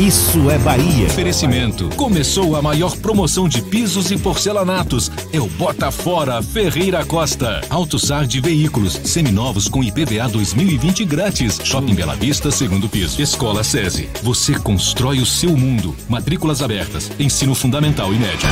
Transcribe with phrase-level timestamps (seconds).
[0.00, 1.08] Isso é Bahia.
[1.08, 1.90] Oferecimento.
[1.94, 5.12] Começou a maior promoção de pisos e porcelanatos.
[5.30, 7.60] É o Bota Fora Ferreira Costa.
[7.68, 8.94] Autosar de veículos.
[9.04, 11.60] Seminovos com IPVA 2020 grátis.
[11.62, 13.20] Shopping Bela Vista, segundo piso.
[13.20, 14.08] Escola SESI.
[14.22, 15.94] Você constrói o seu mundo.
[16.08, 17.10] Matrículas abertas.
[17.18, 18.48] Ensino fundamental e médio.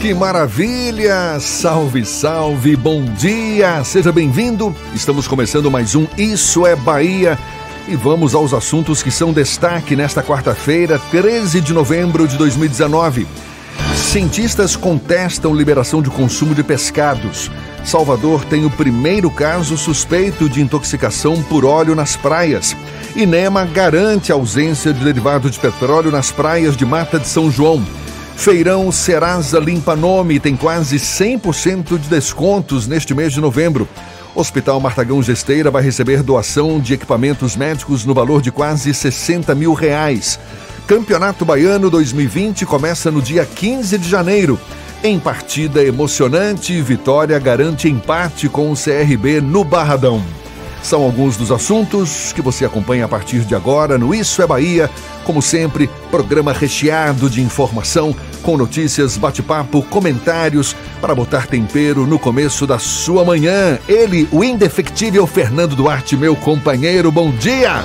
[0.00, 1.38] Que maravilha!
[1.40, 3.84] Salve, salve, bom dia!
[3.84, 4.74] Seja bem-vindo.
[4.94, 7.38] Estamos começando mais um Isso é Bahia
[7.86, 13.26] e vamos aos assuntos que são destaque nesta quarta-feira, 13 de novembro de 2019.
[13.94, 17.50] Cientistas contestam liberação de consumo de pescados.
[17.84, 22.74] Salvador tem o primeiro caso suspeito de intoxicação por óleo nas praias.
[23.14, 27.84] INEMA garante a ausência de derivado de petróleo nas praias de Mata de São João.
[28.36, 33.88] Feirão Serasa Limpa Nome tem quase 100% de descontos neste mês de novembro.
[34.34, 39.72] Hospital Martagão Gesteira vai receber doação de equipamentos médicos no valor de quase 60 mil
[39.72, 40.40] reais.
[40.86, 44.58] Campeonato Baiano 2020 começa no dia 15 de janeiro.
[45.02, 50.22] Em partida emocionante, Vitória garante empate com o CRB no Barradão.
[50.84, 54.90] São alguns dos assuntos que você acompanha a partir de agora no Isso é Bahia.
[55.24, 62.66] Como sempre, programa recheado de informação, com notícias, bate-papo, comentários, para botar tempero no começo
[62.66, 63.78] da sua manhã.
[63.88, 67.82] Ele, o indefectível Fernando Duarte, meu companheiro, bom dia!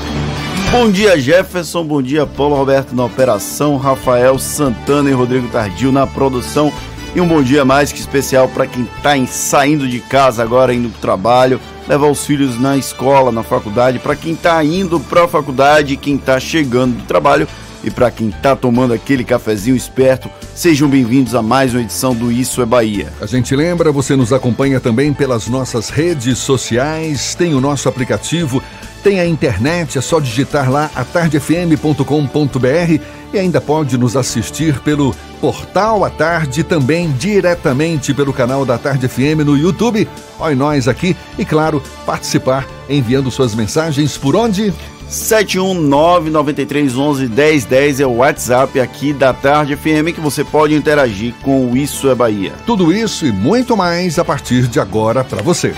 [0.70, 1.86] Bom dia, Jefferson.
[1.86, 6.72] Bom dia, Paulo Roberto na operação, Rafael Santana e Rodrigo Tardio na produção.
[7.16, 10.90] E um bom dia mais que especial para quem está saindo de casa agora, indo
[10.90, 15.24] para o trabalho levar os filhos na escola, na faculdade, para quem está indo para
[15.24, 17.48] a faculdade, quem está chegando do trabalho
[17.84, 22.32] e para quem está tomando aquele cafezinho esperto, sejam bem-vindos a mais uma edição do
[22.32, 23.12] Isso é Bahia.
[23.20, 28.62] A gente lembra, você nos acompanha também pelas nossas redes sociais, tem o nosso aplicativo,
[29.00, 33.02] tem a internet, é só digitar lá atardefm.com.br
[33.34, 39.08] e ainda pode nos assistir pelo Portal à Tarde, também diretamente pelo canal da Tarde
[39.08, 40.08] FM no YouTube.
[40.40, 44.74] Olha nós aqui e, claro, participar enviando suas mensagens por onde?
[45.09, 52.08] 71993111010 é o WhatsApp aqui da Tarde FM que você pode interagir com o Isso
[52.09, 52.54] é Bahia.
[52.66, 55.74] Tudo isso e muito mais a partir de agora para você.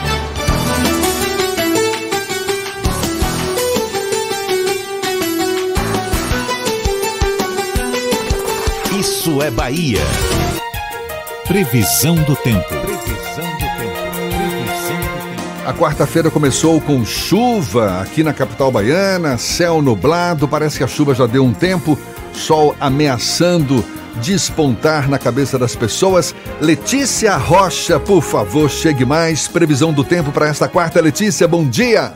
[9.22, 10.00] Isso é Bahia.
[11.46, 12.68] Previsão do tempo.
[12.70, 14.02] Previsão do tempo.
[14.36, 15.68] Previsão do tempo.
[15.68, 21.14] A quarta-feira começou com chuva aqui na capital baiana, céu nublado, parece que a chuva
[21.14, 22.00] já deu um tempo,
[22.34, 23.86] sol ameaçando
[24.24, 26.34] despontar na cabeça das pessoas.
[26.60, 29.48] Letícia Rocha, por favor, chegue mais.
[29.48, 32.12] Previsão do tempo para esta quarta, Letícia, bom dia.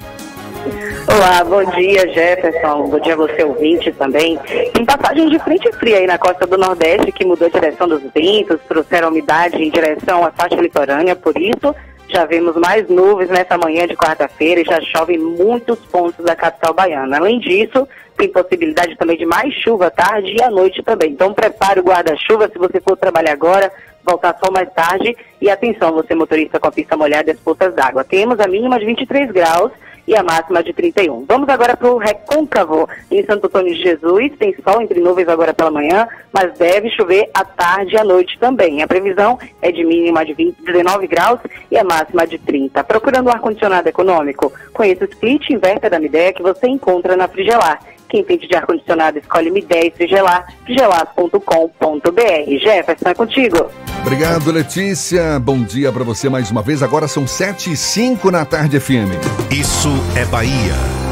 [1.15, 4.37] Olá, bom dia Jefferson, bom dia você ouvinte também.
[4.73, 8.01] Tem passagem de frente fria aí na costa do Nordeste que mudou a direção dos
[8.13, 11.73] ventos, trouxeram umidade em direção à faixa litorânea, por isso
[12.09, 16.35] já vemos mais nuvens nessa manhã de quarta-feira e já chove em muitos pontos da
[16.35, 17.15] capital baiana.
[17.15, 21.11] Além disso, tem possibilidade também de mais chuva à tarde e à noite também.
[21.11, 23.71] Então prepare o guarda-chuva se você for trabalhar agora,
[24.03, 25.15] voltar só mais tarde.
[25.39, 28.03] E atenção, você motorista com a pista molhada e as poças d'água.
[28.03, 29.71] Temos a mínima de 23 graus
[30.07, 31.25] e a máxima de 31.
[31.25, 34.31] Vamos agora para o Recôncavo, em Santo Antônio de Jesus.
[34.37, 38.37] Tem sol entre nuvens agora pela manhã, mas deve chover à tarde e à noite
[38.39, 38.81] também.
[38.81, 41.39] A previsão é de mínima de 20, 19 graus
[41.71, 42.83] e a máxima de 30.
[42.83, 44.51] Procurando um ar-condicionado econômico?
[44.73, 47.79] Conheça o split inverter da Midea que você encontra na Frigelar.
[48.09, 52.59] Quem entende de ar-condicionado, escolhe M10 Frigelar, frigelar.com.br.
[52.61, 53.69] Jefferson, é contigo.
[54.01, 55.39] Obrigado, Letícia.
[55.39, 56.83] Bom dia para você mais uma vez.
[56.83, 59.09] Agora são 7 e 5 na tarde FM.
[59.51, 61.05] Isso é Bahia.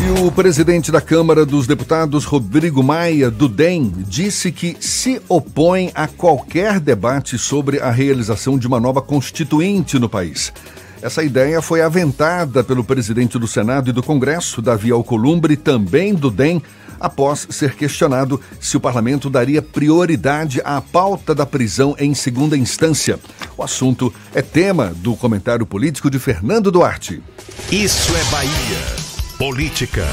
[0.00, 5.90] E o presidente da Câmara dos Deputados, Rodrigo Maia, do DEM, disse que se opõe
[5.94, 10.52] a qualquer debate sobre a realização de uma nova constituinte no país.
[11.00, 16.30] Essa ideia foi aventada pelo presidente do Senado e do Congresso, Davi Alcolumbre, também do
[16.30, 16.62] DEM,
[17.00, 23.18] após ser questionado se o parlamento daria prioridade à pauta da prisão em segunda instância.
[23.56, 27.22] O assunto é tema do comentário político de Fernando Duarte.
[27.70, 29.08] Isso é Bahia.
[29.38, 30.04] Política.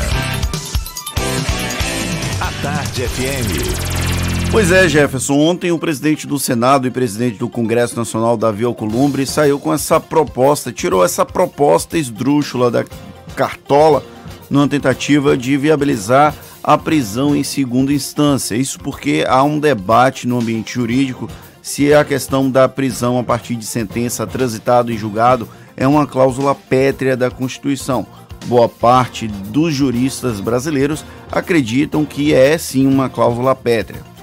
[2.40, 4.15] A Tarde FM.
[4.56, 5.38] Pois é, Jefferson.
[5.38, 10.00] Ontem o presidente do Senado e presidente do Congresso Nacional, Davi Alcolumbre, saiu com essa
[10.00, 12.86] proposta, tirou essa proposta esdrúxula da
[13.36, 14.02] cartola
[14.50, 18.56] numa tentativa de viabilizar a prisão em segunda instância.
[18.56, 21.30] Isso porque há um debate no ambiente jurídico
[21.62, 26.56] se a questão da prisão a partir de sentença transitada em julgado é uma cláusula
[26.56, 28.08] pétrea da Constituição.
[28.46, 34.15] Boa parte dos juristas brasileiros acreditam que é sim uma cláusula pétrea.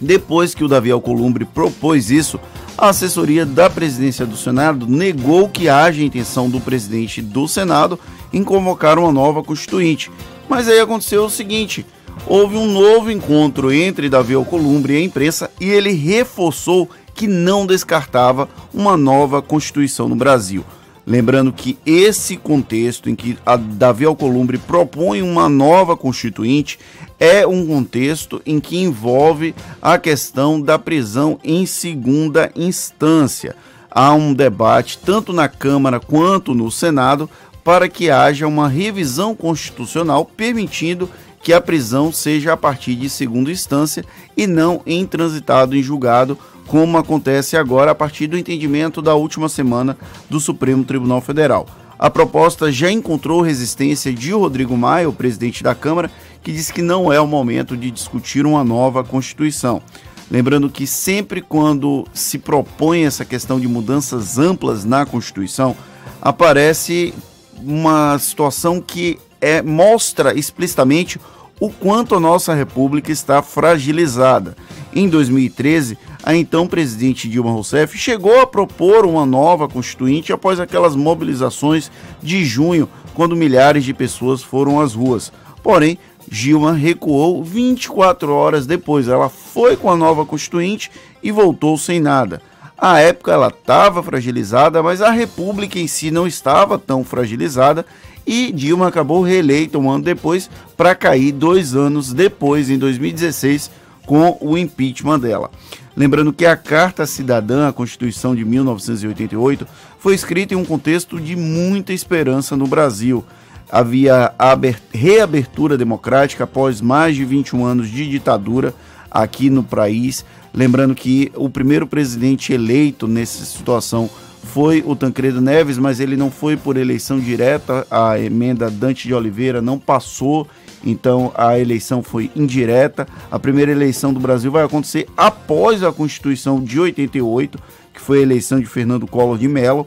[0.00, 2.40] Depois que o Davi Alcolumbre propôs isso,
[2.78, 7.98] a assessoria da presidência do Senado negou que haja intenção do presidente do Senado
[8.32, 10.10] em convocar uma nova constituinte.
[10.48, 11.84] Mas aí aconteceu o seguinte:
[12.26, 17.66] houve um novo encontro entre Davi Alcolumbre e a imprensa e ele reforçou que não
[17.66, 20.64] descartava uma nova constituição no Brasil.
[21.10, 23.36] Lembrando que esse contexto em que
[23.72, 26.78] Davi Alcolumbre propõe uma nova constituinte
[27.18, 29.52] é um contexto em que envolve
[29.82, 33.56] a questão da prisão em segunda instância.
[33.90, 37.28] Há um debate tanto na Câmara quanto no Senado
[37.64, 41.10] para que haja uma revisão constitucional permitindo
[41.42, 44.04] que a prisão seja a partir de segunda instância
[44.36, 46.38] e não em transitado em julgado
[46.70, 49.98] como acontece agora a partir do entendimento da última semana
[50.30, 51.66] do Supremo Tribunal Federal.
[51.98, 56.08] A proposta já encontrou resistência de Rodrigo Maia, o presidente da Câmara,
[56.44, 59.82] que disse que não é o momento de discutir uma nova Constituição.
[60.30, 65.74] Lembrando que sempre quando se propõe essa questão de mudanças amplas na Constituição,
[66.22, 67.12] aparece
[67.60, 71.18] uma situação que é, mostra explicitamente
[71.60, 74.56] o quanto a nossa República está fragilizada.
[74.94, 80.96] Em 2013, a então presidente Dilma Rousseff chegou a propor uma nova constituinte após aquelas
[80.96, 81.92] mobilizações
[82.22, 85.30] de junho, quando milhares de pessoas foram às ruas.
[85.62, 89.08] Porém, Dilma recuou 24 horas depois.
[89.08, 90.90] Ela foi com a nova constituinte
[91.22, 92.40] e voltou sem nada.
[92.78, 97.84] À época ela estava fragilizada, mas a República em si não estava tão fragilizada
[98.26, 103.70] e Dilma acabou reeleita um ano depois para cair dois anos depois, em 2016,
[104.06, 105.50] com o impeachment dela.
[105.96, 109.66] Lembrando que a Carta Cidadã, a Constituição de 1988,
[109.98, 113.24] foi escrita em um contexto de muita esperança no Brasil.
[113.70, 114.58] Havia a
[114.92, 118.74] reabertura democrática após mais de 21 anos de ditadura
[119.10, 120.24] aqui no país.
[120.54, 124.08] Lembrando que o primeiro presidente eleito nessa situação
[124.44, 127.86] foi o Tancredo Neves, mas ele não foi por eleição direta.
[127.90, 130.46] A emenda Dante de Oliveira não passou,
[130.84, 133.06] então a eleição foi indireta.
[133.30, 137.58] A primeira eleição do Brasil vai acontecer após a Constituição de 88,
[137.92, 139.86] que foi a eleição de Fernando Collor de Mello.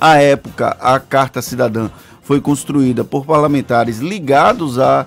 [0.00, 1.90] À época, a Carta Cidadã
[2.22, 5.06] foi construída por parlamentares ligados à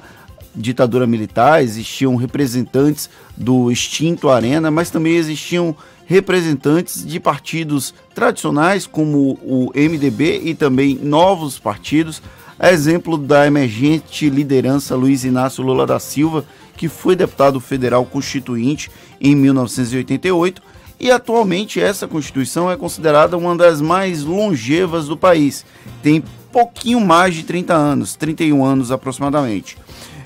[0.56, 5.76] ditadura militar, existiam representantes do extinto Arena, mas também existiam
[6.12, 12.22] representantes de partidos tradicionais como o MDB e também novos partidos,
[12.60, 16.44] a exemplo da emergente liderança Luiz Inácio Lula da Silva,
[16.76, 18.92] que foi deputado federal constituinte
[19.22, 20.62] em 1988
[21.00, 25.66] e atualmente essa Constituição é considerada uma das mais longevas do país.
[26.04, 29.78] Tem pouquinho mais de 30 anos, 31 anos aproximadamente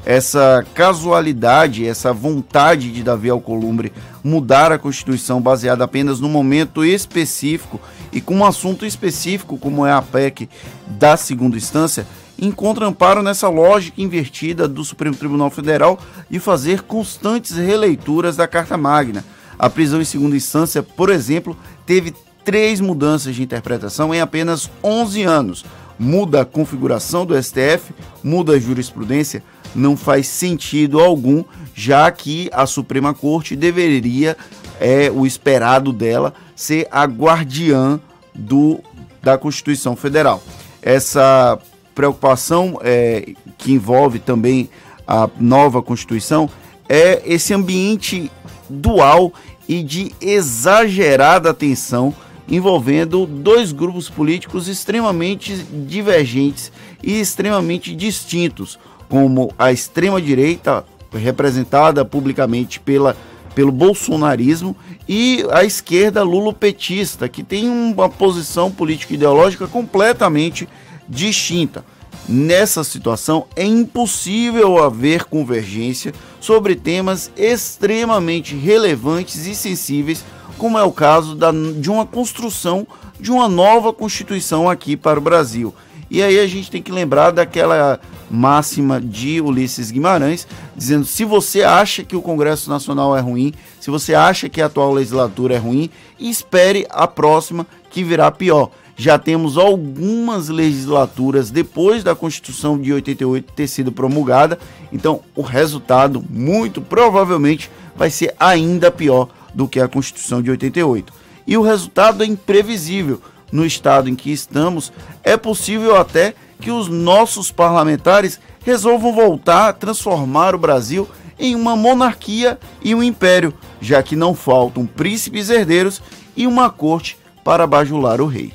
[0.05, 3.91] essa casualidade, essa vontade de Davi Alcolumbre
[4.23, 7.81] mudar a Constituição baseada apenas no momento específico
[8.13, 10.47] e com um assunto específico, como é a PEC
[10.85, 12.05] da segunda instância,
[12.39, 18.77] encontra amparo nessa lógica invertida do Supremo Tribunal Federal de fazer constantes releituras da Carta
[18.77, 19.25] Magna.
[19.57, 25.23] A prisão em segunda instância, por exemplo, teve três mudanças de interpretação em apenas 11
[25.23, 25.65] anos.
[25.97, 29.41] Muda a configuração do STF, muda a jurisprudência,
[29.75, 34.37] não faz sentido algum, já que a Suprema Corte deveria,
[34.79, 37.99] é o esperado dela, ser a guardiã
[38.33, 38.79] do,
[39.21, 40.41] da Constituição Federal.
[40.81, 41.59] Essa
[41.93, 44.69] preocupação é, que envolve também
[45.07, 46.49] a nova Constituição
[46.87, 48.31] é esse ambiente
[48.69, 49.33] dual
[49.67, 52.13] e de exagerada tensão
[52.47, 58.77] envolvendo dois grupos políticos extremamente divergentes e extremamente distintos
[59.09, 63.15] como a extrema-direita, representada publicamente pela,
[63.53, 64.75] pelo bolsonarismo,
[65.07, 70.67] e a esquerda lulopetista, que tem uma posição político-ideológica completamente
[71.07, 71.85] distinta.
[72.27, 80.23] Nessa situação, é impossível haver convergência sobre temas extremamente relevantes e sensíveis,
[80.57, 82.87] como é o caso da, de uma construção
[83.19, 85.73] de uma nova Constituição aqui para o Brasil.
[86.15, 87.99] E aí a gente tem que lembrar daquela
[88.31, 93.91] máxima de Ulisses Guimarães, dizendo: se você acha que o Congresso Nacional é ruim, se
[93.91, 98.71] você acha que a atual legislatura é ruim, espere a próxima que virá pior.
[98.95, 104.57] Já temos algumas legislaturas depois da Constituição de 88 ter sido promulgada,
[104.93, 111.11] então o resultado muito provavelmente vai ser ainda pior do que a Constituição de 88.
[111.45, 113.21] E o resultado é imprevisível.
[113.51, 114.91] No estado em que estamos,
[115.23, 121.75] é possível até que os nossos parlamentares resolvam voltar a transformar o Brasil em uma
[121.75, 126.01] monarquia e um império, já que não faltam príncipes herdeiros
[126.35, 128.53] e uma corte para bajular o rei.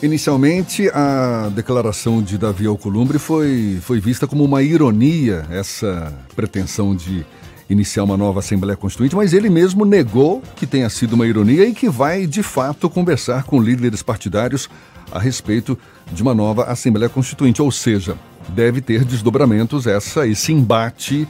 [0.00, 7.26] Inicialmente, a declaração de Davi Alcolumbre foi, foi vista como uma ironia, essa pretensão de
[7.68, 11.74] iniciar uma nova Assembleia Constituinte, mas ele mesmo negou que tenha sido uma ironia e
[11.74, 14.68] que vai, de fato, conversar com líderes partidários
[15.12, 15.78] a respeito
[16.10, 17.60] de uma nova Assembleia Constituinte.
[17.60, 18.16] Ou seja,
[18.48, 21.28] deve ter desdobramentos essa, esse embate,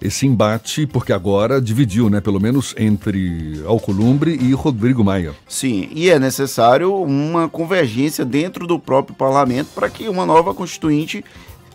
[0.00, 5.32] esse embate, porque agora dividiu, né, pelo menos entre Alcolumbre e Rodrigo Maia.
[5.48, 11.24] Sim, e é necessário uma convergência dentro do próprio parlamento para que uma nova Constituinte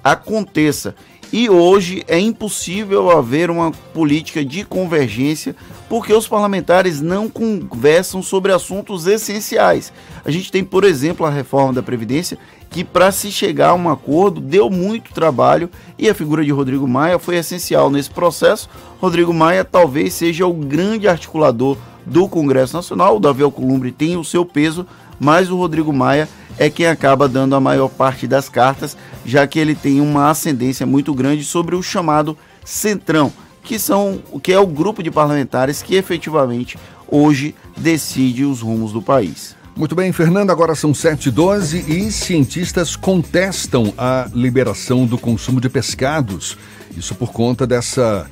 [0.04, 0.96] aconteça.
[1.32, 5.56] E hoje é impossível haver uma política de convergência
[5.90, 9.92] porque os parlamentares não conversam sobre assuntos essenciais.
[10.24, 12.38] A gente tem, por exemplo, a reforma da Previdência,
[12.70, 16.88] que para se chegar a um acordo deu muito trabalho e a figura de Rodrigo
[16.88, 18.70] Maia foi essencial nesse processo.
[19.00, 23.18] Rodrigo Maia talvez seja o grande articulador do Congresso Nacional.
[23.18, 24.86] O Davi Alcolumbre tem o seu peso,
[25.20, 26.28] mas o Rodrigo Maia
[26.58, 30.86] é quem acaba dando a maior parte das cartas, já que ele tem uma ascendência
[30.86, 33.32] muito grande sobre o chamado Centrão,
[33.64, 39.02] que são que é o grupo de parlamentares que efetivamente hoje decide os rumos do
[39.02, 39.56] país.
[39.76, 46.58] Muito bem, Fernando, agora são 7h12 e cientistas contestam a liberação do consumo de pescados.
[46.98, 48.28] Isso por conta dessa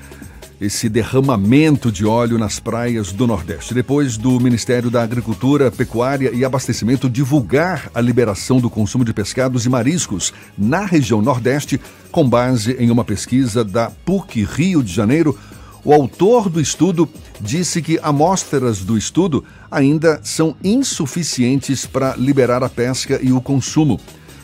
[0.59, 3.73] esse derramamento de óleo nas praias do Nordeste.
[3.73, 9.65] Depois do Ministério da Agricultura, Pecuária e Abastecimento divulgar a liberação do consumo de pescados
[9.65, 11.79] e mariscos na região Nordeste,
[12.11, 15.37] com base em uma pesquisa da PUC Rio de Janeiro,
[15.83, 17.07] o autor do estudo
[17.39, 23.99] disse que amostras do estudo ainda são insuficientes para liberar a pesca e o consumo.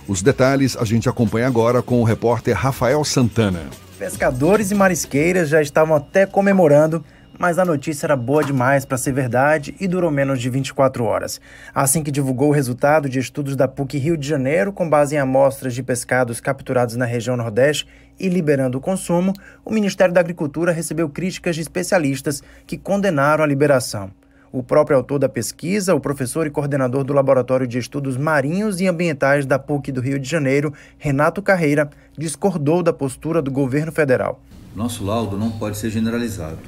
[0.07, 3.69] Os detalhes a gente acompanha agora com o repórter Rafael Santana.
[4.01, 7.05] Pescadores e marisqueiras já estavam até comemorando,
[7.37, 11.39] mas a notícia era boa demais para ser verdade e durou menos de 24 horas.
[11.71, 15.19] Assim que divulgou o resultado de estudos da PUC Rio de Janeiro, com base em
[15.19, 17.87] amostras de pescados capturados na região Nordeste
[18.19, 23.47] e liberando o consumo, o Ministério da Agricultura recebeu críticas de especialistas que condenaram a
[23.47, 24.09] liberação.
[24.53, 28.87] O próprio autor da pesquisa, o professor e coordenador do Laboratório de Estudos Marinhos e
[28.87, 34.41] Ambientais da PUC do Rio de Janeiro, Renato Carreira, discordou da postura do governo federal.
[34.75, 36.59] Nosso laudo não pode ser generalizado.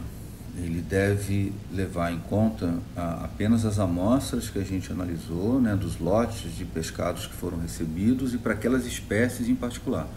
[0.57, 6.55] Ele deve levar em conta apenas as amostras que a gente analisou, né, dos lotes
[6.55, 10.07] de pescados que foram recebidos e para aquelas espécies em particular.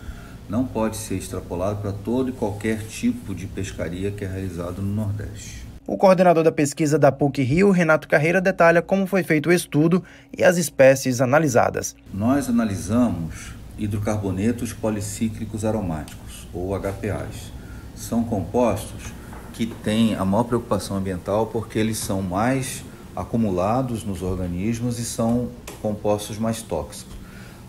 [0.48, 4.94] Não pode ser extrapolado para todo e qualquer tipo de pescaria que é realizado no
[4.94, 5.65] Nordeste.
[5.88, 10.02] O coordenador da pesquisa da PUC Rio, Renato Carreira, detalha como foi feito o estudo
[10.36, 11.94] e as espécies analisadas.
[12.12, 17.52] Nós analisamos hidrocarbonetos policíclicos aromáticos, ou HPAs.
[17.94, 19.12] São compostos
[19.52, 25.50] que têm a maior preocupação ambiental porque eles são mais acumulados nos organismos e são
[25.80, 27.14] compostos mais tóxicos.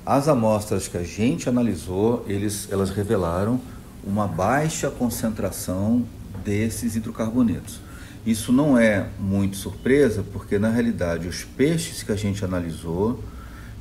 [0.03, 3.61] As amostras que a gente analisou, eles, elas revelaram
[4.03, 6.03] uma baixa concentração
[6.43, 7.85] desses hidrocarbonetos.
[8.25, 13.23] Isso não é muito surpresa, porque na realidade os peixes que a gente analisou,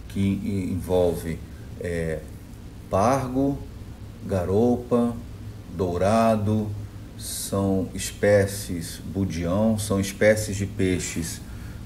[0.08, 1.38] que envolve
[1.80, 2.20] é,
[2.88, 3.58] pargo,
[4.24, 5.14] garopa,
[5.76, 6.70] dourado,
[7.18, 11.40] são espécies budião, são espécies de peixes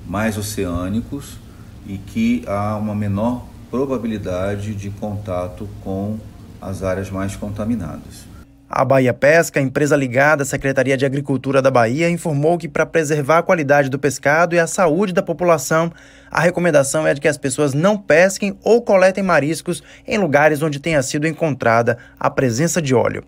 [0.07, 1.39] mais oceânicos
[1.87, 6.19] e que há uma menor probabilidade de contato com
[6.61, 8.30] as áreas mais contaminadas.
[8.73, 13.39] A Bahia Pesca, empresa ligada à Secretaria de Agricultura da Bahia, informou que para preservar
[13.39, 15.91] a qualidade do pescado e a saúde da população,
[16.31, 20.79] a recomendação é de que as pessoas não pesquem ou coletem mariscos em lugares onde
[20.79, 23.25] tenha sido encontrada a presença de óleo.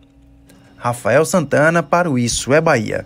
[0.77, 3.05] Rafael Santana para o Isso é Bahia.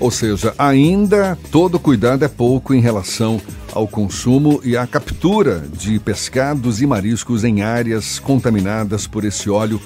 [0.00, 3.40] Ou seja, ainda todo cuidado é pouco em relação
[3.72, 9.80] ao consumo e à captura de pescados e mariscos em áreas contaminadas por esse óleo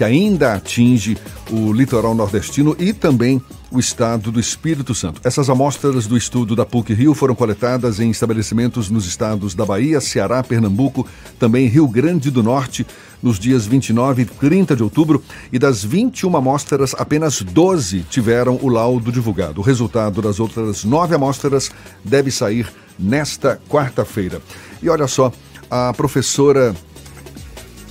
[0.00, 1.14] que ainda atinge
[1.50, 3.38] o litoral nordestino e também
[3.70, 5.20] o estado do Espírito Santo.
[5.22, 10.00] Essas amostras do estudo da PUC Rio foram coletadas em estabelecimentos nos estados da Bahia,
[10.00, 11.06] Ceará, Pernambuco,
[11.38, 12.86] também Rio Grande do Norte,
[13.22, 18.70] nos dias 29 e 30 de outubro, e das 21 amostras, apenas 12 tiveram o
[18.70, 19.60] laudo divulgado.
[19.60, 21.70] O resultado das outras nove amostras
[22.02, 22.66] deve sair
[22.98, 24.40] nesta quarta-feira.
[24.82, 25.30] E olha só,
[25.70, 26.74] a professora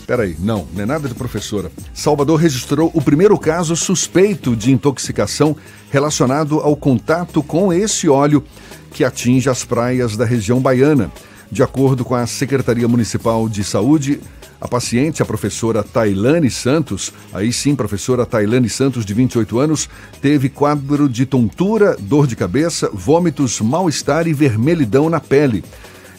[0.10, 1.72] Peraí, não, não é nada de professora.
[1.94, 5.56] Salvador registrou o primeiro caso suspeito de intoxicação
[5.92, 8.44] relacionado ao contato com esse óleo
[8.92, 11.12] que atinge as praias da região baiana.
[11.52, 14.20] De acordo com a Secretaria Municipal de Saúde,
[14.60, 19.88] a paciente, a professora Tailane Santos, aí sim, professora Tailane Santos, de 28 anos,
[20.20, 25.64] teve quadro de tontura, dor de cabeça, vômitos, mal-estar e vermelhidão na pele.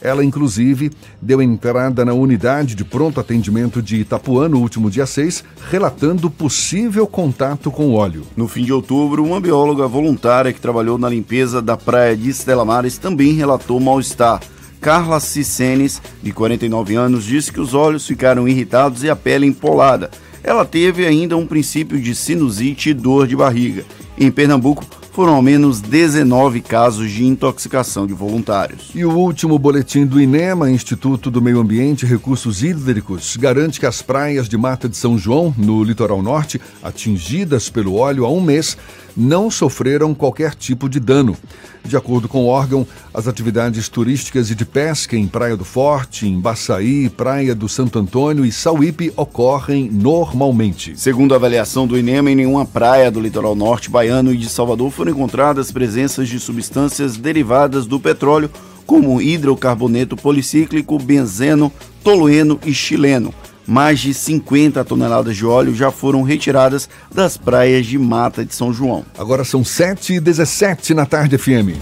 [0.00, 0.90] Ela, inclusive,
[1.21, 7.07] deu entrada na unidade de pronto atendimento de Itapuã no último dia 6, relatando possível
[7.07, 8.26] contato com óleo.
[8.37, 12.64] No fim de outubro, uma bióloga voluntária que trabalhou na limpeza da praia de Estela
[12.64, 14.40] Mares também relatou mal-estar.
[14.80, 20.11] Carla Cicenes, de 49 anos, disse que os olhos ficaram irritados e a pele empolada.
[20.42, 23.85] Ela teve ainda um princípio de sinusite e dor de barriga.
[24.16, 28.90] Em Pernambuco, foram ao menos 19 casos de intoxicação de voluntários.
[28.95, 33.87] E o último boletim do INEMA, Instituto do Meio Ambiente e Recursos Hídricos, garante que
[33.87, 38.40] as praias de Mata de São João, no litoral norte, atingidas pelo óleo há um
[38.40, 38.77] mês,
[39.16, 41.37] não sofreram qualquer tipo de dano.
[41.85, 46.29] De acordo com o órgão, as atividades turísticas e de pesca em Praia do Forte,
[46.29, 50.92] em Baçaí, Praia do Santo Antônio e Sauípe ocorrem normalmente.
[50.96, 54.90] Segundo a avaliação do INEMA, em nenhuma praia do litoral norte baiano e de Salvador
[54.90, 58.51] foram encontradas presenças de substâncias derivadas do petróleo,
[58.87, 63.35] como hidrocarboneto policíclico, benzeno, tolueno e chileno
[63.70, 68.73] mais de 50 toneladas de óleo já foram retiradas das praias de Mata de São
[68.73, 69.05] João.
[69.16, 71.79] Agora são 7 e 17 na tarde FM.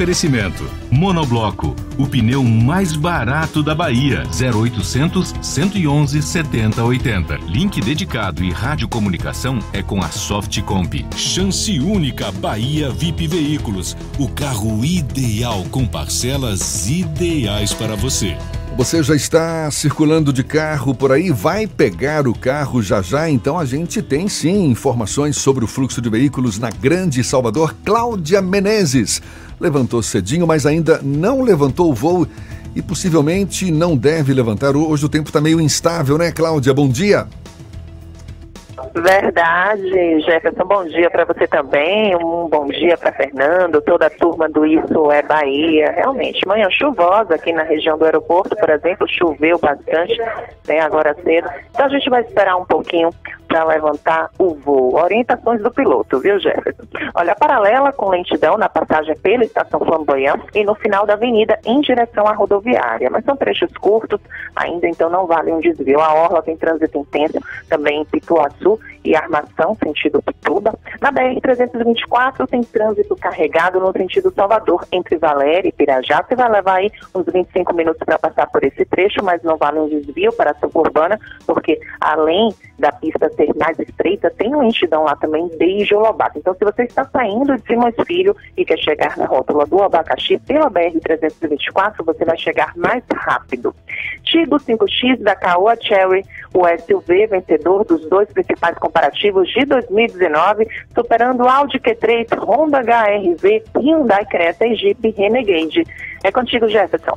[0.00, 4.22] Oferecimento: Monobloco, o pneu mais barato da Bahia.
[4.32, 7.36] 0800 111 7080.
[7.46, 11.04] Link dedicado e radiocomunicação é com a Softcomp.
[11.14, 13.94] Chance única Bahia VIP Veículos.
[14.18, 18.38] O carro ideal com parcelas ideais para você.
[18.78, 21.30] Você já está circulando de carro por aí?
[21.30, 23.28] Vai pegar o carro já já?
[23.28, 27.76] Então a gente tem sim informações sobre o fluxo de veículos na Grande Salvador.
[27.84, 29.20] Cláudia Menezes
[29.60, 32.26] levantou cedinho, mas ainda não levantou o voo
[32.74, 34.76] e possivelmente não deve levantar.
[34.76, 36.72] Hoje o tempo está meio instável, né, Cláudia?
[36.72, 37.26] Bom dia.
[38.94, 44.48] Verdade, Jefferson, bom dia para você também, um bom dia para Fernando, toda a turma
[44.48, 45.92] do Isso é Bahia.
[45.92, 50.18] Realmente, manhã chuvosa aqui na região do aeroporto, por exemplo, choveu bastante,
[50.66, 51.48] né, agora cedo.
[51.70, 53.10] Então a gente vai esperar um pouquinho
[53.50, 54.94] para levantar o voo.
[54.94, 56.84] Orientações do piloto, viu, Jefferson?
[57.16, 61.80] Olha, paralela com lentidão na passagem pela estação Flamboyant e no final da avenida em
[61.80, 63.10] direção à rodoviária.
[63.10, 64.20] Mas são trechos curtos,
[64.54, 66.00] ainda então não vale um desvio.
[66.00, 70.74] A Orla tem trânsito intenso também em Pituaçu e Armação, sentido Pituba.
[71.00, 76.22] Na BR-324 tem trânsito carregado no sentido Salvador, entre Valéria e Pirajá.
[76.22, 79.78] Você vai levar aí uns 25 minutos para passar por esse trecho, mas não vale
[79.78, 85.14] um desvio para a suburbana, porque além da pista ser mais estreita, tem lentidão lá
[85.16, 86.38] também desde o Lobato.
[86.38, 90.38] Então, se você está saindo de Simões Filho e quer chegar na rótula do Abacaxi
[90.38, 93.74] pela BR-324, você vai chegar mais rápido.
[94.24, 101.46] Tigo 5X da Caoa Cherry, o SUV vencedor dos dois principais comparativos de 2019, superando
[101.46, 105.84] Audi Q3, Honda HRV, Hyundai Creta e Jeep Renegade.
[106.24, 107.16] É contigo, Jefferson.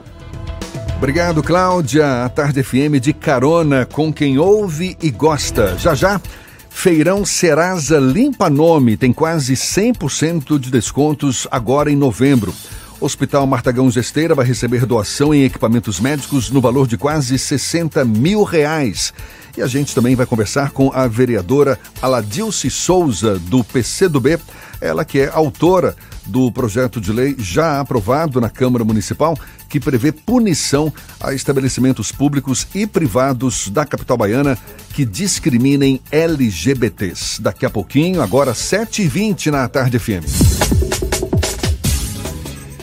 [0.98, 2.24] Obrigado, Cláudia.
[2.24, 5.76] A Tarde FM de carona com quem ouve e gosta.
[5.78, 6.22] Já já,
[6.70, 12.54] Feirão Serasa Limpa Nome tem quase 100% de descontos agora em novembro.
[13.02, 18.44] Hospital Martagão Gesteira vai receber doação em equipamentos médicos no valor de quase 60 mil
[18.44, 19.14] reais.
[19.58, 24.40] E a gente também vai conversar com a vereadora Aladilce Souza, do PCdoB,
[24.82, 29.38] ela que é autora do projeto de lei já aprovado na Câmara Municipal,
[29.70, 34.58] que prevê punição a estabelecimentos públicos e privados da capital baiana
[34.94, 37.42] que discriminem LGBTs.
[37.42, 40.24] Daqui a pouquinho, agora 7h20 na Tarde FM.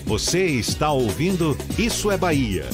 [0.05, 2.67] Você está ouvindo Isso é Bahia.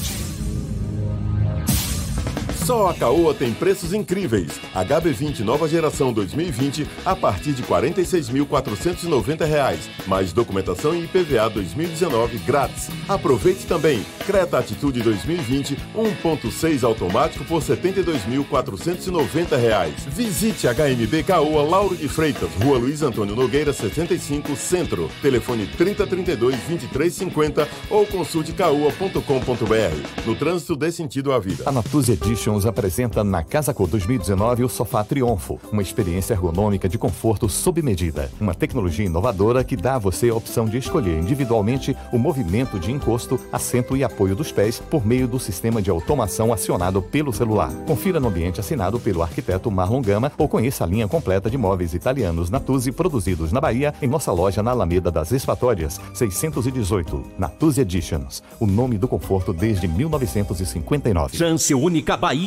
[2.67, 4.59] Só a Caoa tem preços incríveis.
[4.75, 9.77] HB20 nova geração 2020 a partir de R$ 46.490.
[10.05, 12.89] Mais documentação e IPVA 2019 grátis.
[13.07, 14.05] Aproveite também.
[14.25, 19.91] Creta Atitude 2020 1.6 automático por R$ 72.490.
[20.09, 25.09] Visite HMB Caoa Lauro de Freitas, Rua Luiz Antônio Nogueira 75, Centro.
[25.21, 30.25] Telefone 3032 2350 ou consulte caoa.com.br.
[30.25, 31.63] No trânsito dê sentido à vida.
[31.65, 32.17] A Natuzzi
[32.57, 37.81] Editions apresenta na Casa Cor 2019 o Sofá Triunfo, uma experiência ergonômica de conforto sob
[37.81, 42.79] medida, uma tecnologia inovadora que dá a você a opção de escolher individualmente o movimento
[42.79, 47.31] de encosto, assento e apoio dos pés por meio do sistema de automação acionado pelo
[47.31, 47.71] celular.
[47.85, 51.93] Confira no ambiente assinado pelo arquiteto Marlon Gama ou conheça a linha completa de móveis
[51.93, 57.23] italianos Natuzzi produzidos na Bahia em nossa loja na Alameda das Esfatórias, 618.
[57.37, 61.37] Natuzzi Editions, o nome do conforto desde 1959.
[61.37, 62.46] Chance única Bahia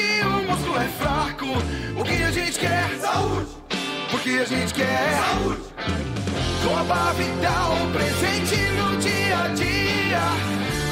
[0.00, 1.46] se o músculo é fraco,
[1.98, 2.88] o que a gente quer?
[3.00, 3.48] Saúde!
[4.10, 5.18] Porque a gente quer?
[5.18, 5.60] Saúde!
[6.64, 10.20] Coba Vital, presente no dia a dia.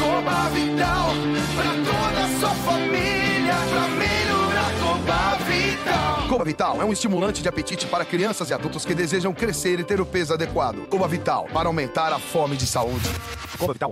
[0.01, 1.11] Coba Vital,
[1.57, 6.29] pra toda a sua família, pra melhorar Coba Vital.
[6.29, 9.85] Coba Vital é um estimulante de apetite para crianças e adultos que desejam crescer e
[9.85, 10.87] ter o peso adequado.
[10.89, 13.09] Coba Vital, para aumentar a fome de saúde.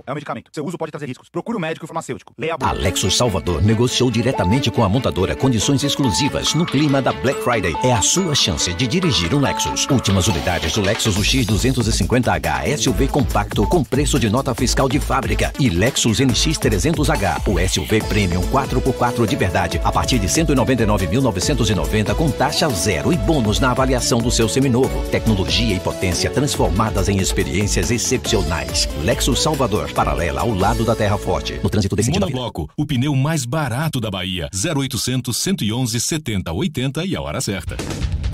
[0.05, 0.49] É um medicamento.
[0.53, 1.29] Seu uso pode trazer riscos.
[1.29, 2.33] Procure um médico farmacêutico.
[2.37, 2.69] Leia a.
[2.69, 7.75] Alexo Salvador negociou diretamente com a montadora condições exclusivas no clima da Black Friday.
[7.83, 9.87] É a sua chance de dirigir um Lexus.
[9.89, 15.51] Últimas unidades do Lexus UX 250H SUV compacto com preço de nota fiscal de fábrica
[15.59, 22.31] e Lexus NX 300H, o SUV Premium 4x4 de verdade, a partir de 199.990 com
[22.31, 25.03] taxa zero e bônus na avaliação do seu seminovo.
[25.09, 28.87] Tecnologia e potência transformadas em experiências excepcionais.
[29.03, 29.56] Lexus Salvador,
[29.93, 31.59] paralela ao lado da Terra Forte.
[31.63, 34.49] No trânsito desse Monobloco, o pneu mais barato da Bahia.
[34.53, 37.75] 0800 111 70 80 e a hora certa.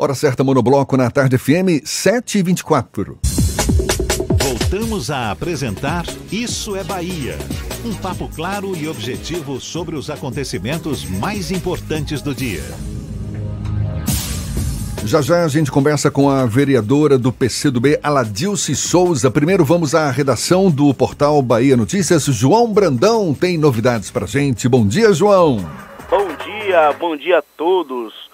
[0.00, 3.16] Hora certa, Monobloco na tarde FM 7h24.
[4.40, 7.36] Voltamos a apresentar Isso é Bahia.
[7.84, 12.62] Um papo claro e objetivo sobre os acontecimentos mais importantes do dia.
[15.04, 19.32] Já já a gente conversa com a vereadora do PCdoB, Aladilce Souza.
[19.32, 22.24] Primeiro vamos à redação do portal Bahia Notícias.
[22.26, 24.68] João Brandão tem novidades pra gente.
[24.68, 25.56] Bom dia, João.
[26.08, 28.27] Bom dia, bom dia a todos.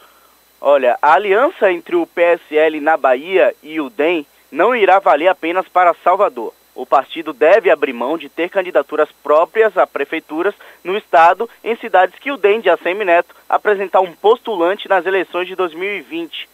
[0.67, 5.69] Olha, a aliança entre o PSL na Bahia e o DEM não irá valer apenas
[5.69, 6.55] para Salvador.
[6.75, 12.19] O partido deve abrir mão de ter candidaturas próprias a prefeituras no estado em cidades
[12.19, 16.49] que o DEM de ACM Neto apresentar um postulante nas eleições de 2020.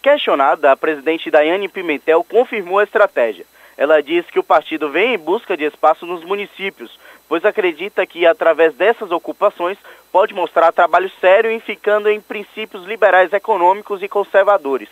[0.00, 3.44] Questionada, a presidente Daiane Pimentel confirmou a estratégia.
[3.76, 6.98] Ela disse que o partido vem em busca de espaço nos municípios,
[7.30, 9.78] pois acredita que, através dessas ocupações,
[10.10, 14.88] pode mostrar trabalho sério em ficando em princípios liberais econômicos e conservadores.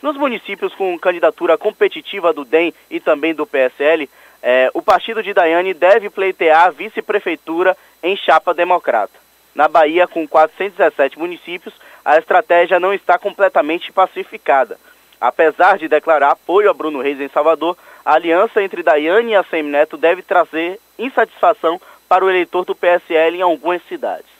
[0.00, 4.08] Nos municípios com candidatura competitiva do DEM e também do PSL,
[4.42, 9.12] eh, o partido de Daiane deve pleitear a vice-prefeitura em chapa democrata.
[9.54, 14.78] Na Bahia, com 417 municípios, a estratégia não está completamente pacificada.
[15.20, 19.44] Apesar de declarar apoio a Bruno Reis em Salvador, a aliança entre Daiane e a
[19.44, 24.30] Semineto deve trazer insatisfação para o eleitor do PSL em algumas cidades.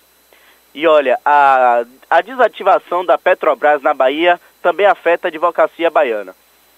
[0.75, 6.35] E olha, a, a desativação da Petrobras na Bahia também afeta a advocacia baiana.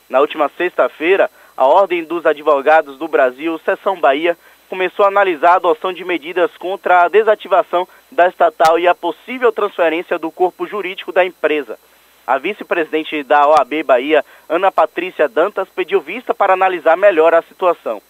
[0.09, 4.37] Na última sexta-feira, a Ordem dos Advogados do Brasil, Seção Bahia,
[4.69, 9.53] começou a analisar a adoção de medidas contra a desativação da estatal e a possível
[9.53, 11.79] transferência do corpo jurídico da empresa.
[12.27, 18.01] A vice-presidente da OAB Bahia, Ana Patrícia Dantas, pediu vista para analisar melhor a situação.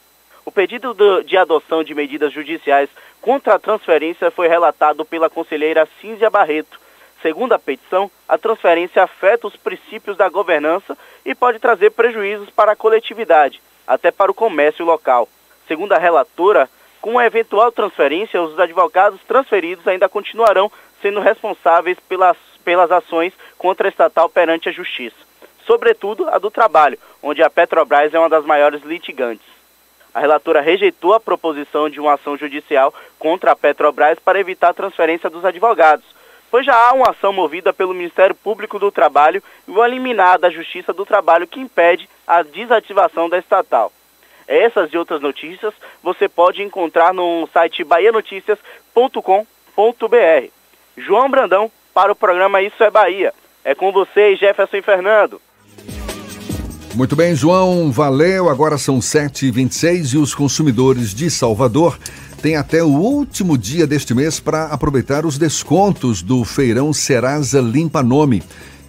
[0.45, 2.89] O pedido de adoção de medidas judiciais
[3.21, 6.79] contra a transferência foi relatado pela conselheira Cínzia Barreto.
[7.23, 12.73] Segundo a petição, a transferência afeta os princípios da governança e pode trazer prejuízos para
[12.73, 15.29] a coletividade, até para o comércio local.
[15.67, 16.69] Segundo a relatora,
[17.01, 23.87] com a eventual transferência, os advogados transferidos ainda continuarão sendo responsáveis pelas, pelas ações contra
[23.87, 25.17] a estatal perante a Justiça,
[25.67, 29.47] sobretudo a do trabalho, onde a Petrobras é uma das maiores litigantes.
[30.15, 34.75] A relatora rejeitou a proposição de uma ação judicial contra a Petrobras para evitar a
[34.75, 36.07] transferência dos advogados,
[36.51, 40.51] pois já há uma ação movida pelo Ministério Público do Trabalho e uma liminar da
[40.51, 43.93] Justiça do Trabalho que impede a desativação da estatal.
[44.47, 50.49] Essas e outras notícias você pode encontrar no site bahianoticias.com.br.
[50.97, 53.33] João Brandão para o programa Isso é Bahia.
[53.65, 55.41] É com vocês, Jefferson e Fernando.
[56.95, 58.49] Muito bem, João, valeu.
[58.49, 61.99] Agora são 7h26 e os consumidores de Salvador
[62.43, 68.03] têm até o último dia deste mês para aproveitar os descontos do feirão Serasa Limpa
[68.03, 68.43] Nome,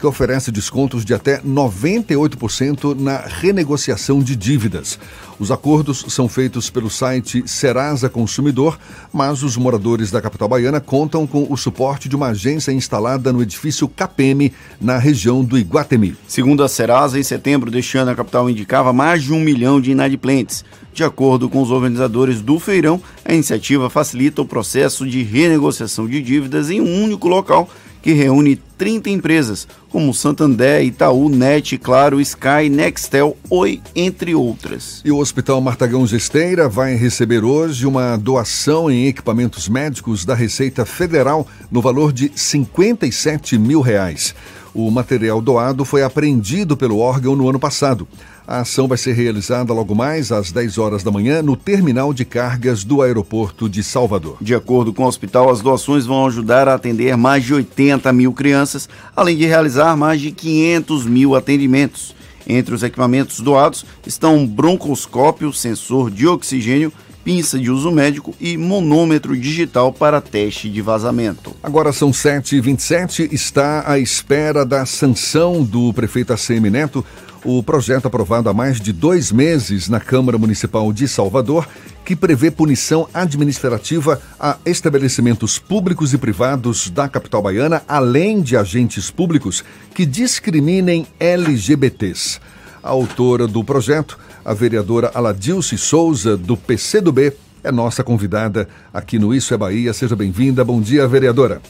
[0.05, 4.99] que oferece descontos de até 98% na renegociação de dívidas.
[5.39, 8.77] Os acordos são feitos pelo site Serasa Consumidor,
[9.11, 13.41] mas os moradores da capital baiana contam com o suporte de uma agência instalada no
[13.41, 16.15] edifício KPM, na região do Iguatemi.
[16.27, 19.91] Segundo a Serasa, em setembro deste ano, a capital indicava mais de um milhão de
[19.91, 20.63] inadimplentes.
[20.93, 26.21] De acordo com os organizadores do feirão, a iniciativa facilita o processo de renegociação de
[26.21, 27.67] dívidas em um único local
[28.05, 35.01] que reúne 30 empresas, como Santander, Itaú, Net, Claro, Sky, Nextel, Oi, entre outras.
[35.03, 40.85] E o Hospital Martagão Gesteira vai receber hoje uma doação em equipamentos médicos da Receita
[40.85, 44.35] Federal no valor de 57 mil reais.
[44.71, 48.07] O material doado foi apreendido pelo órgão no ano passado.
[48.47, 52.23] A ação vai ser realizada logo mais às 10 horas da manhã no terminal de
[52.23, 54.37] cargas do aeroporto de Salvador.
[54.39, 58.31] De acordo com o hospital, as doações vão ajudar a atender mais de 80 mil
[58.33, 62.13] crianças, além de realizar mais de 500 mil atendimentos.
[62.47, 68.55] Entre os equipamentos doados estão um broncoscópio, sensor de oxigênio, pinça de uso médico e
[68.55, 71.55] monômetro digital para teste de vazamento.
[71.63, 77.03] Agora são 7h27, está à espera da sanção do prefeito ACM Neto
[77.45, 81.67] o projeto aprovado há mais de dois meses na Câmara Municipal de Salvador,
[82.03, 89.11] que prevê punição administrativa a estabelecimentos públicos e privados da capital baiana, além de agentes
[89.11, 92.39] públicos que discriminem LGBTs.
[92.81, 97.31] A autora do projeto, a vereadora Aladilce Souza, do PCdoB,
[97.63, 99.93] é nossa convidada aqui no Isso é Bahia.
[99.93, 100.63] Seja bem-vinda.
[100.63, 101.61] Bom dia, vereadora.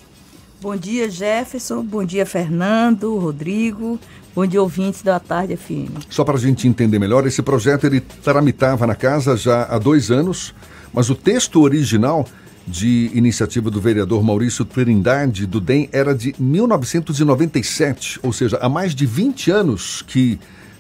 [0.61, 1.83] Bom dia, Jefferson.
[1.83, 3.99] Bom dia, Fernando, Rodrigo.
[4.35, 5.95] Bom dia, ouvintes da Tarde FM.
[6.09, 10.11] Só para a gente entender melhor, esse projeto ele tramitava na casa já há dois
[10.11, 10.53] anos,
[10.91, 12.27] mas o texto original
[12.67, 18.93] de iniciativa do vereador Maurício Trindade, do DEM, era de 1997, ou seja, há mais
[18.93, 20.37] de 20 anos que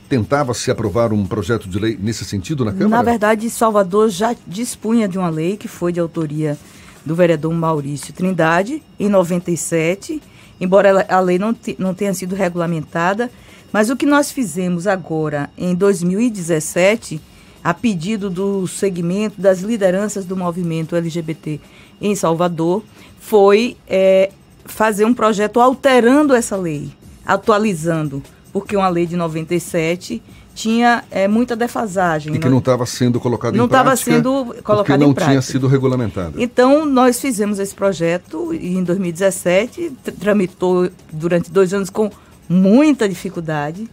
[0.09, 2.89] tentava se aprovar um projeto de lei nesse sentido na Câmara?
[2.89, 6.57] Na verdade, Salvador já dispunha de uma lei que foi de autoria
[7.05, 10.21] do vereador Maurício Trindade, em 97,
[10.59, 13.31] embora a lei não, não tenha sido regulamentada,
[13.75, 17.19] mas o que nós fizemos agora, em 2017,
[17.61, 21.59] a pedido do segmento das lideranças do movimento LGBT
[21.99, 22.81] em Salvador,
[23.19, 24.31] foi é,
[24.63, 26.89] fazer um projeto alterando essa lei,
[27.25, 32.33] atualizando, porque uma lei de 97 tinha é, muita defasagem.
[32.33, 33.83] E que não estava sendo colocado não em prática.
[33.83, 35.31] Não estava sendo colocado não em prática.
[35.33, 36.41] tinha sido regulamentado.
[36.41, 42.09] Então, nós fizemos esse projeto e em 2017 tramitou durante dois anos com
[42.47, 43.89] muita dificuldade,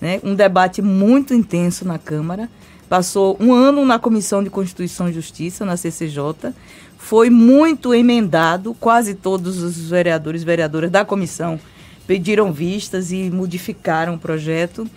[0.00, 0.20] né?
[0.22, 2.48] um debate muito intenso na Câmara.
[2.88, 6.52] Passou um ano na Comissão de Constituição e Justiça, na CCJ.
[6.98, 11.58] Foi muito emendado, quase todos os vereadores e vereadoras da comissão
[12.06, 14.88] pediram vistas e modificaram o projeto.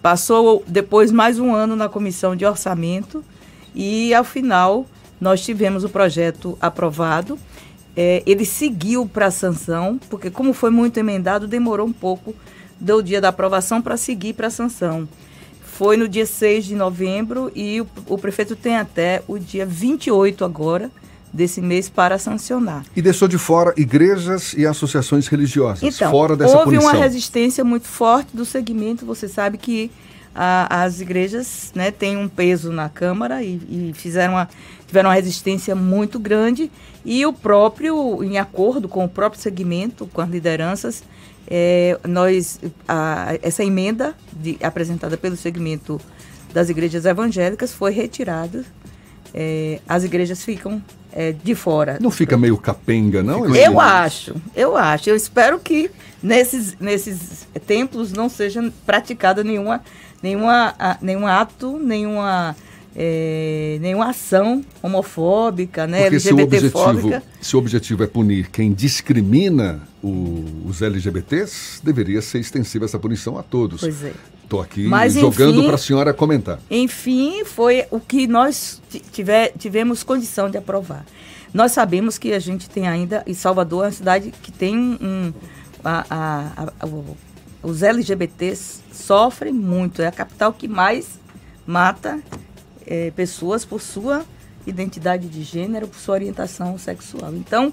[0.00, 3.24] Passou depois mais um ano na Comissão de Orçamento
[3.74, 4.86] e, ao final,
[5.20, 7.38] nós tivemos o projeto aprovado
[7.96, 12.34] é, ele seguiu para a sanção, porque como foi muito emendado, demorou um pouco
[12.80, 15.08] do dia da aprovação para seguir para a sanção.
[15.62, 20.44] Foi no dia 6 de novembro e o, o, prefeito tem até o dia 28
[20.44, 20.90] agora
[21.32, 22.84] desse mês para sancionar.
[22.94, 26.90] E deixou de fora igrejas e associações religiosas, então, fora dessa houve punição.
[26.92, 29.90] uma resistência muito forte do segmento, você sabe que
[30.32, 34.48] a, as igrejas né, têm um peso na Câmara e, e fizeram uma,
[34.94, 36.70] tiveram uma resistência muito grande
[37.04, 41.02] e o próprio, em acordo com o próprio segmento, com as lideranças,
[41.48, 46.00] é, nós a, essa emenda de, apresentada pelo segmento
[46.52, 48.64] das igrejas evangélicas foi retirada
[49.34, 50.80] é, as igrejas ficam
[51.12, 51.98] é, de fora.
[52.00, 53.52] Não fica meio capenga, não?
[53.52, 55.10] Eu acho, eu acho.
[55.10, 55.90] Eu espero que
[56.22, 59.82] nesses, nesses templos não seja praticada nenhuma,
[60.22, 62.54] nenhuma, nenhum ato, nenhuma
[62.96, 68.72] é, nenhuma ação homofóbica, né, Porque se o, objetivo, se o objetivo é punir quem
[68.72, 73.80] discrimina o, os LGBTs, deveria ser extensiva essa punição a todos.
[73.80, 74.12] Pois é.
[74.44, 76.60] Estou aqui Mas, jogando para a senhora comentar.
[76.70, 78.80] Enfim, foi o que nós
[79.10, 81.04] tiver, tivemos condição de aprovar.
[81.52, 85.32] Nós sabemos que a gente tem ainda, e Salvador é uma cidade que tem um.
[85.82, 86.88] A, a, a,
[87.62, 91.18] os LGBTs sofrem muito, é a capital que mais
[91.66, 92.20] mata
[92.86, 94.24] é, pessoas por sua
[94.66, 97.34] identidade de gênero, por sua orientação sexual.
[97.34, 97.72] Então,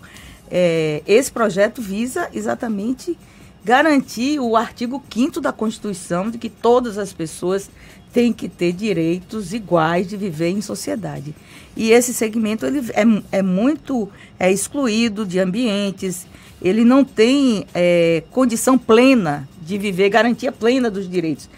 [0.50, 3.18] é, esse projeto visa exatamente
[3.64, 7.70] garantir o artigo 5 da Constituição de que todas as pessoas
[8.12, 11.34] têm que ter direitos iguais de viver em sociedade.
[11.76, 16.28] E esse segmento ele é, é muito é excluído de ambientes,
[16.62, 21.50] ele não tem é, condição plena de viver, garantia plena dos direitos.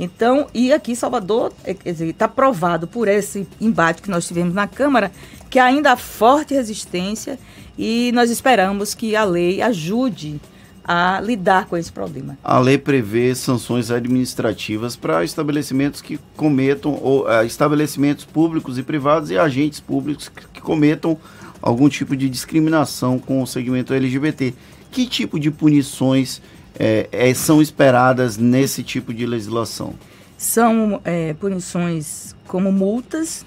[0.00, 5.12] Então, e aqui Salvador, é, está provado por esse embate que nós tivemos na Câmara,
[5.50, 7.38] que ainda há forte resistência
[7.78, 10.40] e nós esperamos que a lei ajude
[10.82, 12.38] a lidar com esse problema.
[12.42, 19.30] A lei prevê sanções administrativas para estabelecimentos que cometam, ou uh, estabelecimentos públicos e privados
[19.30, 21.18] e agentes públicos que cometam
[21.60, 24.54] algum tipo de discriminação com o segmento LGBT.
[24.90, 26.40] Que tipo de punições
[26.78, 29.94] é, é, são esperadas nesse tipo de legislação?
[30.36, 33.44] São é, punições como multas.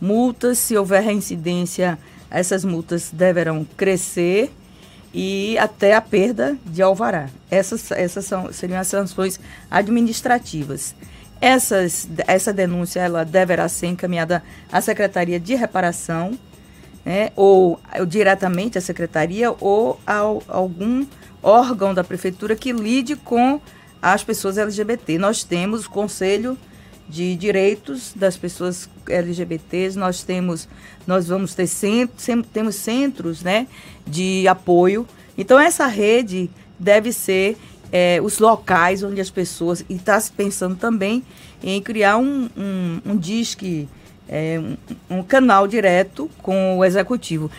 [0.00, 1.98] Multas, se houver reincidência,
[2.30, 4.52] essas multas deverão crescer
[5.14, 7.28] e até a perda de alvará.
[7.50, 9.38] Essas, essas são, seriam as sanções
[9.70, 10.94] administrativas.
[11.40, 16.36] Essas, essa denúncia ela deverá ser encaminhada à Secretaria de Reparação,
[17.04, 21.06] né, ou, ou diretamente à Secretaria, ou a, a algum
[21.44, 23.60] órgão da prefeitura que lide com
[24.00, 25.18] as pessoas LGBT.
[25.18, 26.58] Nós temos o Conselho
[27.08, 30.66] de Direitos das Pessoas LGBTs, nós temos,
[31.06, 33.66] nós vamos ter centros, temos centros né,
[34.06, 35.06] de apoio.
[35.36, 37.58] Então essa rede deve ser
[37.92, 39.84] é, os locais onde as pessoas.
[39.88, 41.22] E está se pensando também
[41.62, 43.88] em criar um, um, um disque,
[44.28, 44.58] é,
[45.10, 47.50] um, um canal direto com o executivo.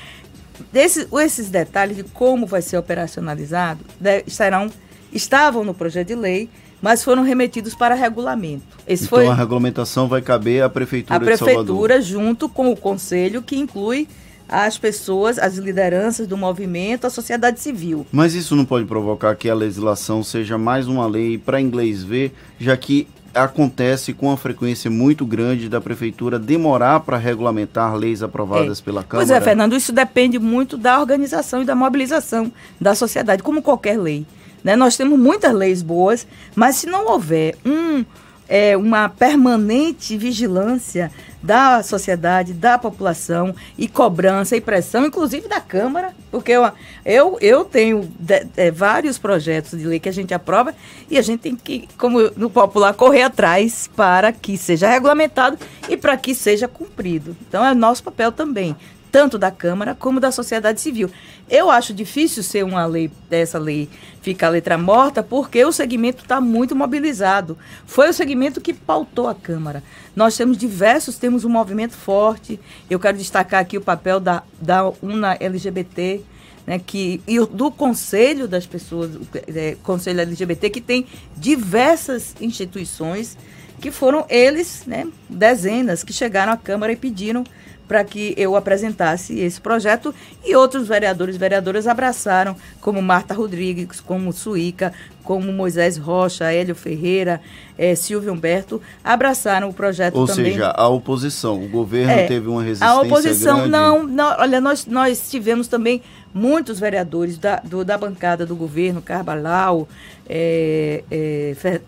[0.72, 4.70] Desse, esses detalhes de como vai ser operacionalizado de, estarão,
[5.12, 6.50] estavam no projeto de lei,
[6.82, 8.63] mas foram remetidos para regulamento.
[8.88, 13.41] Esse então foi, a regulamentação vai caber à Prefeitura A Prefeitura, junto com o Conselho,
[13.41, 14.08] que inclui
[14.48, 18.06] as pessoas, as lideranças do movimento, a sociedade civil.
[18.12, 22.32] Mas isso não pode provocar que a legislação seja mais uma lei para inglês ver,
[22.60, 28.80] já que acontece com uma frequência muito grande da prefeitura demorar para regulamentar leis aprovadas
[28.80, 28.84] é.
[28.84, 29.28] pela Câmara?
[29.28, 34.00] Pois é, Fernando, isso depende muito da organização e da mobilização da sociedade, como qualquer
[34.00, 34.26] lei.
[34.63, 34.76] Né?
[34.76, 38.04] Nós temos muitas leis boas, mas se não houver um,
[38.48, 41.12] é, uma permanente vigilância
[41.45, 46.71] da sociedade, da população e cobrança e pressão, inclusive da Câmara, porque eu,
[47.05, 50.73] eu, eu tenho de, de, vários projetos de lei que a gente aprova
[51.10, 55.95] e a gente tem que, como no popular, correr atrás para que seja regulamentado e
[55.95, 57.38] para que seja cumprido.
[57.47, 58.75] Então é nosso papel também,
[59.12, 61.12] tanto da Câmara como da sociedade civil.
[61.47, 63.88] Eu acho difícil ser uma lei, dessa lei
[64.19, 67.55] ficar letra morta, porque o segmento está muito mobilizado.
[67.86, 69.84] Foi o segmento que pautou a Câmara.
[70.15, 72.59] Nós temos diversos, temos um movimento forte.
[72.89, 76.22] Eu quero destacar aqui o papel da, da UNA LGBT,
[76.66, 79.11] né, que, e do Conselho das Pessoas,
[79.53, 81.05] é, Conselho LGBT, que tem
[81.36, 83.38] diversas instituições
[83.80, 87.43] que foram eles, né, dezenas, que chegaram à Câmara e pediram
[87.88, 90.13] para que eu apresentasse esse projeto
[90.43, 96.75] e outros vereadores e vereadoras abraçaram, como Marta Rodrigues, como Suíca, como Moisés Rocha, Hélio
[96.75, 97.41] Ferreira,
[97.77, 100.45] é, Silvio Humberto, abraçaram o projeto Ou também.
[100.45, 103.71] Ou seja, a oposição, o governo é, teve uma resistência A oposição, grande.
[103.71, 106.01] não, não, olha, nós, nós tivemos também
[106.33, 109.88] muitos vereadores da, do, da bancada do governo, Carvalhal,
[110.29, 111.81] é, é, Fer,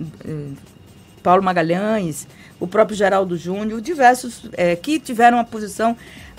[1.21, 2.27] Paulo Magalhães,
[2.59, 5.95] o próprio Geraldo Júnior, diversos é, que tiveram uma posição.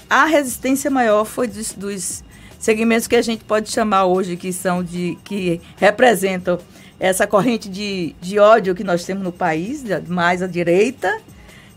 [0.09, 2.25] A resistência maior foi dos, dos,
[2.59, 5.17] segmentos que a gente pode chamar hoje, que são de.
[5.25, 6.59] que representam
[6.99, 11.21] essa corrente de, de ódio que nós temos no país, mais à direita,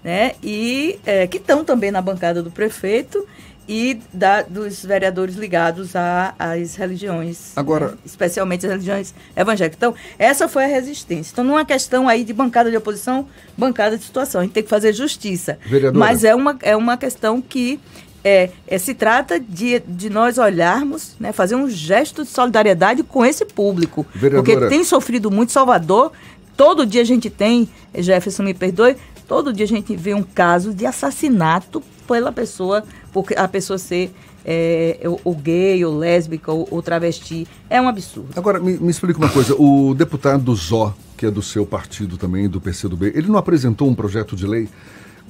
[0.04, 0.34] né?
[0.42, 3.28] E é, que estão também na bancada do prefeito.
[3.74, 9.78] E da, dos vereadores ligados a- às religiões, Agora- né, especialmente as religiões evangélicas.
[9.78, 11.32] Então, essa foi a resistência.
[11.32, 13.26] Então, não é uma questão aí de bancada de oposição,
[13.58, 14.42] bancada de situação.
[14.42, 15.58] A gente tem que fazer justiça.
[15.66, 15.98] Vereadora.
[16.06, 17.80] Mas é uma, é uma questão que
[18.26, 23.26] é, é, se trata de, de nós olharmos, né, fazer um gesto de solidariedade com
[23.26, 24.06] esse público.
[24.14, 24.44] Vereadora.
[24.60, 26.12] Porque tem sofrido muito Salvador.
[26.58, 28.98] Todo dia a gente tem, Jefferson me perdoe,
[29.30, 34.12] todo dia a gente vê um caso de assassinato pela pessoa, porque a pessoa ser
[34.46, 35.00] é,
[35.42, 37.48] gay, ou lésbica, ou travesti.
[37.70, 38.30] É um absurdo.
[38.36, 39.56] Agora, me, me explica uma coisa.
[39.56, 43.96] O deputado Zó, que é do seu partido também, do PCdoB, ele não apresentou um
[43.96, 44.68] projeto de lei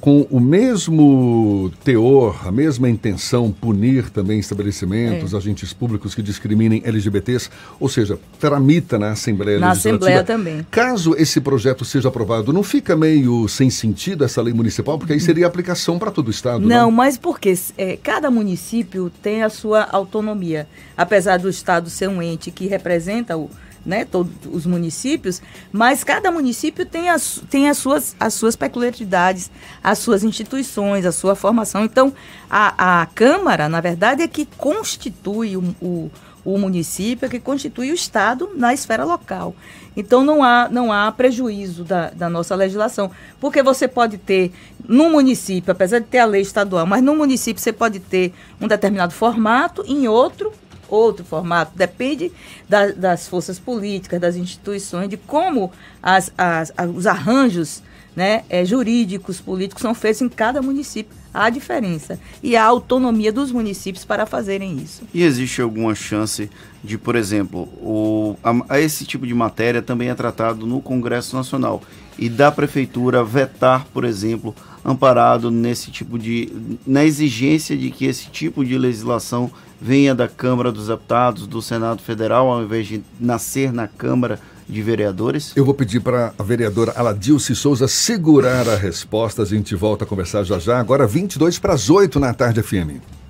[0.01, 5.37] com o mesmo teor, a mesma intenção, punir também estabelecimentos, É.
[5.37, 7.49] agentes públicos que discriminem LGBTs,
[7.79, 9.97] ou seja, tramita na Assembleia Na Legislativa.
[10.05, 10.67] Assembleia também.
[10.71, 14.97] Caso esse projeto seja aprovado, não fica meio sem sentido essa lei municipal?
[14.97, 16.67] Porque aí seria aplicação para todo o Estado, não?
[16.67, 20.67] Não, mas porque é, cada município tem a sua autonomia.
[20.97, 23.49] Apesar do Estado ser um ente que representa o,
[23.85, 29.49] né, todos os municípios, mas cada município tem, as, tem as, suas, as suas peculiaridades,
[29.83, 31.83] as suas instituições, a sua formação.
[31.83, 32.13] Então,
[32.49, 36.11] a, a Câmara, na verdade, é que constitui o, o,
[36.45, 39.55] o município, é que constitui o Estado na esfera local.
[39.97, 43.11] Então, não há, não há prejuízo da, da nossa legislação.
[43.39, 44.51] Porque você pode ter,
[44.87, 48.67] num município, apesar de ter a lei estadual, mas num município você pode ter um
[48.67, 50.53] determinado formato, em outro
[50.91, 51.71] outro formato.
[51.75, 52.31] Depende
[52.69, 55.71] da- das forças políticas, das instituições, de como
[56.03, 57.81] as, as- os arranjos
[58.13, 61.15] né, eh, jurídicos, políticos são feitos em cada município.
[61.33, 62.19] Há diferença.
[62.43, 65.03] E há autonomia dos municípios para fazerem isso.
[65.13, 66.49] E existe alguma chance
[66.83, 71.37] de, por exemplo, o, a, a esse tipo de matéria também é tratado no Congresso
[71.37, 71.81] Nacional
[72.19, 76.51] e da Prefeitura vetar, por exemplo, amparado nesse tipo de.
[76.85, 79.49] na exigência de que esse tipo de legislação
[79.81, 84.81] venha da Câmara dos Deputados, do Senado Federal, ao invés de nascer na Câmara de
[84.81, 85.51] Vereadores?
[85.55, 89.41] Eu vou pedir para a vereadora Aladilce Souza segurar a resposta.
[89.41, 90.79] A gente volta a conversar já já.
[90.79, 93.20] Agora 22 para as 8 na tarde FM.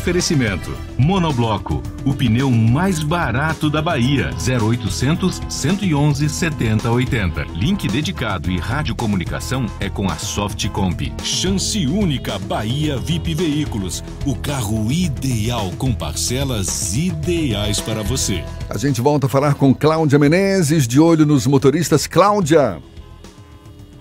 [0.00, 4.30] Oferecimento: Monobloco, o pneu mais barato da Bahia.
[4.32, 7.42] 0800 111 7080.
[7.54, 11.12] Link dedicado e radiocomunicação é com a Softcomp.
[11.22, 14.02] Chance única Bahia VIP Veículos.
[14.24, 18.42] O carro ideal com parcelas ideais para você.
[18.70, 22.06] A gente volta a falar com Cláudia Menezes, de olho nos motoristas.
[22.06, 22.80] Cláudia.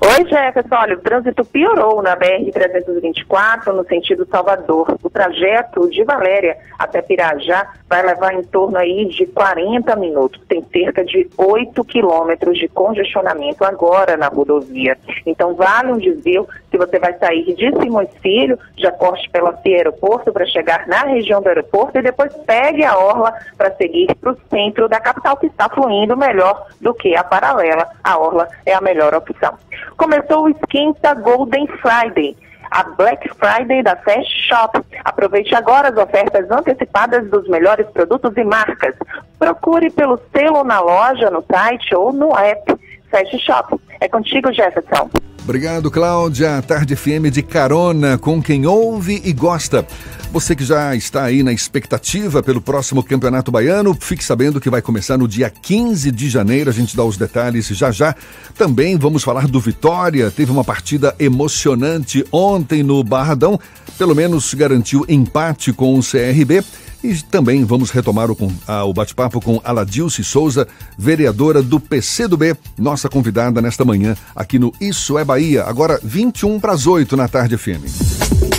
[0.01, 0.75] Oi, Jefferson.
[0.75, 4.97] Olha, o trânsito piorou na BR-324 no sentido Salvador.
[5.03, 10.39] O trajeto de Valéria até Pirajá vai levar em torno aí de 40 minutos.
[10.47, 14.95] Tem cerca de 8 quilômetros de congestionamento agora na rodovia.
[15.25, 19.77] Então, vale um desvio se você vai sair de Simões Filho, já corte pela Cia
[19.77, 24.33] Aeroporto para chegar na região do aeroporto e depois pegue a orla para seguir para
[24.33, 27.87] o centro da capital, que está fluindo melhor do que a paralela.
[28.03, 29.55] A orla é a melhor opção.
[29.97, 32.37] Começou o esquenta Golden Friday.
[32.71, 34.79] A Black Friday da Fast Shop.
[35.03, 38.95] Aproveite agora as ofertas antecipadas dos melhores produtos e marcas.
[39.37, 42.75] Procure pelo selo na loja, no site ou no app
[43.09, 43.79] Fast Shop.
[43.99, 45.09] É contigo, Jefferson.
[45.43, 46.61] Obrigado, Cláudia.
[46.61, 49.85] Tarde FM de carona com quem ouve e gosta.
[50.31, 54.79] Você que já está aí na expectativa pelo próximo Campeonato Baiano, fique sabendo que vai
[54.79, 56.69] começar no dia 15 de janeiro.
[56.69, 58.15] A gente dá os detalhes já já.
[58.55, 60.29] Também vamos falar do Vitória.
[60.29, 63.59] Teve uma partida emocionante ontem no Barradão.
[63.97, 66.63] Pelo menos garantiu empate com o CRB.
[67.03, 68.37] E também vamos retomar o,
[68.85, 70.67] o bate-papo com Aladilce Souza,
[70.97, 75.63] vereadora do PCdoB, nossa convidada nesta manhã aqui no Isso é Bahia.
[75.63, 78.58] Agora 21 para as 8 na tarde FM.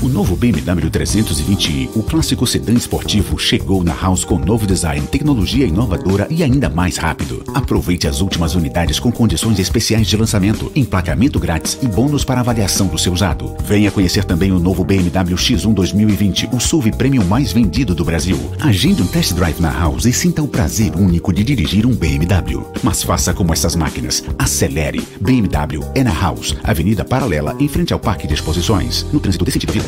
[0.00, 5.66] O novo BMW 320i, o clássico sedã esportivo, chegou na House com novo design, tecnologia
[5.66, 7.42] inovadora e ainda mais rápido.
[7.52, 12.86] Aproveite as últimas unidades com condições especiais de lançamento, emplacamento grátis e bônus para avaliação
[12.86, 13.56] do seu usado.
[13.64, 18.38] Venha conhecer também o novo BMW X1 2020, o SUV premium mais vendido do Brasil.
[18.60, 22.64] Agende um test drive na House e sinta o prazer único de dirigir um BMW.
[22.84, 24.22] Mas faça como essas máquinas.
[24.38, 25.02] Acelere.
[25.20, 29.04] BMW é na House, Avenida Paralela, em frente ao Parque de Exposições.
[29.12, 29.87] No trânsito desse sentido.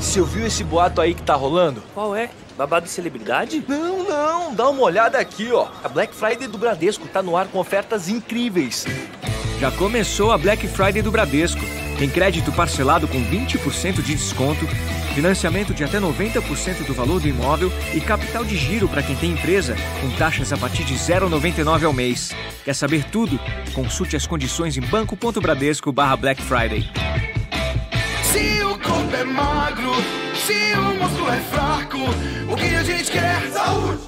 [0.00, 1.82] você ouviu esse boato aí que tá rolando?
[1.94, 2.30] Qual é?
[2.56, 3.62] Babado de celebridade?
[3.68, 5.68] Não, não, dá uma olhada aqui, ó.
[5.84, 8.86] A Black Friday do Bradesco tá no ar com ofertas incríveis.
[9.60, 11.60] Já começou a Black Friday do Bradesco.
[11.98, 14.66] Tem crédito parcelado com 20% de desconto,
[15.14, 19.32] financiamento de até 90% do valor do imóvel e capital de giro para quem tem
[19.32, 22.34] empresa, com taxas a partir de 0,99 ao mês.
[22.64, 23.38] Quer saber tudo?
[23.74, 26.90] Consulte as condições em banco.bradesco barra Black Friday.
[28.32, 29.92] Se o corpo é magro,
[30.46, 31.98] se o músculo é fraco,
[32.48, 33.50] o que a gente quer?
[33.52, 34.00] Saúde!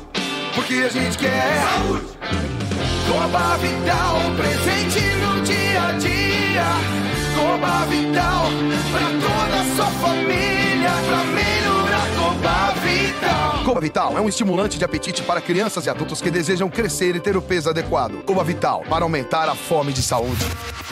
[0.55, 2.05] Porque a gente quer saúde!
[3.09, 6.65] Coba Vital, presente no dia a dia.
[7.37, 8.47] Coba Vital,
[8.93, 11.62] pra toda a sua família, pra melhorar
[12.33, 13.65] Coba Vital.
[13.65, 17.21] Coba Vital é um estimulante de apetite para crianças e adultos que desejam crescer e
[17.21, 18.23] ter o peso adequado.
[18.25, 20.43] Coba Vital, para aumentar a fome de saúde.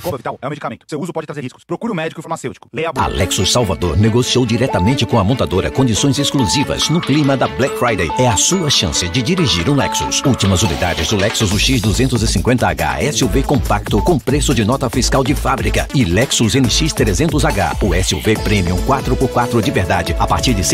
[0.03, 0.87] Coba Vital é um medicamento.
[0.89, 1.65] Seu uso pode trazer riscos.
[1.65, 2.69] Procure o um médico e farmacêutico.
[2.73, 3.07] Leia a bula.
[3.07, 8.11] Alexo Salvador negociou diretamente com a montadora condições exclusivas no clima da Black Friday.
[8.19, 10.23] É a sua chance de dirigir um Lexus.
[10.25, 15.89] Últimas unidades do Lexus UX 250H SUV compacto com preço de nota fiscal de fábrica
[15.95, 20.65] e Lexus NX 300H, o SUV Premium 4x4 de verdade, a partir de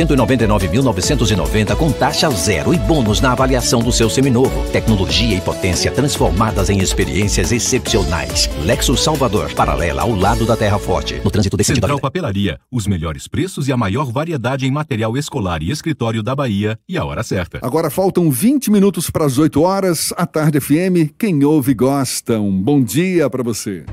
[0.56, 4.68] 199.990 com taxa zero e bônus na avaliação do seu seminovo.
[4.70, 8.48] Tecnologia e potência transformadas em experiências excepcionais.
[8.64, 13.28] Lexus Salvador, paralela ao lado da Terra Forte, no trânsito desse Central Papelaria, os melhores
[13.28, 17.22] preços e a maior variedade em material escolar e escritório da Bahia e a hora
[17.22, 17.58] certa.
[17.62, 20.12] Agora faltam 20 minutos para as 8 horas.
[20.16, 22.40] A Tarde FM, quem ouve gosta.
[22.40, 23.84] Um bom dia para você.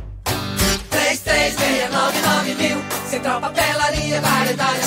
[0.89, 2.78] 3369 mil
[3.09, 4.83] Central Papelaria, variedade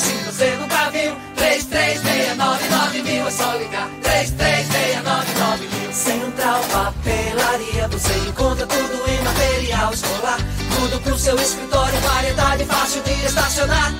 [4.30, 10.38] 3369 mil Central Papelaria, você encontra tudo em material escolar
[10.78, 13.92] Tudo pro seu escritório, variedade fácil de estacionar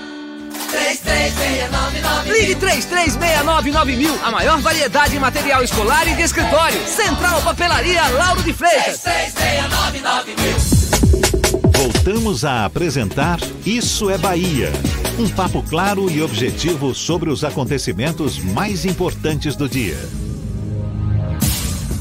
[0.71, 6.87] 3369 Ligue 3369 mil, a maior variedade em material escolar e de escritório.
[6.87, 9.01] Central Papelaria Lauro de Freitas.
[9.01, 10.86] 3369 mil
[12.07, 14.71] Voltamos a apresentar Isso é Bahia.
[15.19, 19.99] Um papo claro e objetivo sobre os acontecimentos mais importantes do dia.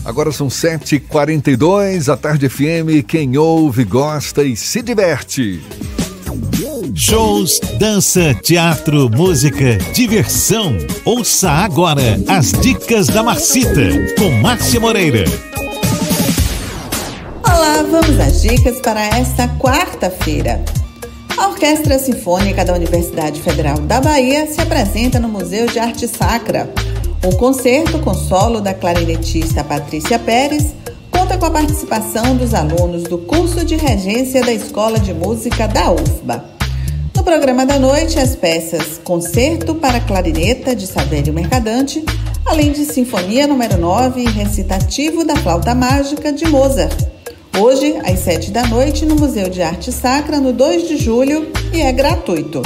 [0.06, 3.04] Agora são 7h42, a Tarde FM.
[3.08, 5.64] Quem ouve, gosta e se diverte.
[6.94, 10.78] Shows, dança, teatro, música, diversão.
[11.04, 13.90] Ouça agora as dicas da Marcita
[14.20, 15.26] com Márcia Moreira.
[17.56, 20.62] Olá, vamos às dicas para esta quarta-feira.
[21.38, 26.70] A Orquestra Sinfônica da Universidade Federal da Bahia se apresenta no Museu de Arte Sacra.
[27.24, 30.74] O concerto com solo da clarinetista Patrícia Pérez
[31.10, 35.92] conta com a participação dos alunos do curso de regência da Escola de Música da
[35.92, 36.44] UFBA.
[37.16, 42.04] No programa da noite, as peças Concerto para Clarineta de Savério Mercadante,
[42.46, 47.15] além de Sinfonia número 9 e Recitativo da Flauta Mágica de Mozart.
[47.58, 51.80] Hoje, às 7 da noite, no Museu de Arte Sacra, no 2 de julho, e
[51.80, 52.62] é gratuito.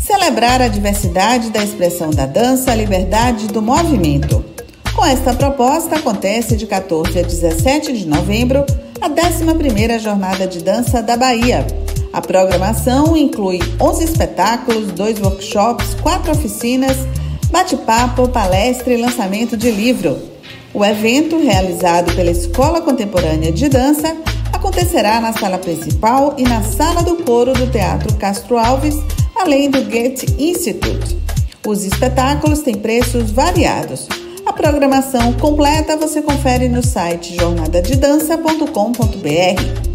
[0.00, 4.44] Celebrar a diversidade da expressão da dança, a liberdade do movimento.
[4.94, 8.64] Com esta proposta, acontece de 14 a 17 de novembro
[9.00, 11.66] a 11ª Jornada de Dança da Bahia.
[12.12, 16.98] A programação inclui 11 espetáculos, dois workshops, quatro oficinas,
[17.50, 20.29] bate-papo, palestra e lançamento de livro.
[20.72, 24.16] O evento, realizado pela Escola Contemporânea de Dança,
[24.52, 28.94] acontecerá na sala principal e na sala do coro do Teatro Castro Alves,
[29.34, 31.18] além do Goethe Institute.
[31.66, 34.06] Os espetáculos têm preços variados.
[34.46, 39.90] A programação completa você confere no site jornadadedança.com.br.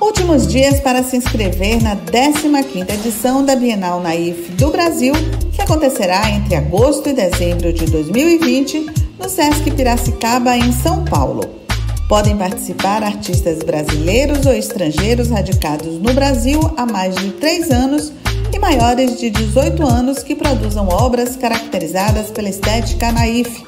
[0.00, 5.14] Últimos dias para se inscrever na 15ª edição da Bienal Naif do Brasil,
[5.52, 11.42] que acontecerá entre agosto e dezembro de 2020 no Sesc Piracicaba, em São Paulo.
[12.08, 18.12] Podem participar artistas brasileiros ou estrangeiros radicados no Brasil há mais de três anos
[18.52, 23.62] e maiores de 18 anos que produzam obras caracterizadas pela estética naif.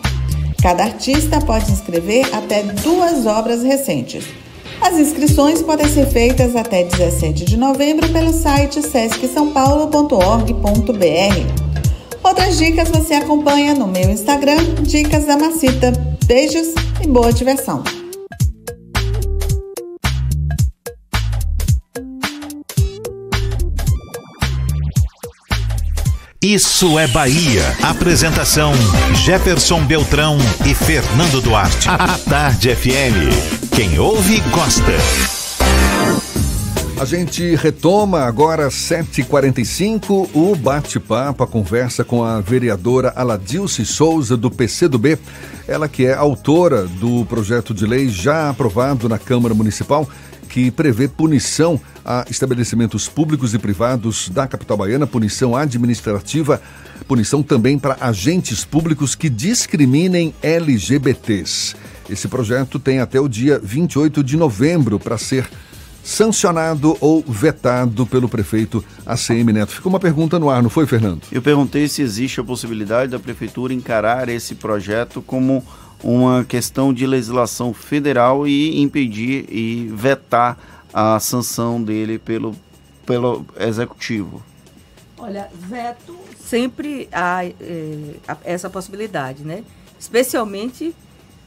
[0.61, 4.24] Cada artista pode inscrever até duas obras recentes.
[4.80, 11.61] As inscrições podem ser feitas até 17 de novembro pelo site sescsãopaulo.org.br.
[12.22, 15.92] Outras dicas você acompanha no meu Instagram, Dicas da Macita.
[16.26, 16.68] Beijos
[17.02, 17.82] e boa diversão!
[26.40, 27.62] Isso é Bahia.
[27.82, 28.72] Apresentação:
[29.14, 31.88] Jefferson Beltrão e Fernando Duarte.
[31.88, 33.70] A Tarde FM.
[33.76, 35.41] Quem ouve, gosta.
[37.01, 44.51] A gente retoma agora 7h45 o bate-papo, a conversa com a vereadora Aladilce Souza do
[44.51, 45.18] PCdoB.
[45.66, 50.09] Ela que é autora do projeto de lei já aprovado na Câmara Municipal
[50.49, 56.61] que prevê punição a estabelecimentos públicos e privados da capital baiana, punição administrativa,
[57.09, 61.74] punição também para agentes públicos que discriminem LGBTs.
[62.09, 65.49] Esse projeto tem até o dia 28 de novembro para ser
[66.03, 69.72] sancionado ou vetado pelo prefeito ACM Neto.
[69.72, 71.22] Ficou uma pergunta no ar, não foi, Fernando?
[71.30, 75.64] Eu perguntei se existe a possibilidade da prefeitura encarar esse projeto como
[76.03, 80.59] uma questão de legislação federal e impedir e vetar
[80.92, 82.55] a sanção dele pelo,
[83.07, 84.42] pelo executivo.
[85.16, 87.55] Olha, veto sempre há é,
[88.44, 89.62] essa possibilidade, né?
[89.98, 90.94] Especialmente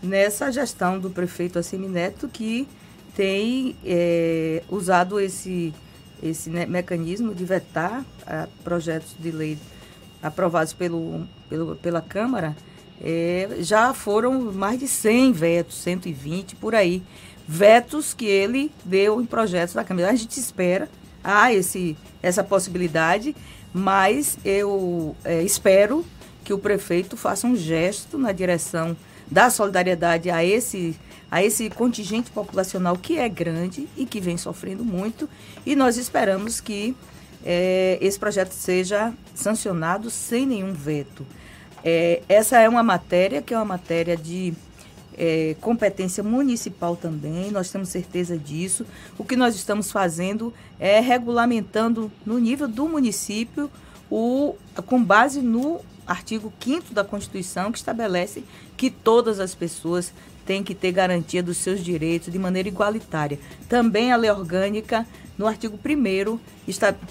[0.01, 2.67] nessa gestão do prefeito Assemineto que
[3.15, 5.73] tem é, usado esse,
[6.21, 9.57] esse né, mecanismo de vetar ah, projetos de lei
[10.21, 12.55] aprovados pelo, pelo, pela Câmara
[13.01, 17.03] é, já foram mais de 100 vetos, 120 por aí.
[17.47, 20.09] Vetos que ele deu em projetos da Câmara.
[20.09, 20.89] A gente espera,
[21.23, 23.35] há esse, essa possibilidade,
[23.73, 26.05] mas eu é, espero
[26.43, 28.95] que o prefeito faça um gesto na direção
[29.29, 30.95] da solidariedade a esse,
[31.29, 35.29] a esse contingente populacional que é grande e que vem sofrendo muito.
[35.65, 36.95] E nós esperamos que
[37.43, 41.25] é, esse projeto seja sancionado sem nenhum veto.
[41.83, 44.53] É, essa é uma matéria que é uma matéria de
[45.17, 48.85] é, competência municipal também, nós temos certeza disso.
[49.17, 53.69] O que nós estamos fazendo é regulamentando no nível do município,
[54.09, 54.55] o,
[54.85, 58.43] com base no artigo 5 da Constituição, que estabelece
[58.77, 60.13] que todas as pessoas
[60.45, 63.39] têm que ter garantia dos seus direitos de maneira igualitária.
[63.67, 65.05] Também a lei orgânica,
[65.37, 66.39] no artigo 1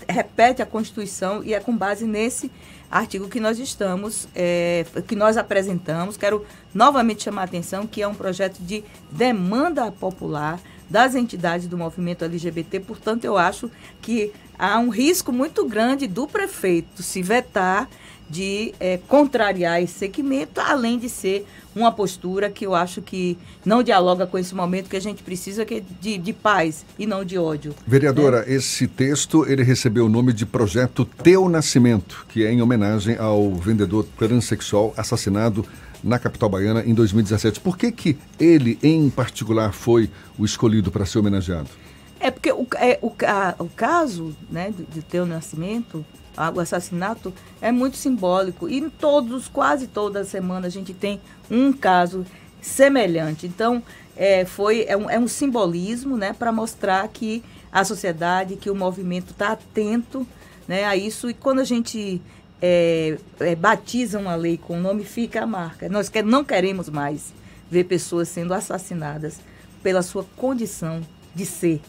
[0.09, 2.51] repete a Constituição e é com base nesse
[2.91, 6.17] artigo que nós estamos, é, que nós apresentamos.
[6.17, 11.77] Quero novamente chamar a atenção que é um projeto de demanda popular das entidades do
[11.77, 13.71] movimento LGBT, portanto, eu acho
[14.01, 17.89] que há um risco muito grande do prefeito se vetar
[18.29, 23.83] de é, contrariar esse segmento, além de ser uma postura que eu acho que não
[23.83, 27.25] dialoga com esse momento que a gente precisa que é de, de paz e não
[27.25, 27.75] de ódio.
[27.87, 28.55] Vereadora, né?
[28.55, 33.53] esse texto ele recebeu o nome de Projeto Teu Nascimento, que é em homenagem ao
[33.55, 35.67] vendedor transexual assassinado
[36.03, 37.61] na capital baiana em 2017.
[37.61, 41.71] Por que que ele, em particular, foi o escolhido para ser homenageado?
[42.21, 46.05] É porque o, é, o, a, o caso né, de Teu Nascimento
[46.55, 48.69] o assassinato é muito simbólico.
[48.69, 51.21] E todos, quase toda semana, a gente tem
[51.51, 52.27] um caso
[52.61, 53.47] semelhante.
[53.47, 53.83] Então,
[54.17, 58.75] é, foi, é, um, é um simbolismo né, para mostrar que a sociedade, que o
[58.75, 60.27] movimento está atento
[60.67, 61.29] né, a isso.
[61.29, 62.23] E quando a gente
[62.63, 65.89] é, é, batiza uma lei com o nome, fica a marca.
[65.89, 67.33] Nós quer, não queremos mais
[67.71, 69.41] ver pessoas sendo assassinadas
[69.83, 71.03] pela sua condição
[71.35, 71.81] de ser.